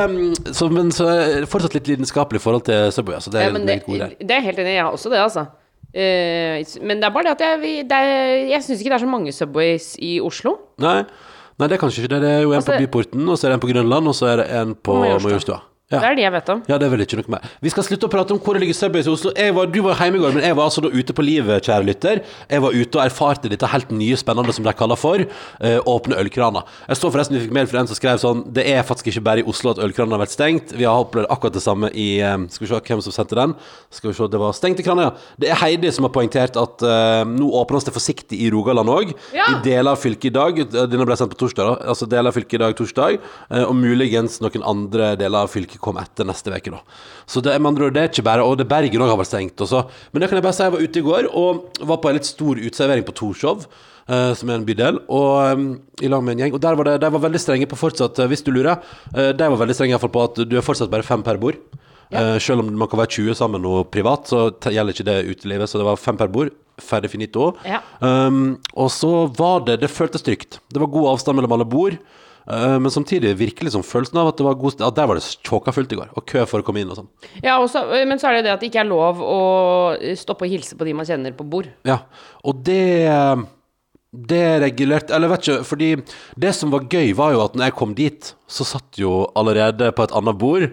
så, 0.57 0.71
Men 0.73 0.91
så 0.95 1.07
fortsatt 1.53 1.77
litt 1.79 1.91
lidenskapelig 1.93 2.43
forhold 2.43 2.67
til 2.67 2.91
Subway. 2.95 3.19
Altså, 3.21 3.31
det 3.35 3.43
er 3.43 3.47
Ja, 3.51 3.55
men 3.55 3.69
en 3.69 3.85
det, 3.87 4.09
det 4.19 4.39
er 4.39 4.43
helt 4.49 4.59
enig 4.59 4.75
i, 4.75 4.79
jeg 4.81 4.89
har 4.89 4.97
også 4.97 5.13
det, 5.13 5.21
altså. 5.23 5.47
Eh, 5.97 6.61
men 6.85 7.01
det 7.01 7.09
er 7.09 7.15
bare 7.15 7.31
det 7.31 7.35
at 7.39 7.45
jeg, 7.47 7.85
det 7.89 7.97
er, 7.97 8.35
jeg 8.51 8.65
syns 8.67 8.83
ikke 8.83 8.93
det 8.93 8.99
er 8.99 9.05
så 9.07 9.09
mange 9.09 9.33
Subways 9.33 9.95
i 10.05 10.19
Oslo. 10.21 10.57
Nei, 10.85 10.99
nei, 11.57 11.69
det 11.71 11.79
er 11.79 11.81
kanskje 11.81 12.05
ikke 12.05 12.13
det. 12.17 12.21
Det 12.27 12.33
er 12.35 12.43
jo 12.45 12.53
en 12.53 12.61
Altså- 12.61 12.75
på 12.77 12.83
Byporten, 12.85 13.29
og 13.29 13.39
så 13.39 13.47
er 13.47 13.55
det 13.55 13.57
en 13.57 13.65
på 13.65 13.73
Grønland, 13.73 14.11
og 14.13 14.15
så 14.19 14.27
er 14.35 14.37
det 14.43 14.47
en 14.61 14.75
på 14.75 14.93
På 14.93 15.01
Majorstua. 15.01 15.61
Ja. 15.87 16.01
Det 16.03 16.07
er 16.09 16.17
det 16.19 16.23
jeg 16.25 16.33
vet 16.35 16.49
om. 16.51 16.61
ja, 16.67 16.77
det 16.83 16.87
er 16.89 16.91
vel 16.91 17.03
ikke 17.05 17.17
noe 17.21 17.31
mer. 17.31 17.45
Vi 17.63 17.71
skal 17.71 17.85
slutte 17.87 18.09
å 18.09 18.11
prate 18.11 18.35
om 18.35 18.41
hvor 18.43 18.57
det 18.57 18.65
ligger 18.65 18.75
Subways 18.75 19.07
i 19.07 19.11
Oslo. 19.13 19.31
Var, 19.37 19.69
du 19.71 19.77
var 19.85 19.95
hjemme 20.01 20.19
i 20.19 20.23
går, 20.25 20.33
men 20.35 20.43
jeg 20.43 20.57
var 20.59 20.67
altså 20.67 20.83
da 20.83 20.89
ute 20.91 21.15
på 21.15 21.23
livet, 21.23 21.63
kjære 21.63 21.87
lytter. 21.87 22.21
Jeg 22.51 22.63
var 22.65 22.75
ute 22.75 22.99
og 22.99 23.03
erfarte 23.05 23.47
dette 23.53 23.69
helt 23.71 23.93
nye, 23.95 24.17
spennende 24.19 24.51
som 24.57 24.67
de 24.67 24.73
kaller 24.75 24.99
for 24.99 25.23
eh, 25.23 25.77
åpne 25.87 26.19
ølkraner. 26.19 26.67
Jeg 26.91 26.99
så 26.99 27.11
forresten 27.15 27.37
vi 27.39 27.45
fikk 27.45 27.55
mail 27.55 27.69
fra 27.71 27.85
en 27.85 27.91
som 27.93 27.95
skrev 28.01 28.19
sånn 28.19 28.41
Det 28.57 28.65
er 28.67 28.83
faktisk 28.89 29.13
ikke 29.13 29.23
bare 29.29 29.45
i 29.45 29.47
Oslo 29.47 29.77
at 29.77 29.83
ølkranene 29.87 30.19
har 30.19 30.25
vært 30.25 30.35
stengt. 30.35 30.75
Vi 30.75 30.89
har 30.91 31.05
opplevd 31.05 31.31
akkurat 31.31 31.55
det 31.55 31.63
samme 31.63 31.93
i 31.95 32.09
eh, 32.19 32.35
Skal 32.51 32.67
vi 32.67 32.73
se 32.73 32.83
hvem 32.91 33.05
som 33.07 33.15
sendte 33.21 33.39
den. 33.39 33.55
Skal 33.95 34.11
vi 34.11 34.17
se, 34.19 34.27
Det 34.35 34.43
var 34.43 34.59
stengte 34.59 34.83
kraner, 34.89 35.13
ja. 35.13 35.31
Det 35.39 35.53
er 35.55 35.63
Heidi 35.63 35.95
som 35.95 36.09
har 36.11 36.15
poengtert 36.19 36.59
at 36.65 36.83
eh, 36.83 37.23
nå 37.31 37.53
åpnes 37.63 37.87
det 37.87 37.95
forsiktig 37.95 38.43
i 38.43 38.51
Rogaland 38.51 38.91
òg. 38.91 39.15
Ja. 39.39 39.53
I 39.55 39.63
deler 39.71 39.95
av 39.95 40.03
fylket 40.03 40.33
i 40.33 40.35
dag. 40.35 40.61
Denne 40.75 41.07
ble 41.07 41.15
sendt 41.23 41.37
på 41.39 41.45
torsdag, 41.47 41.63
da. 41.77 41.79
Altså 41.95 42.11
deler 42.11 42.35
av 42.35 42.41
fylket 42.41 42.59
i 42.59 42.65
dag 42.67 42.75
torsdag. 42.83 43.23
eh, 43.55 43.63
Og 43.71 43.79
muligens 43.79 44.43
noen 44.43 44.67
andre 44.67 45.15
deler 45.23 45.47
av 45.47 45.55
fylket 45.55 45.76
kom 45.83 45.99
etter 46.01 46.29
neste 46.29 46.53
uke, 46.53 46.73
da. 46.75 46.81
Så 47.27 47.43
det, 47.45 47.57
andre 47.57 47.91
det 47.91 48.03
er 48.03 48.09
ikke 48.11 48.27
bare 48.27 48.45
Og 48.47 48.57
det 48.61 48.69
Bergen 48.71 49.03
òg 49.03 49.13
har 49.13 49.21
vært 49.21 49.33
stengt. 49.33 49.61
Også. 49.61 49.85
Men 50.13 50.23
det 50.23 50.31
kan 50.31 50.39
jeg 50.39 50.47
bare 50.47 50.57
si, 50.57 50.65
jeg 50.65 50.75
var 50.77 50.87
ute 50.87 51.03
i 51.03 51.07
går 51.07 51.29
og 51.33 51.83
var 51.91 52.01
på 52.03 52.11
en 52.11 52.19
litt 52.19 52.29
stor 52.29 52.61
uteservering 52.63 53.07
på 53.07 53.17
Torshov. 53.17 53.69
Uh, 54.07 54.31
som 54.39 54.47
er 54.47 54.61
en 54.61 54.63
bydel, 54.63 55.01
og 55.11 55.59
um, 55.59 55.63
i 55.99 56.07
lag 56.07 56.21
med 56.23 56.37
en 56.37 56.45
gjeng. 56.45 56.53
Og 56.55 56.61
der 56.63 56.77
var 56.79 56.87
det, 56.87 56.93
de 57.03 57.09
var 57.11 57.23
veldig 57.25 57.41
strenge 57.43 57.67
på 57.67 57.79
fortsatt, 57.81 58.21
eh, 58.23 58.29
hvis 58.31 58.45
du 58.47 58.53
lurer, 58.55 58.79
uh, 59.11 59.33
de 59.35 59.49
var 59.51 59.59
veldig 59.59 59.75
strenge 59.75 59.99
på 59.99 60.23
at 60.23 60.39
du 60.47 60.55
er 60.55 60.63
fortsatt 60.63 60.93
bare 60.93 61.03
fem 61.03 61.25
per 61.27 61.41
bord. 61.43 61.59
Eh, 62.11 62.39
selv 62.39 62.63
om 62.63 62.71
man 62.79 62.89
kan 62.89 63.01
være 63.01 63.15
20 63.19 63.35
sammen 63.39 63.67
og 63.67 63.89
privat, 63.95 64.29
så 64.31 64.49
gjelder 64.63 64.95
ikke 64.95 65.09
det 65.09 65.17
utelivet. 65.33 65.71
Så 65.71 65.81
det 65.81 65.89
var 65.89 66.01
fem 66.01 66.19
per 66.19 66.31
bord. 66.33 66.53
Ferdig 66.77 67.11
finito. 67.11 67.55
Ja. 67.65 67.81
Um, 68.01 68.59
og 68.77 68.91
så 68.93 69.27
var 69.33 69.65
det 69.65 69.81
Det 69.81 69.89
føltes 69.91 70.23
trygt. 70.23 70.61
Det 70.69 70.81
var 70.81 70.93
god 70.93 71.15
avstand 71.15 71.39
mellom 71.39 71.57
alle 71.57 71.65
bord. 71.65 71.97
Uh, 72.47 72.77
men 72.79 72.93
samtidig 72.95 73.33
virkelig 73.41 73.73
som 73.75 73.83
følelsen 73.83 74.21
av 74.23 74.29
at 74.31 74.39
det 74.39 74.45
var 74.47 74.55
god 74.55 74.83
At 74.87 74.95
der 74.95 75.09
var 75.11 75.19
det 75.19 75.25
tjåka 75.43 75.73
fullt 75.75 75.97
i 75.97 75.99
går, 75.99 76.13
og 76.15 76.27
kø 76.31 76.45
for 76.47 76.63
å 76.63 76.67
komme 76.67 76.85
inn 76.85 76.93
og 76.95 77.01
sånn. 77.01 77.11
Ja, 77.43 77.57
også, 77.59 77.83
men 78.07 78.23
så 78.23 78.31
er 78.31 78.39
det 78.39 78.47
det 78.47 78.55
at 78.55 78.63
det 78.63 78.71
ikke 78.71 78.85
er 78.85 78.91
lov 78.91 79.19
å 79.25 79.41
stoppe 80.19 80.47
og 80.47 80.55
hilse 80.55 80.79
på 80.79 80.87
de 80.87 80.95
man 80.95 81.09
kjenner 81.09 81.35
på 81.35 81.47
bord. 81.51 81.69
Ja, 81.89 82.05
og 82.47 82.63
det 82.67 82.87
deregulert 84.17 85.11
Eller 85.13 85.29
vet 85.29 85.45
ikke, 85.45 85.65
fordi 85.67 85.89
det 86.41 86.55
som 86.57 86.71
var 86.73 86.87
gøy, 86.89 87.11
var 87.19 87.35
jo 87.35 87.43
at 87.45 87.57
når 87.59 87.69
jeg 87.69 87.77
kom 87.77 87.95
dit, 87.99 88.31
så 88.49 88.65
satt 88.65 88.97
jo 89.01 89.27
allerede 89.37 89.91
på 89.93 90.07
et 90.07 90.15
annet 90.17 90.39
bord 90.41 90.69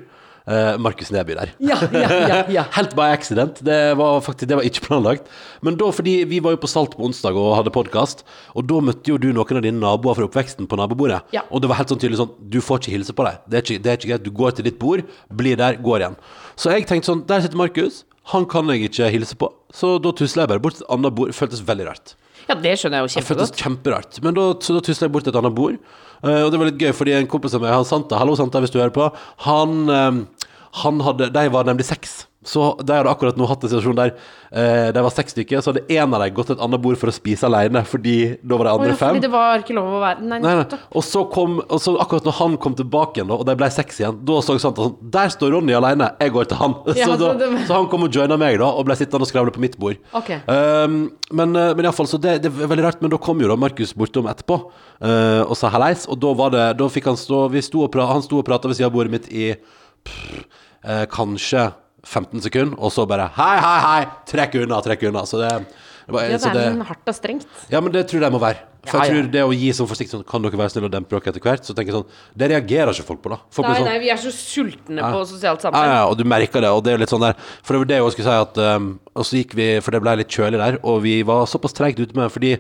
eh, 0.47 0.77
Markus 0.82 1.12
Neby 1.13 1.36
der. 1.38 1.53
Ja, 1.63 1.77
ja, 1.91 2.43
ja. 2.51 2.63
Helt 2.77 2.95
by 2.97 3.10
accident. 3.13 3.62
Det 3.65 3.79
var 3.99 4.21
faktisk 4.25 4.49
det 4.49 4.58
var 4.60 4.67
ikke 4.67 4.86
planlagt. 4.88 5.29
Men 5.65 5.77
da, 5.79 5.89
fordi 5.95 6.15
vi 6.29 6.41
var 6.43 6.56
jo 6.56 6.62
på 6.63 6.71
Salt 6.71 6.95
på 6.97 7.06
onsdag 7.08 7.38
og 7.39 7.56
hadde 7.58 7.73
podkast, 7.75 8.23
og 8.56 8.67
da 8.69 8.79
møtte 8.84 9.13
jo 9.13 9.19
du 9.21 9.29
noen 9.32 9.60
av 9.60 9.65
dine 9.65 9.82
naboer 9.82 10.19
fra 10.19 10.27
oppveksten 10.29 10.69
på 10.69 10.79
nabobordet. 10.79 11.21
Og 11.49 11.63
det 11.63 11.71
var 11.71 11.82
helt 11.82 11.93
sånn 11.93 12.01
tydelig 12.01 12.21
sånn 12.21 12.34
Du 12.53 12.60
får 12.63 12.82
ikke 12.82 12.95
hilse 12.97 13.15
på 13.17 13.27
deg. 13.27 13.43
Det 13.47 13.63
det 13.84 13.91
er 13.91 13.99
ikke 13.99 14.12
greit. 14.13 14.25
Du 14.25 14.32
går 14.32 14.58
til 14.58 14.67
ditt 14.67 14.79
bord, 14.82 15.03
blir 15.34 15.60
der, 15.60 15.79
går 15.82 16.03
igjen. 16.03 16.17
Så 16.56 16.73
jeg 16.73 16.88
tenkte 16.89 17.10
sånn 17.12 17.23
Der 17.27 17.41
sitter 17.43 17.60
Markus. 17.60 18.03
Han 18.32 18.45
kan 18.47 18.69
jeg 18.71 18.88
ikke 18.88 19.10
hilse 19.12 19.36
på. 19.36 19.49
Så 19.73 19.97
da 19.99 20.13
tusla 20.15 20.45
jeg 20.45 20.53
bare 20.53 20.63
bort 20.63 20.77
til 20.79 20.86
et 20.86 20.93
annet 20.95 21.15
bord. 21.15 21.34
Føltes 21.36 21.63
veldig 21.67 21.88
rart. 21.89 22.13
Ja, 22.49 22.56
det 22.60 22.73
skjønner 22.79 22.99
jeg 22.99 23.06
jo 23.06 23.12
kjempegodt. 23.13 23.27
Det 23.27 23.29
føltes 23.29 23.63
kjemperart. 23.63 24.19
Men 24.25 24.38
da, 24.38 24.47
så 24.63 24.75
da 24.77 24.84
tusla 24.86 25.08
jeg 25.08 25.13
bort 25.15 25.27
til 25.27 25.34
et 25.34 25.39
annet 25.39 25.56
bord. 25.58 25.77
Eh, 26.23 26.41
og 26.41 26.51
det 26.51 26.60
var 26.60 26.69
litt 26.69 26.82
gøy, 26.82 26.91
fordi 26.95 27.15
en 27.17 27.29
kompis 27.32 27.56
av 27.58 27.63
meg, 27.63 27.73
han 27.75 27.88
Santa, 27.88 28.19
hallo 28.21 28.36
Santa 28.39 28.62
hvis 28.63 28.73
du 28.73 28.79
hører 28.79 28.93
på, 28.95 29.10
han, 29.47 29.79
eh, 29.91 30.47
han 30.84 31.03
hadde, 31.08 31.32
de 31.36 31.45
var 31.53 31.67
nemlig 31.69 31.88
seks. 31.88 32.23
Så 32.45 32.63
de 32.84 32.93
hadde 32.97 33.10
akkurat 33.12 33.38
nå 33.39 33.45
hatt 33.47 33.63
en 33.63 33.71
situasjon 33.71 33.95
der 33.97 34.13
eh, 34.51 34.89
de 34.95 35.03
var 35.06 35.13
seks 35.15 35.32
stykker, 35.36 35.62
så 35.63 35.71
hadde 35.71 35.86
en 35.95 36.13
av 36.15 36.23
dem 36.25 36.34
gått 36.36 36.49
til 36.51 36.58
et 36.58 36.63
annet 36.65 36.82
bord 36.84 36.97
for 36.99 37.12
å 37.12 37.15
spise 37.15 37.47
alene, 37.47 37.82
fordi 37.88 38.15
da 38.43 38.58
var 38.60 38.67
de 38.67 38.73
andre 38.73 38.89
ja, 38.91 38.97
fem. 38.99 39.13
fordi 39.15 39.23
det 39.25 39.32
var 39.34 39.63
ikke 39.63 39.75
lov 39.77 39.88
å 39.97 40.01
være 40.03 40.27
Nei, 40.27 40.39
Nei, 40.43 40.53
nei. 40.60 40.79
Og 40.93 41.06
så 41.08 41.23
kom 41.32 41.58
Og 41.63 41.79
så 41.82 41.93
akkurat 42.03 42.27
når 42.27 42.36
han 42.39 42.58
kom 42.63 42.75
tilbake 42.79 43.19
igjen, 43.21 43.29
da, 43.32 43.38
og 43.39 43.47
de 43.47 43.56
ble 43.60 43.69
seks 43.73 44.01
igjen, 44.01 44.19
da 44.27 44.39
så 44.43 44.58
Santa 44.62 44.86
sånn 44.89 44.97
Der 45.15 45.32
står 45.34 45.53
Ronny 45.56 45.75
alene, 45.77 46.12
jeg 46.19 46.34
går 46.36 46.49
til 46.51 46.60
han. 46.60 46.75
Ja, 46.97 47.06
så, 47.10 47.17
da, 47.17 47.32
så 47.34 47.39
det- 47.39 47.67
så 47.67 47.77
han 47.79 47.88
kom 47.91 48.03
og 48.08 48.13
joina 48.19 48.38
meg, 48.39 48.58
da, 48.62 48.67
og 48.71 48.86
ble 48.88 48.95
sittende 48.99 49.25
og 49.25 49.32
skravle 49.32 49.53
på 49.56 49.62
mitt 49.63 49.77
bord. 49.82 49.97
Okay. 50.19 50.41
Um, 50.51 50.97
men 51.32 51.56
uh, 51.56 51.71
men 51.77 51.88
iallfall, 51.88 52.08
så 52.12 52.19
det, 52.21 52.36
det 52.43 52.51
er 52.51 52.69
veldig 52.69 52.86
rart. 52.86 52.99
Men 53.03 53.12
da 53.13 53.19
kom 53.21 53.39
jo 53.41 53.49
da 53.49 53.56
Markus 53.60 53.93
bortom 53.97 54.27
etterpå 54.32 54.58
uh, 54.60 55.43
og 55.47 55.56
sa 55.60 55.71
halleis, 55.73 56.06
og 56.12 56.19
da 56.21 56.34
var 56.38 56.51
det 56.53 56.65
Da 56.79 56.88
fikk 56.91 57.08
han 57.12 57.17
stå 57.19 57.45
Vi 57.53 57.62
sto 57.65 57.84
og 57.86 57.91
pra, 57.93 58.06
Han 58.12 58.23
sto 58.25 58.39
og 58.41 58.45
prata 58.47 58.69
ved 58.69 58.77
sida 58.77 58.89
av 58.89 58.93
bordet 58.95 59.13
mitt 59.13 59.27
i 59.34 59.49
pff, 60.03 60.43
eh, 60.84 61.06
kanskje 61.12 61.67
15 62.03 62.41
sekunder, 62.43 62.75
og 62.79 62.91
så 62.91 63.05
bare 63.07 63.29
Hei, 63.37 63.55
hei, 63.63 63.79
hei! 63.87 64.03
Trekk 64.29 64.59
unna, 64.65 64.81
trekk 64.83 65.07
unna. 65.09 65.23
Så 65.29 65.39
det, 65.39 65.49
det 66.07 66.13
var, 66.13 66.23
Ja, 66.27 66.35
det 66.35 66.41
så 66.43 66.51
det, 66.53 66.67
hardt 66.89 67.07
og 67.09 67.15
strengt. 67.15 67.47
ja, 67.71 67.79
men 67.81 67.93
det 67.95 68.07
tror 68.11 68.21
jeg 68.27 68.31
må 68.35 68.41
være. 68.43 68.59
For 68.83 68.99
Ja, 68.99 69.05
jeg 69.05 69.13
ja. 69.13 69.21
tror 69.21 69.27
det 69.31 69.43
å 69.47 69.51
gi 69.55 69.69
sånn 69.71 69.87
forsiktig 69.87 70.11
sånn 70.11 70.25
Kan 70.27 70.43
dere 70.43 70.57
være 70.59 70.71
snille 70.73 70.89
og 70.89 70.91
dempe 70.91 71.15
dere 71.15 71.31
etter 71.31 71.39
hvert? 71.45 71.63
Så 71.63 71.71
tenker 71.71 71.93
jeg 71.93 72.01
sånn 72.01 72.09
Det 72.35 72.49
reagerer 72.51 72.89
ikke 72.91 73.05
folk 73.07 73.21
på, 73.23 73.29
da. 73.31 73.37
Folk 73.55 73.69
Nei, 73.69 73.75
sånn 73.79 73.87
nei, 73.87 73.99
vi 74.03 74.09
er 74.11 74.19
så 74.19 74.31
sultne 74.35 75.05
på 75.13 75.21
sosialt 75.29 75.63
ja, 75.63 75.69
samvær. 75.69 75.87
ja, 75.87 76.01
og 76.09 76.17
du 76.19 76.25
merker 76.27 76.59
det, 76.65 76.67
og 76.75 76.81
det 76.83 76.91
er 76.91 76.97
jo 76.97 77.01
litt 77.05 77.13
sånn 77.13 77.23
der 77.23 77.37
For 77.63 77.71
det 77.71 77.79
var 77.79 77.89
det 77.93 77.99
jeg 78.01 78.11
skulle 78.17 78.27
si, 78.27 78.41
at 78.43 78.59
um, 78.75 78.89
Og 79.15 79.29
så 79.29 79.39
gikk 79.39 79.55
vi, 79.55 79.69
for 79.79 79.95
det 79.95 80.01
ble 80.03 80.17
litt 80.19 80.35
kjølig 80.35 80.59
der, 80.59 80.79
og 80.83 80.99
vi 81.07 81.15
var 81.23 81.47
såpass 81.47 81.77
treigt 81.79 82.03
ute 82.03 82.19
med 82.19 82.27
Fordi 82.35 82.57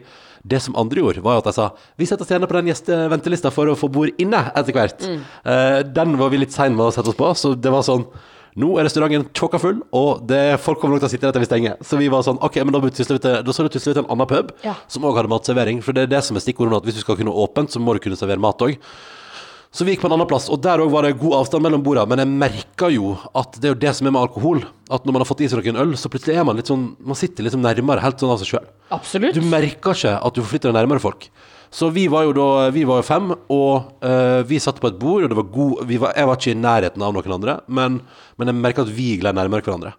det 0.47 0.61
som 0.63 0.79
andre 0.79 1.03
gjorde, 1.03 1.21
var 1.27 1.41
at 1.43 1.51
jeg 1.51 1.57
sa 1.59 1.67
Vi 1.99 2.07
setter 2.07 2.23
oss 2.23 2.31
gjerne 2.31 2.47
på 2.47 2.55
den 2.61 2.71
gjesteventelista 2.71 3.51
for 3.51 3.67
å 3.67 3.75
få 3.79 3.91
bord 3.91 4.15
inne 4.23 4.45
etter 4.55 4.75
hvert. 4.79 5.03
Mm. 5.03 5.19
Uh, 5.43 5.79
den 5.91 6.15
var 6.23 6.31
vi 6.31 6.39
litt 6.45 6.55
seine 6.55 6.75
med 6.79 6.87
å 6.87 6.95
sette 6.95 7.11
oss 7.11 7.19
på, 7.19 7.35
så 7.35 7.51
det 7.59 7.71
var 7.75 7.83
sånn 7.83 8.07
nå 8.59 8.69
er 8.77 8.85
restauranten 8.87 9.25
tjåka 9.33 9.59
full, 9.61 9.79
og 9.95 10.25
det, 10.29 10.59
folk 10.61 10.79
kommer 10.81 10.95
nok 10.97 11.03
til 11.05 11.09
å 11.09 11.13
sitte 11.15 11.25
der 11.29 11.33
til 11.37 11.43
vi 11.45 11.49
stenger. 11.49 11.77
Så 11.81 11.97
vi 11.97 12.09
var 12.13 12.21
sånn, 12.25 12.37
ok, 12.43 12.59
men 12.63 12.75
da 12.75 12.81
tusler 12.85 13.17
vi 13.17 13.23
til, 13.23 13.39
da 13.41 13.55
du 13.57 13.69
til 13.73 13.97
en 14.03 14.11
annen 14.13 14.29
pub, 14.29 14.51
Ja. 14.63 14.75
som 14.87 15.03
også 15.03 15.17
hadde 15.23 15.33
matservering. 15.33 15.81
For 15.81 15.91
det 15.93 16.03
er 16.03 16.11
det 16.17 16.23
som 16.23 16.37
er 16.37 16.41
stikkordet 16.45 16.71
nå, 16.71 16.77
at 16.77 16.85
hvis 16.85 16.95
du 16.95 17.01
skal 17.01 17.17
kunne 17.17 17.33
åpent, 17.33 17.71
så 17.73 17.79
må 17.81 17.93
du 17.93 17.99
kunne 17.99 18.19
servere 18.19 18.39
mat 18.39 18.57
òg. 18.61 18.77
Så 19.73 19.85
vi 19.87 19.95
gikk 19.95 20.03
på 20.03 20.05
en 20.05 20.13
annen 20.13 20.29
plass, 20.29 20.51
og 20.53 20.61
der 20.61 20.77
òg 20.83 20.91
var 20.93 21.01
det 21.01 21.15
god 21.17 21.33
avstand 21.39 21.63
mellom 21.65 21.81
bordene. 21.81 22.05
Men 22.13 22.19
jeg 22.21 22.29
merka 22.29 22.91
jo 22.93 23.15
at 23.33 23.55
det 23.57 23.65
er 23.65 23.73
jo 23.73 23.79
det 23.81 23.95
som 23.97 24.05
er 24.05 24.11
med 24.13 24.21
alkohol. 24.21 24.61
At 24.93 25.03
når 25.03 25.13
man 25.15 25.23
har 25.23 25.25
fått 25.25 25.41
i 25.41 25.47
seg 25.49 25.65
noen 25.65 25.81
øl, 25.81 25.95
så 25.97 26.11
plutselig 26.13 26.37
er 26.37 26.45
man 26.45 26.55
litt 26.59 26.69
sånn 26.69 26.95
Man 27.01 27.17
sitter 27.17 27.41
liksom 27.47 27.63
nærmere, 27.65 28.03
helt 28.05 28.21
sånn 28.21 28.29
av 28.29 28.37
seg 28.37 28.51
sjøl. 28.53 29.33
Du 29.33 29.41
merker 29.41 29.95
ikke 29.97 30.13
at 30.21 30.35
du 30.35 30.43
forflytter 30.43 30.69
deg 30.69 30.77
nærmere 30.77 31.01
folk. 31.01 31.25
Så 31.73 31.89
vi 31.89 32.05
var 32.11 32.27
jo 32.27 32.33
da 32.37 32.69
Vi 32.73 32.83
var 32.85 33.01
jo 33.01 33.07
fem, 33.07 33.31
og 33.53 34.05
eh, 34.05 34.43
vi 34.45 34.61
satt 34.61 34.77
på 34.81 34.91
et 34.91 34.99
bord, 35.01 35.25
og 35.25 35.31
det 35.33 35.39
var 35.39 35.49
god 35.55 35.81
vi 35.89 35.97
var, 36.01 36.13
Jeg 36.17 36.29
var 36.29 36.37
ikke 36.37 36.53
i 36.53 36.59
nærheten 36.61 37.01
av 37.01 37.15
noen 37.15 37.33
andre, 37.39 37.57
men, 37.67 37.99
men 38.37 38.51
jeg 38.51 38.59
merka 38.61 38.85
at 38.85 38.93
vi 38.93 39.15
gled 39.17 39.35
nærmere 39.39 39.65
hverandre. 39.65 39.95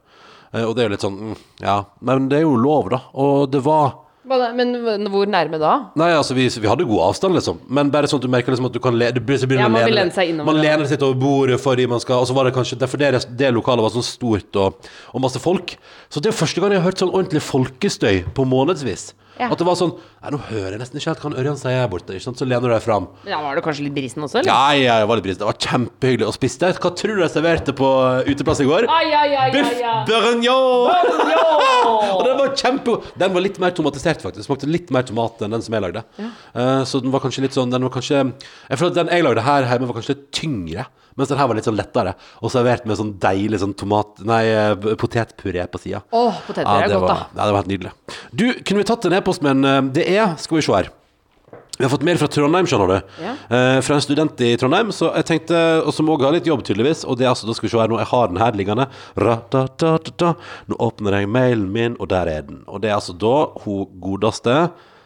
Eh, 0.55 0.63
og 0.63 0.77
det 0.77 0.85
er 0.85 0.89
jo 0.89 0.95
litt 0.95 1.05
sånn 1.05 1.19
mm, 1.19 1.37
Ja. 1.67 1.81
Men 2.07 2.31
det 2.31 2.39
er 2.41 2.47
jo 2.47 2.55
lov, 2.61 2.93
da. 2.95 3.03
Og 3.19 3.49
det 3.51 3.65
var 3.67 3.97
Men 4.25 4.71
hvor 5.13 5.27
nærme 5.29 5.59
da? 5.61 5.73
Nei, 6.01 6.13
altså 6.17 6.37
vi, 6.39 6.47
vi 6.49 6.71
hadde 6.71 6.87
god 6.89 7.03
avstand, 7.11 7.35
liksom. 7.37 7.59
Men 7.69 7.91
bare 7.93 8.09
sånn 8.09 8.23
at 8.23 8.29
du 8.29 8.31
merker 8.33 8.55
liksom 8.55 8.71
at 8.71 8.77
du 8.79 8.81
kan 8.87 8.95
le, 8.97 9.11
du 9.13 9.21
begynner 9.21 9.67
Ja, 9.67 9.69
man 9.69 9.85
vil 9.85 9.99
lene- 9.99 10.15
seg 10.15 10.31
innover, 10.31 10.53
Man 10.53 10.63
lener 10.63 10.87
litt 10.87 11.03
over 11.05 11.19
bordet 11.21 11.59
fordi 11.61 11.89
man 11.91 12.01
skal 12.01 12.23
Og 12.23 12.31
så 12.31 12.39
var 12.39 12.47
det 12.49 12.55
kanskje 12.57 12.79
Derfor 12.81 13.03
det, 13.03 13.11
det 13.37 13.51
lokalet 13.53 13.85
var 13.85 13.93
sånn 13.99 14.07
stort 14.07 14.57
og, 14.63 14.79
og 15.13 15.27
masse 15.27 15.43
folk. 15.43 15.75
Så 16.09 16.23
det 16.23 16.31
er 16.31 16.39
første 16.39 16.63
gang 16.63 16.73
jeg 16.73 16.85
har 16.85 16.89
hørt 16.93 17.03
sånn 17.03 17.13
ordentlig 17.13 17.43
folkestøy 17.51 18.23
på 18.39 18.47
månedsvis. 18.49 19.11
Ja. 19.39 19.49
At 19.51 19.59
det 19.59 19.67
var 19.67 19.75
sånn 19.79 19.95
Nei, 19.95 20.31
nå 20.31 20.39
hører 20.47 20.77
jeg 20.77 20.81
nesten 20.81 21.01
ikke 21.01 21.11
helt 21.11 21.23
hva 21.25 21.31
Ørjan 21.43 21.59
sier 21.61 21.81
her 21.83 21.89
borte. 21.93 22.15
Ikke 22.15 22.25
sant? 22.25 22.39
Så 22.41 22.47
lener 22.49 22.71
du 22.71 22.73
deg 22.73 22.85
fram. 22.85 23.09
Ja, 23.29 23.41
Var 23.45 23.59
det 23.59 23.65
kanskje 23.67 23.85
litt 23.85 23.97
brisen 23.97 24.25
også, 24.25 24.41
eller? 24.41 24.49
Nei, 24.49 24.85
ja, 24.87 25.01
det 25.03 25.09
var 25.11 25.19
litt 25.21 25.27
brisen. 25.27 25.43
Det 25.43 25.49
var 25.51 25.59
kjempehyggelig. 25.67 26.29
Og 26.31 26.37
spiste 26.37 26.71
Hva 26.79 26.93
tror 26.97 27.19
du 27.19 27.25
jeg 27.25 27.33
serverte 27.35 27.75
på 27.77 27.91
uh, 27.91 28.31
uteplass 28.31 28.63
i 28.65 28.69
går? 28.69 28.89
Ai, 28.89 29.05
ai, 29.13 29.29
ai, 29.43 29.49
Biff 29.53 29.75
bourguignon! 30.09 30.89
Og 32.15 32.23
den 32.25 32.39
var 32.41 32.55
kjempegod. 32.57 33.11
Den 33.21 33.35
var 33.35 33.45
litt 33.45 33.61
mer 33.61 33.75
tomatisert, 33.77 34.23
faktisk. 34.25 34.47
Smakte 34.49 34.71
litt 34.71 34.93
mer 34.95 35.05
tomat 35.09 35.43
enn 35.45 35.53
den 35.57 35.65
som 35.65 35.77
jeg 35.77 35.85
lagde. 35.85 36.05
Eh, 36.23 36.83
så 36.89 37.03
den 37.05 37.13
var 37.13 37.23
kanskje 37.25 37.45
litt 37.45 37.57
sånn 37.57 37.73
Den 37.73 37.85
var 37.85 37.93
kanskje 37.93 38.21
Jeg 38.23 38.79
føler 38.79 38.93
at 38.93 38.99
den 39.03 39.13
jeg 39.13 39.27
lagde 39.27 39.45
her 39.45 39.67
hjemme, 39.69 39.89
var 39.91 39.99
kanskje 39.99 40.17
litt 40.17 40.29
tyngre. 40.35 40.87
Mens 41.15 41.31
den 41.31 41.39
her 41.39 41.49
var 41.51 41.59
litt 41.59 41.69
sånn 41.69 41.79
lettere. 41.79 42.17
Og 42.43 42.53
servert 42.53 42.89
med 42.89 42.99
sånn 42.99 43.15
deilig 43.23 43.63
sånn 43.63 43.77
tomat 43.79 44.19
Nei, 44.27 44.43
eh, 44.51 44.75
potetpuré 44.99 45.69
på 45.71 45.81
sida. 45.83 46.03
Åh, 46.11 46.43
potetpuré 46.49 46.83
er 46.83 46.91
det 46.91 46.99
godt, 46.99 47.13
da. 47.13 47.31
Ja, 47.35 47.45
det 47.45 47.55
var 47.55 47.63
helt 47.63 47.73
nydelig. 47.73 47.95
Du, 48.33 48.47
kunne 48.63 48.83
vi 48.83 48.91
tatt 48.91 49.07
en 49.09 49.17
e-post 49.21 49.45
med 49.45 49.57
en 49.59 49.71
eh, 49.71 49.81
Det 50.01 50.07
er 50.11 50.37
Skal 50.43 50.59
vi 50.59 50.67
se 50.67 50.75
her. 50.75 50.91
Vi 51.75 51.83
har 51.83 51.91
fått 51.91 52.05
mail 52.07 52.19
fra 52.21 52.29
Trondheim, 52.31 52.67
skjønner 52.71 52.91
du. 52.91 53.15
Ja. 53.19 53.33
Eh, 53.57 53.81
fra 53.83 53.97
en 53.97 54.03
student 54.05 54.39
i 54.47 54.53
Trondheim, 54.61 54.93
så 54.95 55.09
jeg 55.17 55.27
tenkte, 55.27 55.59
og 55.83 55.91
som 55.95 56.11
også 56.13 56.29
har 56.29 56.37
litt 56.37 56.47
jobb, 56.47 56.63
tydeligvis. 56.67 57.03
Og 57.03 57.19
det 57.19 57.27
er 57.27 57.33
altså, 57.33 57.49
da 57.49 57.57
skal 57.59 57.67
vi 57.67 57.73
se 57.73 57.81
her 57.83 57.91
nå, 57.91 57.99
jeg 57.99 58.11
har 58.13 58.31
den 58.31 58.39
her 58.39 58.59
liggende. 58.59 58.87
Ra-da-da-da-da. 59.19 60.35
Nå 60.71 60.79
åpner 60.87 61.19
jeg 61.19 61.31
mailen 61.35 61.71
min, 61.75 61.97
og 61.99 62.13
der 62.15 62.31
er 62.31 62.47
den. 62.47 62.63
Og 62.71 62.83
det 62.85 62.93
er 62.93 62.99
altså 63.01 63.17
da 63.19 63.37
hun 63.65 63.89
godeste 64.03 64.59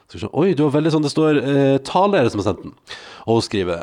Oi, 0.09 0.55
du 0.57 0.63
har 0.65 0.71
veldig 0.73 0.89
sånn 0.95 1.05
det 1.05 1.11
står 1.13 1.39
eh, 1.43 1.75
tale 1.85 2.17
er 2.17 2.25
det 2.25 2.31
som 2.33 2.41
har 2.41 2.47
sendt 2.47 2.63
den. 2.65 2.71
Og 3.27 3.37
hun 3.37 3.43
skriver 3.45 3.83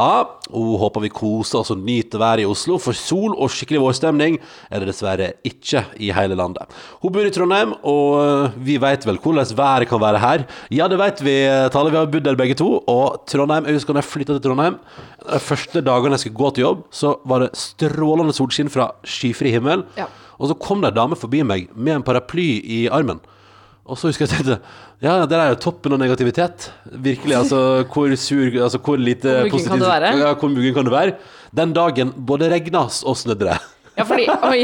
A. 0.00 0.24
Hun 0.50 0.78
håper 0.80 1.04
vi 1.04 1.10
koser 1.12 1.60
oss 1.60 1.70
og 1.74 1.82
nyter 1.84 2.20
været 2.20 2.42
i 2.42 2.48
Oslo, 2.48 2.78
for 2.82 2.96
sol 2.96 3.34
og 3.36 3.52
skikkelig 3.52 3.82
vårstemning 3.84 4.38
er 4.70 4.82
det 4.82 4.88
dessverre 4.90 5.28
ikke 5.46 5.84
i 6.00 6.08
hele 6.14 6.38
landet. 6.38 6.72
Hun 7.02 7.12
bor 7.14 7.26
i 7.26 7.32
Trondheim, 7.34 7.74
og 7.86 8.16
øh, 8.22 8.56
vi 8.66 8.78
vet 8.82 9.06
vel 9.06 9.20
hvordan 9.22 9.52
været 9.58 9.88
kan 9.90 10.02
være 10.02 10.22
her. 10.24 10.46
Ja, 10.74 10.88
det 10.88 10.98
vet 10.98 11.22
vi, 11.24 11.36
Tale. 11.72 11.92
Vi 11.92 12.00
har 12.00 12.10
bodd 12.10 12.24
der 12.24 12.38
begge 12.38 12.56
to. 12.58 12.70
Og 12.88 13.22
Trondheim, 13.30 13.68
jeg 13.68 13.78
husker 13.78 13.94
da 13.94 14.02
jeg 14.02 14.10
flytta 14.10 14.38
til 14.38 14.44
Trondheim, 14.48 14.80
de 15.26 15.42
første 15.44 15.84
dagene 15.84 16.16
jeg 16.16 16.24
skulle 16.24 16.40
gå 16.40 16.50
til 16.54 16.66
jobb, 16.66 16.86
så 16.90 17.14
var 17.28 17.44
det 17.44 17.52
strålende 17.58 18.34
solskinn 18.34 18.72
fra 18.72 18.90
skyfri 19.04 19.52
himmel. 19.54 19.84
Ja. 20.00 20.08
Og 20.40 20.48
så 20.50 20.56
kom 20.56 20.80
det 20.80 20.94
ei 20.94 20.96
dame 20.96 21.18
forbi 21.20 21.44
meg 21.44 21.68
med 21.76 21.98
en 22.00 22.06
paraply 22.06 22.48
i 22.64 22.86
armen. 22.88 23.20
Og 23.90 23.98
så 23.98 24.10
husker 24.10 24.26
jeg 24.28 24.32
tenkte 24.36 24.58
Ja, 25.02 25.16
det 25.26 25.36
er 25.36 25.50
jo 25.54 25.58
toppen 25.64 25.96
av 25.96 26.00
negativitet. 26.02 26.68
Virkelig. 26.92 27.34
Altså, 27.40 27.58
hvor 27.90 28.14
sur 28.20 28.46
Altså, 28.62 28.78
hvor 28.78 29.00
lite 29.00 29.34
Hvor 29.48 29.50
muggen 29.58 29.68
kan 29.74 29.82
det 29.82 29.90
være? 29.90 30.14
Ja, 30.22 30.32
hvor 30.38 30.52
muggen 30.54 30.74
kan 30.78 30.86
det 30.88 30.94
være? 30.94 31.14
Den 31.56 31.72
dagen 31.74 32.12
både 32.14 32.48
regna 32.52 32.86
og 32.86 33.16
snødde 33.18 33.48
det. 33.50 33.58
Ja, 33.98 34.04
fordi, 34.06 34.24
oi, 34.46 34.60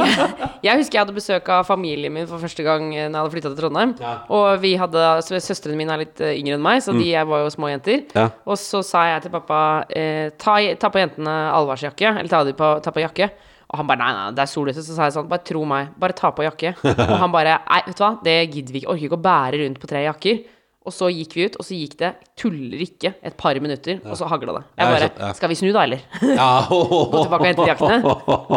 jeg 0.65 0.79
husker 0.79 0.97
jeg 0.97 1.03
hadde 1.03 1.13
besøk 1.17 1.49
av 1.53 1.65
familien 1.69 2.15
min 2.15 2.29
for 2.31 2.41
første 2.41 2.63
gang 2.65 2.87
eh, 2.95 3.09
når 3.11 3.19
jeg 3.19 3.25
hadde 3.25 3.33
flytta 3.35 3.51
til 3.51 3.59
Trondheim. 3.59 3.91
Ja. 4.01 4.13
Og 4.33 4.63
vi 4.63 4.71
hadde, 4.81 5.03
så 5.27 5.41
Søstrene 5.43 5.77
mine 5.77 5.93
er 5.93 6.05
litt 6.05 6.23
eh, 6.25 6.37
yngre 6.39 6.55
enn 6.57 6.63
meg, 6.65 6.79
så 6.87 6.95
de 6.97 7.11
er- 7.13 7.27
var 7.29 7.43
jo 7.43 7.51
små 7.53 7.69
jenter. 7.69 8.05
Ja. 8.17 8.29
Og 8.47 8.57
så 8.63 8.81
sa 8.87 9.03
jeg 9.11 9.27
til 9.27 9.35
pappa 9.35 9.59
eh, 9.91 10.31
ta, 10.41 10.55
ta 10.81 10.89
på 10.95 11.03
jentene 11.03 11.35
allværsjakke, 11.59 12.15
eller 12.23 12.31
ta, 12.33 12.41
på, 12.63 12.71
ta 12.87 12.95
på 12.95 13.03
jakke. 13.05 13.29
Og 13.67 13.81
han 13.81 13.89
bare 13.89 13.99
nei, 13.99 14.11
nei, 14.15 14.27
det 14.37 14.45
er 14.45 14.51
sol 14.51 14.69
ute. 14.71 14.83
Så 14.83 14.95
sa 14.95 15.09
jeg 15.09 15.17
sånn, 15.17 15.31
bare 15.31 15.43
tro 15.47 15.65
meg, 15.67 15.95
bare 15.99 16.15
ta 16.17 16.31
på 16.35 16.45
jakke. 16.47 16.77
Og 16.87 17.17
han 17.19 17.33
bare 17.35 17.57
nei, 17.65 17.81
vet 17.89 17.99
du 17.99 18.05
hva, 18.05 18.13
det 18.23 18.37
gidder 18.53 18.77
vi 18.77 18.83
ikke. 18.85 18.93
Orker 18.95 19.09
ikke 19.09 19.19
å 19.19 19.25
bære 19.27 19.63
rundt 19.65 19.81
på 19.83 19.91
tre 19.91 20.05
jakker. 20.07 20.45
Og 20.87 20.95
så 20.95 21.09
gikk 21.11 21.33
vi 21.35 21.47
ut, 21.49 21.57
og 21.59 21.67
så 21.67 21.75
gikk 21.75 21.97
det, 21.99 22.13
tuller 22.39 22.83
ikke, 22.85 23.11
et 23.27 23.35
par 23.35 23.59
minutter, 23.59 23.97
og 24.07 24.15
så 24.21 24.29
hagla 24.31 24.53
det. 24.55 24.61
Jeg 24.79 24.93
bare. 24.95 25.31
Skal 25.35 25.51
vi 25.51 25.57
snu, 25.59 25.73
da, 25.75 25.83
eller? 25.83 26.05
Ja. 26.23 26.47
Gå 26.71 27.25
tilbake 27.25 27.41
og 27.41 27.49
hente 27.49 27.67
jakkene. 27.73 27.97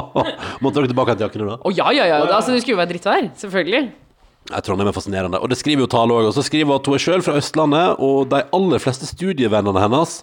Måtte 0.61 0.75
dere 0.77 0.91
tilbake 0.91 1.15
hente 1.15 1.25
jakkene 1.25 1.49
da? 1.49 1.57
Å 1.57 1.73
ja, 1.73 1.89
ja, 1.97 2.05
ja. 2.11 2.21
Altså, 2.27 2.53
det 2.53 2.61
skulle 2.61 2.77
jo 2.77 2.81
være 2.83 2.91
drittvær. 2.93 3.31
Selvfølgelig. 3.41 3.81
Jeg 4.49 4.65
Trondheim 4.65 4.89
er 4.89 4.95
fascinerende. 4.95 5.37
Og 5.37 5.51
det 5.51 5.59
skriver 5.59 5.83
jo 5.85 5.89
Tale 5.91 6.15
òg. 6.15 6.27
Og 6.29 6.33
så 6.33 6.41
skriver 6.45 6.71
hun 6.71 6.79
at 6.79 6.87
hun 6.89 6.97
er 6.97 7.03
sjøl 7.03 7.23
fra 7.25 7.35
Østlandet, 7.37 7.99
og 8.01 8.31
de 8.31 8.41
aller 8.55 8.81
fleste 8.81 9.05
studievennene 9.05 9.83
hennes 9.83 10.15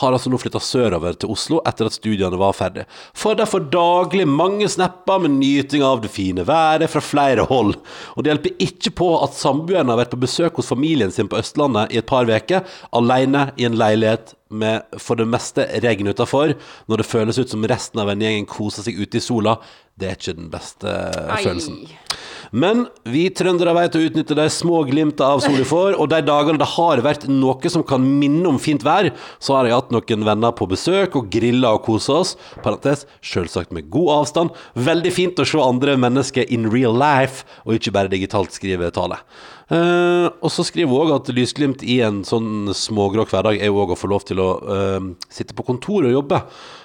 har 0.00 0.14
altså 0.14 0.30
nå 0.32 0.40
flytta 0.40 0.60
sørover 0.62 1.16
til 1.16 1.32
Oslo 1.32 1.62
etter 1.68 1.88
at 1.88 1.96
studiene 1.96 2.40
var 2.40 2.56
ferdig. 2.56 2.84
Får 3.16 3.38
derfor 3.40 3.64
daglig 3.72 4.26
mange 4.28 4.68
snapper 4.68 5.24
med 5.24 5.38
nyting 5.38 5.84
av 5.86 6.04
det 6.04 6.12
fine 6.12 6.44
været 6.48 6.92
fra 6.92 7.02
flere 7.04 7.46
hold. 7.48 7.76
Og 8.16 8.24
det 8.24 8.34
hjelper 8.34 8.66
ikke 8.68 8.92
på 9.00 9.14
at 9.24 9.38
samboeren 9.38 9.88
har 9.92 10.02
vært 10.02 10.12
på 10.12 10.20
besøk 10.26 10.60
hos 10.60 10.68
familien 10.70 11.14
sin 11.14 11.30
på 11.30 11.40
Østlandet 11.40 11.94
i 11.94 12.02
et 12.02 12.10
par 12.10 12.28
uker, 12.28 12.66
alene 12.92 13.48
i 13.56 13.66
en 13.68 13.80
leilighet 13.80 14.34
med 14.50 14.98
for 14.98 15.20
det 15.20 15.28
meste 15.30 15.66
regn 15.82 16.10
utafor, 16.10 16.56
når 16.90 17.02
det 17.02 17.08
føles 17.08 17.38
ut 17.38 17.52
som 17.52 17.66
resten 17.70 18.02
av 18.02 18.10
vennegjengen 18.10 18.48
koser 18.50 18.86
seg 18.86 18.98
ute 18.98 19.20
i 19.20 19.24
sola, 19.24 19.58
det 20.00 20.08
er 20.08 20.16
ikke 20.16 20.36
den 20.38 20.50
beste 20.52 20.88
Ei. 20.90 21.42
følelsen. 21.44 21.80
Men 22.56 22.86
vi 23.06 23.26
trøndere 23.36 23.74
vet 23.76 23.94
å 23.94 24.02
utnytte 24.02 24.34
de 24.34 24.46
små 24.50 24.80
glimta 24.88 25.28
av 25.34 25.42
sol 25.44 25.54
vi 25.60 25.66
får, 25.68 25.94
og 26.00 26.08
de 26.10 26.22
dagene 26.26 26.58
det 26.58 26.70
har 26.72 27.02
vært 27.04 27.28
noe 27.30 27.70
som 27.70 27.84
kan 27.86 28.02
minne 28.02 28.48
om 28.48 28.58
fint 28.62 28.82
vær, 28.86 29.12
så 29.38 29.58
har 29.58 29.68
jeg 29.68 29.76
hatt 29.76 29.94
noen 29.94 30.26
venner 30.26 30.56
på 30.56 30.66
besøk 30.70 31.20
og 31.20 31.30
grilla 31.30 31.74
og 31.76 31.84
kosa 31.86 32.18
oss. 32.24 32.34
Parentes, 32.64 33.06
selvsagt 33.22 33.74
med 33.76 33.90
god 33.92 34.14
avstand. 34.16 34.58
Veldig 34.74 35.14
fint 35.14 35.38
å 35.38 35.46
se 35.46 35.62
andre 35.62 35.94
mennesker 36.00 36.50
in 36.50 36.66
real 36.72 36.96
life, 36.96 37.46
og 37.66 37.78
ikke 37.78 37.94
bare 37.94 38.12
digitalt 38.12 38.56
skrive 38.56 38.90
tale. 38.94 39.20
Eh, 39.70 40.26
og 40.42 40.50
så 40.50 40.64
skriver 40.66 40.90
hun 40.90 41.04
òg 41.04 41.12
at 41.14 41.30
lysglimt 41.34 41.84
i 41.86 42.00
en 42.02 42.24
sånn 42.26 42.72
smågrå 42.74 43.26
hverdag 43.30 43.60
er 43.60 43.70
jo 43.70 43.78
òg 43.84 43.94
å 43.94 43.98
få 43.98 44.10
lov 44.10 44.24
til 44.26 44.42
å 44.42 44.50
uh, 44.66 45.10
sitte 45.30 45.54
på 45.54 45.66
kontor 45.66 46.08
og 46.08 46.14
jobbe. 46.16 46.40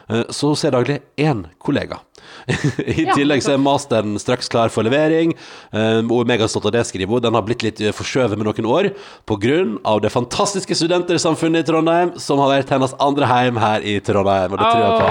Uh, 0.06 0.22
så 0.30 0.52
hun 0.52 0.60
ser 0.60 0.76
daglig 0.76 1.00
én 1.18 1.48
kollega. 1.58 2.04
I 2.86 3.08
Ja, 3.08 3.16
tillegg 3.18 3.42
så 3.42 3.56
er 3.56 3.62
masteren 3.62 4.20
straks 4.22 4.52
klar 4.54 4.70
for 4.74 4.86
levering. 4.86 5.34
Um, 5.74 6.14
og 6.14 6.30
megastolt 6.30 6.68
av 6.70 6.76
det, 6.78 6.86
skriver 6.86 7.18
hun. 7.18 7.24
Den 7.26 7.38
har 7.38 7.46
blitt 7.48 7.66
litt 7.66 7.82
forskjøvet 7.98 8.38
med 8.38 8.50
noen 8.52 8.70
år 8.70 8.92
pga. 9.26 9.58
det 10.04 10.14
fantastiske 10.14 10.78
studentersamfunnet 10.78 11.66
i 11.66 11.70
Trondheim, 11.72 12.14
som 12.22 12.44
har 12.44 12.54
vært 12.54 12.76
hennes 12.76 12.94
andre 13.02 13.32
heim 13.32 13.58
her 13.62 13.82
i 13.82 13.98
Trondheim. 13.98 14.54
Og 14.54 14.62
det 14.62 14.70
tror 14.70 14.86
jeg 14.86 15.02
på. 15.02 15.10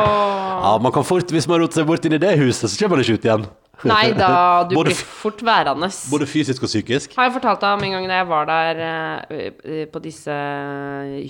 Ja, 0.64 0.78
man 0.80 0.94
kan 0.94 1.04
fort, 1.04 1.30
Hvis 1.30 1.50
man 1.50 1.60
roter 1.60 1.82
seg 1.82 1.90
bort 1.90 2.06
inn 2.06 2.14
i 2.14 2.22
det 2.22 2.38
huset, 2.38 2.70
så 2.70 2.78
kommer 2.78 2.96
man 2.96 3.04
ikke 3.04 3.18
ut 3.18 3.26
igjen. 3.26 3.50
Nei 3.90 4.12
da, 4.16 4.64
du 4.68 4.76
blir 4.78 4.94
fort 4.94 5.42
værende. 5.44 5.88
Både 6.10 6.28
fysisk 6.30 6.64
og 6.66 6.70
psykisk. 6.70 7.16
Har 7.18 7.28
jeg 7.28 7.36
fortalt 7.38 7.64
deg 7.64 7.78
om 7.78 7.84
en 7.86 7.96
gang 7.96 8.08
da 8.10 8.20
jeg 8.20 8.28
var 8.30 8.48
der 8.50 8.82
eh, 8.86 9.50
eh, 9.64 9.84
på 9.90 10.02
disse 10.04 10.36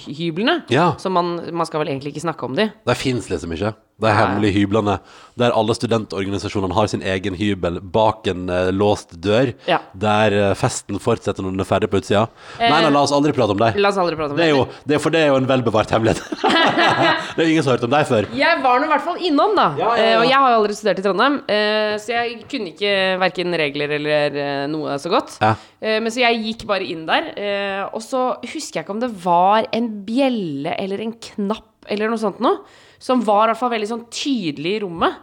hyblene? 0.07 0.61
Ja. 0.73 0.93
Så 1.01 1.13
man, 1.13 1.37
man 1.53 1.69
skal 1.69 1.85
vel 1.85 1.95
egentlig 1.95 2.15
ikke 2.15 2.27
snakke 2.27 2.49
om 2.49 2.57
de. 2.59 2.69
Det 2.87 2.97
fins 3.01 3.31
liksom 3.33 3.57
ikke. 3.57 3.75
De 4.03 4.11
hemmelige 4.11 4.57
hyblene 4.59 4.97
der 5.39 5.51
alle 5.55 5.75
studentorganisasjonene 5.75 6.75
har 6.75 6.87
sin 6.91 7.03
egen 7.03 7.35
hybel 7.39 7.81
bak 7.95 8.27
en 8.31 8.49
eh, 8.51 8.69
låst 8.75 9.15
dør, 9.23 9.53
Ja. 9.67 9.81
der 9.95 10.35
eh, 10.35 10.55
festen 10.59 10.99
fortsetter 11.03 11.43
når 11.43 11.55
den 11.55 11.63
er 11.65 11.69
ferdig 11.69 11.89
på 11.91 11.99
utsida. 12.03 12.25
Nei, 12.61 12.69
nei, 12.71 12.91
la 12.95 13.03
oss 13.03 13.13
aldri 13.15 13.33
prate 13.35 13.55
om 13.55 13.59
dem. 13.59 13.79
La 13.83 13.91
oss 13.91 13.99
aldri 13.99 14.15
prate 14.19 14.35
om 14.35 14.39
Det 14.39 14.45
det. 14.45 14.51
er 14.53 14.57
jo, 14.57 14.67
det 14.87 14.95
er, 14.95 15.03
for 15.03 15.15
det 15.15 15.21
er 15.25 15.29
jo 15.33 15.39
en 15.41 15.49
velbevart 15.51 15.91
hemmelighet. 15.95 16.23
det 17.35 17.43
er 17.43 17.49
jo 17.49 17.51
ingen 17.55 17.65
som 17.67 17.73
har 17.73 17.79
hørt 17.79 17.87
om 17.89 17.95
deg 17.95 18.07
før. 18.11 18.29
Jeg 18.39 18.63
var 18.63 18.79
nå 18.83 18.87
i 18.89 18.93
hvert 18.95 19.07
fall 19.09 19.21
innom, 19.31 19.55
da. 19.59 19.67
Ja, 19.79 19.91
ja, 19.91 20.05
ja. 20.05 20.09
Eh, 20.15 20.17
og 20.23 20.27
jeg 20.31 20.39
har 20.45 20.55
jo 20.55 20.61
aldri 20.63 20.79
studert 20.79 21.03
i 21.03 21.07
Trondheim, 21.09 21.39
eh, 21.57 21.95
så 22.03 22.15
jeg 22.17 22.39
kunne 22.51 22.73
ikke 22.75 22.95
verken 23.25 23.59
regler 23.65 23.97
eller 23.99 24.41
eh, 24.45 24.65
noe 24.71 24.99
så 25.03 25.13
godt. 25.13 25.37
Ja. 25.43 25.55
Eh, 25.83 25.99
men 26.05 26.15
så 26.15 26.23
jeg 26.25 26.43
gikk 26.47 26.67
bare 26.71 26.87
inn 26.95 27.07
der, 27.11 27.31
eh, 27.35 27.83
og 27.91 28.03
så 28.05 28.25
husker 28.43 28.81
jeg 28.81 28.87
ikke 28.87 28.95
om 28.99 29.03
det 29.03 29.13
var 29.25 29.67
en 29.75 29.91
bjelle 30.07 30.75
eller 30.79 31.03
en 31.07 31.15
knapp 31.31 31.71
eller 31.89 32.09
noe 32.09 32.19
sånt 32.19 32.41
noe, 32.41 32.63
som 32.99 33.21
var 33.25 33.47
i 33.47 33.53
hvert 33.53 33.59
fall 33.61 33.71
veldig 33.75 33.89
sånn 33.91 34.07
tydelig 34.11 34.77
i 34.77 34.81
rommet. 34.85 35.15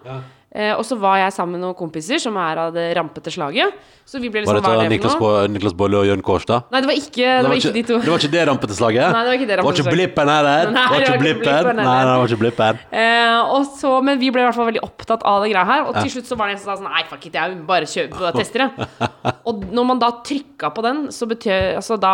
Eh, 0.51 0.73
og 0.75 0.83
så 0.83 0.97
var 0.99 1.15
jeg 1.15 1.31
sammen 1.31 1.55
med 1.55 1.63
noen 1.63 1.75
kompiser 1.79 2.19
som 2.19 2.35
er 2.35 2.59
av 2.59 2.73
det 2.75 2.89
rampete 2.97 3.31
slaget. 3.31 3.71
Så 4.03 4.19
vi 4.19 4.27
ble 4.27 4.41
liksom, 4.43 4.57
var 4.65 4.81
er 4.81 4.89
det 4.89 4.97
Niklas. 4.97 5.13
Bo, 5.15 5.29
Niklas 5.47 5.75
Bolle 5.79 6.01
og 6.01 6.09
Jørn 6.09 6.23
Kårstad? 6.27 6.65
Nei, 6.73 6.81
det 6.83 6.89
var 6.89 6.97
ikke, 6.99 7.27
det 7.39 7.47
var 7.47 7.59
ikke 7.61 7.71
de 7.77 7.83
to. 7.87 7.99
det 8.03 8.11
var 8.11 8.19
ikke 8.19 8.31
det 8.33 8.41
rampete 8.49 8.75
slaget? 8.75 9.05
Nei, 9.15 9.21
det 9.21 9.31
var 9.31 9.37
ikke 9.37 9.47
det 9.47 9.55
Det 9.55 9.63
var 9.63 9.69
rampete 9.69 9.79
ikke 9.79 9.85
slaget. 9.87 9.99
blippen 10.01 10.31
her. 10.33 10.49
Nei, 10.49 10.83
Det 10.83 10.91
var 10.91 11.05
ikke 11.05 11.21
blippen. 11.23 11.79
Nei, 11.79 11.93
det 12.01 12.17
var 12.19 12.33
ikke 12.33 12.41
blippen. 12.41 12.81
Eh, 12.99 13.69
så, 13.79 13.93
men 14.03 14.19
vi 14.19 14.31
ble 14.35 14.43
i 14.43 14.47
hvert 14.49 14.57
fall 14.59 14.67
veldig 14.73 14.83
opptatt 14.89 15.23
av 15.31 15.45
det 15.45 15.53
greia 15.53 15.63
her. 15.71 15.85
Og 15.87 15.95
til 16.01 16.11
slutt 16.17 16.33
så 16.33 16.39
var 16.41 16.51
det 16.51 16.57
en 16.57 16.61
som 16.65 16.73
sa 16.73 16.77
sånn 16.81 16.91
Nei, 16.91 17.05
fuck 17.07 17.29
it, 17.29 17.39
jeg 17.39 17.53
vil 17.53 17.63
bare 17.71 17.87
kjøpe 17.87 18.19
og 18.19 18.35
tester 18.41 18.65
det. 18.65 18.89
og 19.47 19.63
når 19.71 19.87
man 19.93 20.03
da 20.03 20.11
trykka 20.27 20.73
på 20.75 20.83
den, 20.83 21.05
så 21.15 21.29
betød 21.31 21.79
Altså 21.79 21.95
da 22.01 22.11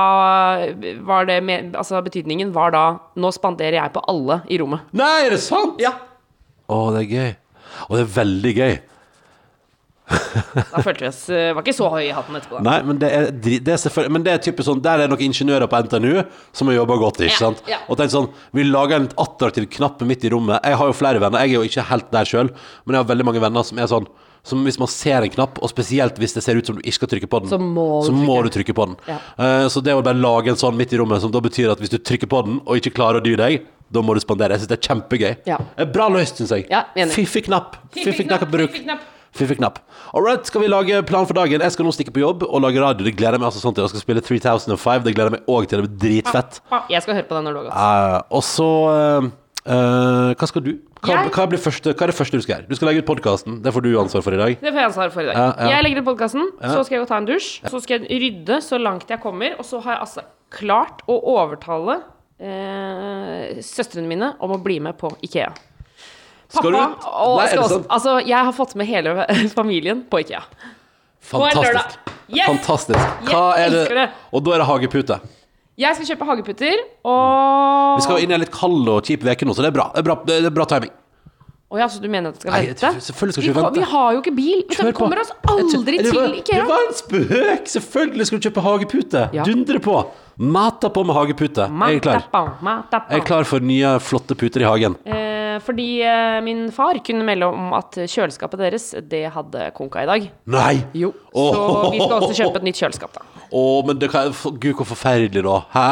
var 1.07 1.25
det 1.25 1.39
med, 1.45 1.73
Altså 1.79 1.97
betydningen 2.05 2.53
var 2.53 2.75
da 2.75 2.85
Nå 3.17 3.31
spanderer 3.33 3.79
jeg 3.79 3.95
på 3.97 4.03
alle 4.11 4.41
i 4.45 4.61
rommet. 4.61 4.85
Nei, 4.93 5.25
er 5.25 5.33
det 5.33 5.41
sant? 5.41 5.81
Ja. 5.81 5.95
Å, 6.67 6.79
det 6.93 7.05
er 7.07 7.11
gøy. 7.15 7.35
Og 7.89 7.97
det 7.97 8.05
er 8.05 8.13
veldig 8.17 8.53
gøy. 8.57 8.77
Da 10.07 10.79
følte 10.79 11.03
vi 11.03 11.07
oss 11.09 11.25
eh, 11.35 11.49
Var 11.51 11.65
ikke 11.65 11.73
så 11.75 11.89
høy 11.91 12.05
i 12.05 12.13
hatten 12.15 12.37
etterpå, 12.39 12.61
da. 12.61 12.63
Nei, 12.63 12.75
men 12.87 12.99
det 13.01 13.07
er, 13.11 13.25
det 13.35 13.73
er 13.73 13.79
selvfølgelig 13.81 14.13
Men 14.15 14.23
det 14.23 14.31
er 14.31 14.43
typisk 14.45 14.69
sånn 14.69 14.79
Der 14.85 15.01
er 15.03 15.11
noen 15.11 15.25
ingeniører 15.25 15.67
på 15.67 15.81
NTNU 15.83 16.21
som 16.55 16.71
har 16.71 16.77
jobba 16.77 16.95
godt, 17.01 17.19
ikke 17.25 17.33
Ja, 17.33 17.41
sant? 17.41 17.59
ja. 17.67 17.81
Og 17.91 17.99
tenk 17.99 18.13
sånn 18.13 18.29
Vi 18.55 18.63
lager 18.69 19.01
en 19.01 19.09
litt 19.09 19.17
attraktiv 19.19 19.67
knapp 19.75 19.99
midt 20.07 20.23
i 20.23 20.31
rommet. 20.31 20.63
Jeg 20.63 20.79
har 20.79 20.87
jo 20.87 20.95
flere 20.95 21.19
venner. 21.19 21.43
Jeg 21.43 21.57
er 21.57 21.59
jo 21.59 21.67
ikke 21.67 21.83
helt 21.91 22.07
der 22.15 22.29
sjøl, 22.29 22.53
men 22.85 22.95
jeg 22.95 23.03
har 23.03 23.09
veldig 23.11 23.27
mange 23.27 23.43
venner 23.43 23.67
som 23.67 23.83
er 23.83 23.91
sånn 23.91 24.07
som 24.47 24.61
hvis 24.63 24.77
man 24.79 24.87
ser 24.87 25.25
en 25.25 25.31
knapp, 25.33 25.57
og 25.59 25.67
spesielt 25.67 26.15
hvis 26.21 26.37
det 26.37 26.39
ser 26.45 26.55
ut 26.55 26.69
som 26.69 26.77
du 26.77 26.85
ikke 26.85 26.95
skal 27.01 27.09
trykke 27.11 27.27
på 27.27 27.41
den, 27.43 27.49
Så 27.51 27.57
må 27.59 27.87
du 27.99 28.05
så 28.07 28.13
må 28.15 28.37
trykke. 28.37 28.45
du 28.47 28.55
trykke 28.55 28.75
på 28.77 28.85
den. 28.87 28.93
Ja. 29.09 29.17
Uh, 29.35 29.65
så 29.67 29.81
det 29.83 29.91
å 29.91 29.99
bare 30.05 30.15
lage 30.15 30.53
en 30.53 30.59
sånn 30.61 30.77
midt 30.79 30.93
i 30.95 30.99
rommet, 31.01 31.19
som 31.19 31.33
da 31.33 31.41
betyr 31.43 31.73
at 31.73 31.81
hvis 31.83 31.91
du 31.91 31.97
trykker 31.99 32.29
på 32.31 32.39
den, 32.47 32.61
og 32.63 32.79
ikke 32.79 32.93
klarer 32.95 33.19
å 33.19 33.25
dy 33.25 33.33
deg, 33.35 33.65
da 33.93 34.03
må 34.03 34.15
du 34.15 34.21
spandere. 34.23 34.55
Jeg 34.55 34.63
syns 34.63 34.71
det 34.71 34.77
er 34.79 34.87
kjempegøy. 34.89 35.29
Ja. 35.47 35.59
Eh, 35.77 35.87
Bra 35.89 36.07
løst, 36.11 36.41
syns 36.41 36.53
jeg. 36.55 36.67
Ja, 36.71 36.85
Fiffig 37.13 37.45
knapp. 37.49 37.79
Fiffig 37.95 38.27
knapp 38.27 38.47
å 38.47 38.49
bruke. 38.51 38.97
fiffig 39.37 39.59
knapp. 39.59 39.79
All 40.13 40.23
right, 40.25 40.45
skal 40.47 40.63
vi 40.63 40.69
lage 40.71 41.01
plan 41.07 41.27
for 41.29 41.37
dagen? 41.37 41.61
Jeg 41.61 41.75
skal 41.75 41.87
nå 41.87 41.93
stikke 41.95 42.13
på 42.15 42.23
jobb 42.23 42.45
og 42.47 42.61
lage 42.63 42.81
radio. 42.81 43.05
Det 43.05 43.15
gleder 43.17 43.37
jeg 43.37 43.43
meg 43.43 43.51
altså 43.51 43.63
sånn 43.63 43.75
til. 43.77 43.85
Jeg 43.85 43.95
skal 43.95 44.05
spille 44.05 44.23
3005. 44.25 45.03
Det 45.05 45.13
gleder 45.15 45.31
jeg 45.31 45.37
meg 45.37 45.51
òg 45.51 45.67
til. 45.67 45.83
Det 45.83 45.87
blir 45.87 45.99
dritfett. 46.07 46.61
Jeg 46.91 47.05
skal 47.05 47.19
høre 47.19 47.27
på 47.29 47.37
den 47.37 47.47
når 47.47 47.57
du 47.57 47.61
har 47.61 47.67
gått. 47.69 47.77
Uh, 47.77 48.37
og 48.39 48.43
så 48.47 48.69
uh, 48.87 49.29
eh, 49.67 50.33
Hva 50.39 50.49
skal 50.49 50.65
du? 50.65 50.73
Hva, 50.97 51.19
hva, 51.29 51.45
blir 51.51 51.61
første, 51.61 51.93
hva 51.93 52.07
er 52.07 52.11
det 52.11 52.17
første 52.17 52.39
du 52.39 52.43
skal 52.43 52.55
gjøre? 52.55 52.67
Du 52.71 52.79
skal 52.79 52.89
legge 52.89 53.03
ut 53.03 53.07
podkasten. 53.07 53.59
Det 53.63 53.71
får 53.75 53.85
du 53.85 53.91
ansvar 54.01 54.23
for 54.25 54.35
i 54.35 54.39
dag. 54.39 54.57
Det 54.57 54.71
får 54.71 54.81
jeg 54.81 54.89
ansvar 54.89 55.13
for 55.13 55.23
i 55.23 55.29
dag. 55.29 55.37
Ja. 55.37 55.69
Jeg 55.75 55.85
legger 55.85 56.01
ut 56.01 56.09
podkasten, 56.09 56.49
så 56.57 56.81
skal 56.81 56.97
jeg 56.97 57.03
gå 57.03 57.09
ta 57.11 57.19
en 57.21 57.29
dusj. 57.29 57.51
Så 57.69 57.81
skal 57.85 58.01
jeg 58.01 58.21
rydde 58.25 58.57
så 58.65 58.81
langt 58.81 59.13
jeg 59.13 59.21
kommer, 59.23 59.53
og 59.61 59.67
så 59.67 59.79
har 59.85 59.99
jeg 59.99 60.07
altså 60.07 60.25
klart 60.57 61.03
å 61.11 61.19
overtale 61.37 62.01
eh, 62.39 63.61
søstrene 63.65 64.07
mine 64.09 64.33
om 64.43 64.53
å 64.55 64.59
bli 64.63 64.79
med 64.83 64.97
på 64.99 65.11
Ikea. 65.25 65.53
Pappa 66.53 66.69
og 66.71 67.41
Nei, 67.41 67.47
også. 67.59 67.81
Altså, 67.91 68.17
jeg 68.23 68.37
har 68.37 68.53
fått 68.55 68.75
med 68.79 68.87
hele 68.87 69.25
familien 69.57 70.05
på 70.07 70.21
Ikea. 70.23 70.43
Fantastisk. 71.27 71.97
Yes! 72.31 72.47
Fantastisk. 72.47 73.25
Hva 73.27 73.41
er 73.59 73.73
det? 73.73 74.05
Og 74.35 74.43
da 74.45 74.55
er 74.55 74.63
det 74.63 74.67
hagepute. 74.69 75.17
Jeg 75.77 75.93
skal 75.93 76.07
kjøpe 76.09 76.25
hageputer, 76.25 76.79
og 77.05 77.99
Vi 77.99 78.05
skal 78.07 78.23
inn 78.23 78.31
i 78.31 78.35
en 78.37 78.41
litt 78.41 78.53
kald 78.55 78.87
og 78.89 79.03
kjip 79.05 79.21
uke 79.27 79.45
nå, 79.45 79.53
så 79.53 79.61
det 79.61 79.69
er 79.69 79.75
bra. 79.75 79.91
Det 79.93 80.01
er 80.01 80.07
bra, 80.07 80.15
det 80.25 80.37
er 80.49 80.55
bra 80.55 80.65
timing. 80.71 80.93
Å 81.67 81.77
ja, 81.81 81.85
så 81.91 81.99
du 81.99 82.07
mener 82.07 82.31
at 82.31 82.37
det 82.39 82.45
skal 82.45 82.53
Nei, 82.55 82.61
vente? 82.71 82.89
selvfølgelig 83.03 83.35
skal 83.35 83.43
vi, 83.43 83.49
ikke 83.51 83.59
vente. 83.59 83.81
vi 83.83 83.87
har 83.91 84.13
jo 84.15 84.21
ikke 84.23 84.33
bil. 84.37 84.61
Vi 84.63 84.77
Kjør 84.77 84.87
på. 84.87 84.97
kommer 85.01 85.19
oss 85.21 85.33
aldri 85.51 85.97
til 85.99 86.37
Ikea. 86.39 86.61
Det 86.63 86.67
var 86.71 86.85
en 86.85 86.95
spøk! 86.95 87.67
Selvfølgelig 87.75 88.27
skal 88.29 88.39
du 88.39 88.47
kjøpe 88.47 88.63
hagepute. 88.69 89.23
Ja. 89.35 89.45
Dundre 89.45 89.81
på. 89.83 89.97
Mata 90.37 90.89
på 90.93 91.01
med 91.07 91.15
hagepute. 91.17 91.65
Jeg 91.65 91.97
er 91.97 92.03
klar. 92.03 92.25
Jeg 93.09 93.17
er 93.17 93.23
klar 93.25 93.47
for 93.49 93.63
nye, 93.65 93.95
flotte 94.03 94.35
puter 94.37 94.61
i 94.61 94.67
hagen. 94.69 94.93
Eh, 95.09 95.57
fordi 95.65 95.87
eh, 96.05 96.37
min 96.45 96.67
far 96.75 96.99
kunne 97.05 97.25
melde 97.25 97.47
om 97.49 97.71
at 97.73 97.97
kjøleskapet 98.05 98.61
deres, 98.61 98.85
det 99.09 99.23
hadde 99.33 99.71
konka 99.77 100.03
i 100.03 100.09
dag. 100.09 100.27
Nei! 100.53 100.75
Jo. 100.93 101.09
Så 101.33 101.47
Åh. 101.49 101.87
vi 101.95 102.01
skal 102.03 102.15
også 102.19 102.37
kjøpe 102.43 102.61
et 102.61 102.67
nytt 102.69 102.81
kjøleskap, 102.83 103.17
da. 103.17 103.25
Å, 103.49 103.63
men 103.87 103.97
det 103.97 104.11
kan, 104.13 104.29
Gud, 104.61 104.75
hvor 104.77 104.89
forferdelig, 104.93 105.41
da. 105.47 105.57
Hæ? 105.73 105.87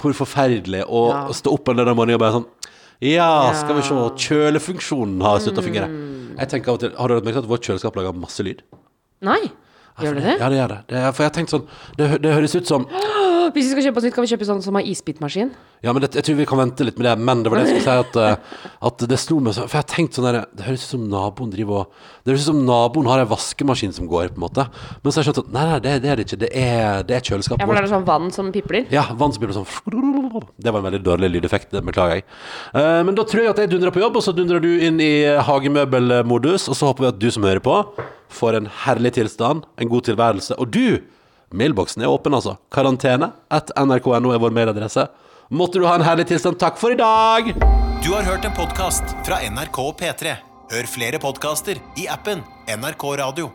Hvor 0.00 0.16
forferdelig 0.24 0.82
å 0.88 1.04
Ja. 1.12 1.22
stå 1.36 1.54
opp 1.54 1.68
en 1.70 1.76
lørdag 1.78 1.96
morgen 1.98 2.16
og 2.16 2.20
bare 2.24 2.32
sånn 2.40 2.48
Ja, 3.00 3.52
skal 3.56 3.78
vi 3.78 3.82
se. 3.86 3.94
Kjølefunksjonen 4.26 5.22
har 5.24 5.38
sluttet 5.40 5.62
å 5.62 5.68
fungere. 5.70 5.86
Mm. 5.88 6.36
Jeg 6.40 6.48
tenker 6.52 6.72
av 6.72 6.74
og 6.74 6.80
til 6.82 6.92
Har 6.98 7.08
du 7.08 7.14
lagt 7.14 7.24
merke 7.28 7.38
til 7.38 7.44
at 7.46 7.50
vårt 7.54 7.64
kjøleskap 7.68 7.96
lager 7.96 8.12
masse 8.16 8.42
lyd? 8.44 8.60
Nei. 9.22 9.40
Gjør 10.04 10.14
det 10.18 10.24
det? 10.24 10.36
Ja, 10.40 10.48
det 10.48 10.58
gjør 10.60 10.68
det. 10.74 10.78
det 10.88 10.96
er, 11.00 11.10
for 11.12 11.22
jeg 11.24 11.30
har 11.30 11.34
tenkt 11.38 11.50
sånn 11.54 11.66
Det, 11.98 12.08
hø- 12.14 12.18
det 12.24 12.32
høres 12.34 12.54
ut 12.56 12.66
som 12.70 12.86
Hvis 13.54 13.66
vi 13.66 13.70
skal 13.74 13.82
kjøpe 13.88 13.98
oss 14.00 14.04
nytt, 14.08 14.14
kan 14.14 14.24
vi 14.26 14.30
kjøpe 14.34 14.46
sånn 14.48 14.62
som 14.62 14.74
har 14.78 14.82
isbitmaskin? 14.86 15.50
Ja, 15.80 15.94
men 15.96 16.04
det, 16.04 16.10
jeg 16.12 16.26
tror 16.26 16.36
vi 16.36 16.44
kan 16.48 16.60
vente 16.60 16.84
litt 16.84 16.98
med 17.00 17.06
det. 17.08 17.14
Men 17.24 17.40
det 17.40 17.50
var 17.52 17.60
det 17.60 17.70
jeg 17.70 17.80
skulle 17.80 17.86
si, 17.86 18.02
at, 18.04 18.16
eh, 18.20 18.64
at 18.90 19.04
det 19.08 19.16
slo 19.20 19.38
meg 19.40 19.56
For 19.56 19.64
jeg 19.64 19.80
har 19.80 19.88
tenkt 19.88 20.16
sånn 20.18 20.26
der 20.28 20.42
Det 20.52 20.66
høres 20.66 20.82
ut 20.84 20.92
som 20.92 21.06
naboen 21.08 21.52
driver 21.54 21.78
og 21.78 22.02
Det 22.20 22.34
høres 22.34 22.44
ut 22.44 22.50
som 22.50 22.58
naboen 22.68 23.08
har 23.08 23.22
ei 23.22 23.28
vaskemaskin 23.30 23.94
som 23.96 24.08
går, 24.10 24.34
på 24.34 24.40
en 24.40 24.44
måte. 24.44 24.66
Men 25.00 25.08
så 25.08 25.18
har 25.18 25.24
jeg 25.24 25.30
skjønt 25.30 25.40
at 25.46 25.54
nei, 25.54 25.64
nei, 25.70 25.78
det, 25.86 25.94
det 26.04 26.10
er 26.12 26.20
det 26.20 26.26
ikke. 26.26 26.40
Det 26.42 26.50
er, 26.52 27.06
det 27.08 27.16
er 27.16 27.24
kjøleskapet 27.30 27.64
Ja, 27.64 27.68
for 27.70 27.78
det 27.78 27.80
vårt. 27.80 27.88
er 27.88 27.94
sånn 27.94 28.08
vann 28.10 28.28
som 28.34 28.50
pipler? 28.52 28.84
Ja, 28.92 29.06
vann 29.16 29.32
som 29.32 29.40
pipler 29.40 29.56
sånn 29.56 30.44
Det 30.60 30.74
var 30.74 30.82
en 30.82 30.88
veldig 30.90 31.00
dårlig 31.06 31.32
lydeffekt, 31.38 31.70
det 31.72 31.82
beklager 31.86 32.20
jeg. 32.20 32.26
Uh, 32.76 33.00
men 33.08 33.16
da 33.16 33.24
tror 33.24 33.46
jeg 33.46 33.54
at 33.54 33.62
jeg 33.64 33.72
dundrer 33.72 33.94
på 33.94 34.04
jobb, 34.04 34.20
og 34.20 34.26
så 34.26 34.36
dundrer 34.36 34.60
du 34.60 34.68
inn 34.84 35.00
i 35.00 35.12
hagemøbelmodus, 35.48 36.68
og 36.68 36.76
så 36.76 36.90
håper 36.90 37.06
vi 37.06 37.10
at 37.14 37.22
du 37.22 37.28
som 37.32 37.46
hører 37.48 37.62
på, 37.64 37.78
får 38.30 38.60
en 38.60 38.68
herlig 38.84 39.14
tilstand, 39.16 39.64
en 39.80 39.90
god 39.90 40.06
tilværelse. 40.10 40.60
Og 40.60 40.70
du, 40.76 41.00
mailboksen 41.56 42.04
er 42.04 42.12
åpen, 42.12 42.36
altså. 42.36 42.58
Karantene 42.74 43.32
at 43.50 43.72
nrk.no 43.80 44.36
er 44.36 44.44
vår 44.44 44.54
mailadresse. 44.54 45.08
Måtte 45.52 45.78
du 45.78 45.86
ha 45.86 45.94
en 45.94 46.04
herlig 46.06 46.28
tilstand. 46.30 46.58
Takk 46.62 46.78
for 46.78 46.94
i 46.94 46.98
dag! 46.98 47.48
Du 48.04 48.12
har 48.14 48.22
hørt 48.22 48.44
en 48.46 48.54
podkast 48.54 49.16
fra 49.26 49.40
NRK 49.50 49.80
og 49.82 49.96
P3. 49.98 50.36
Hør 50.70 50.86
flere 50.86 51.18
podkaster 51.18 51.80
i 51.98 52.06
appen 52.06 52.44
NRK 52.70 53.08
Radio. 53.18 53.50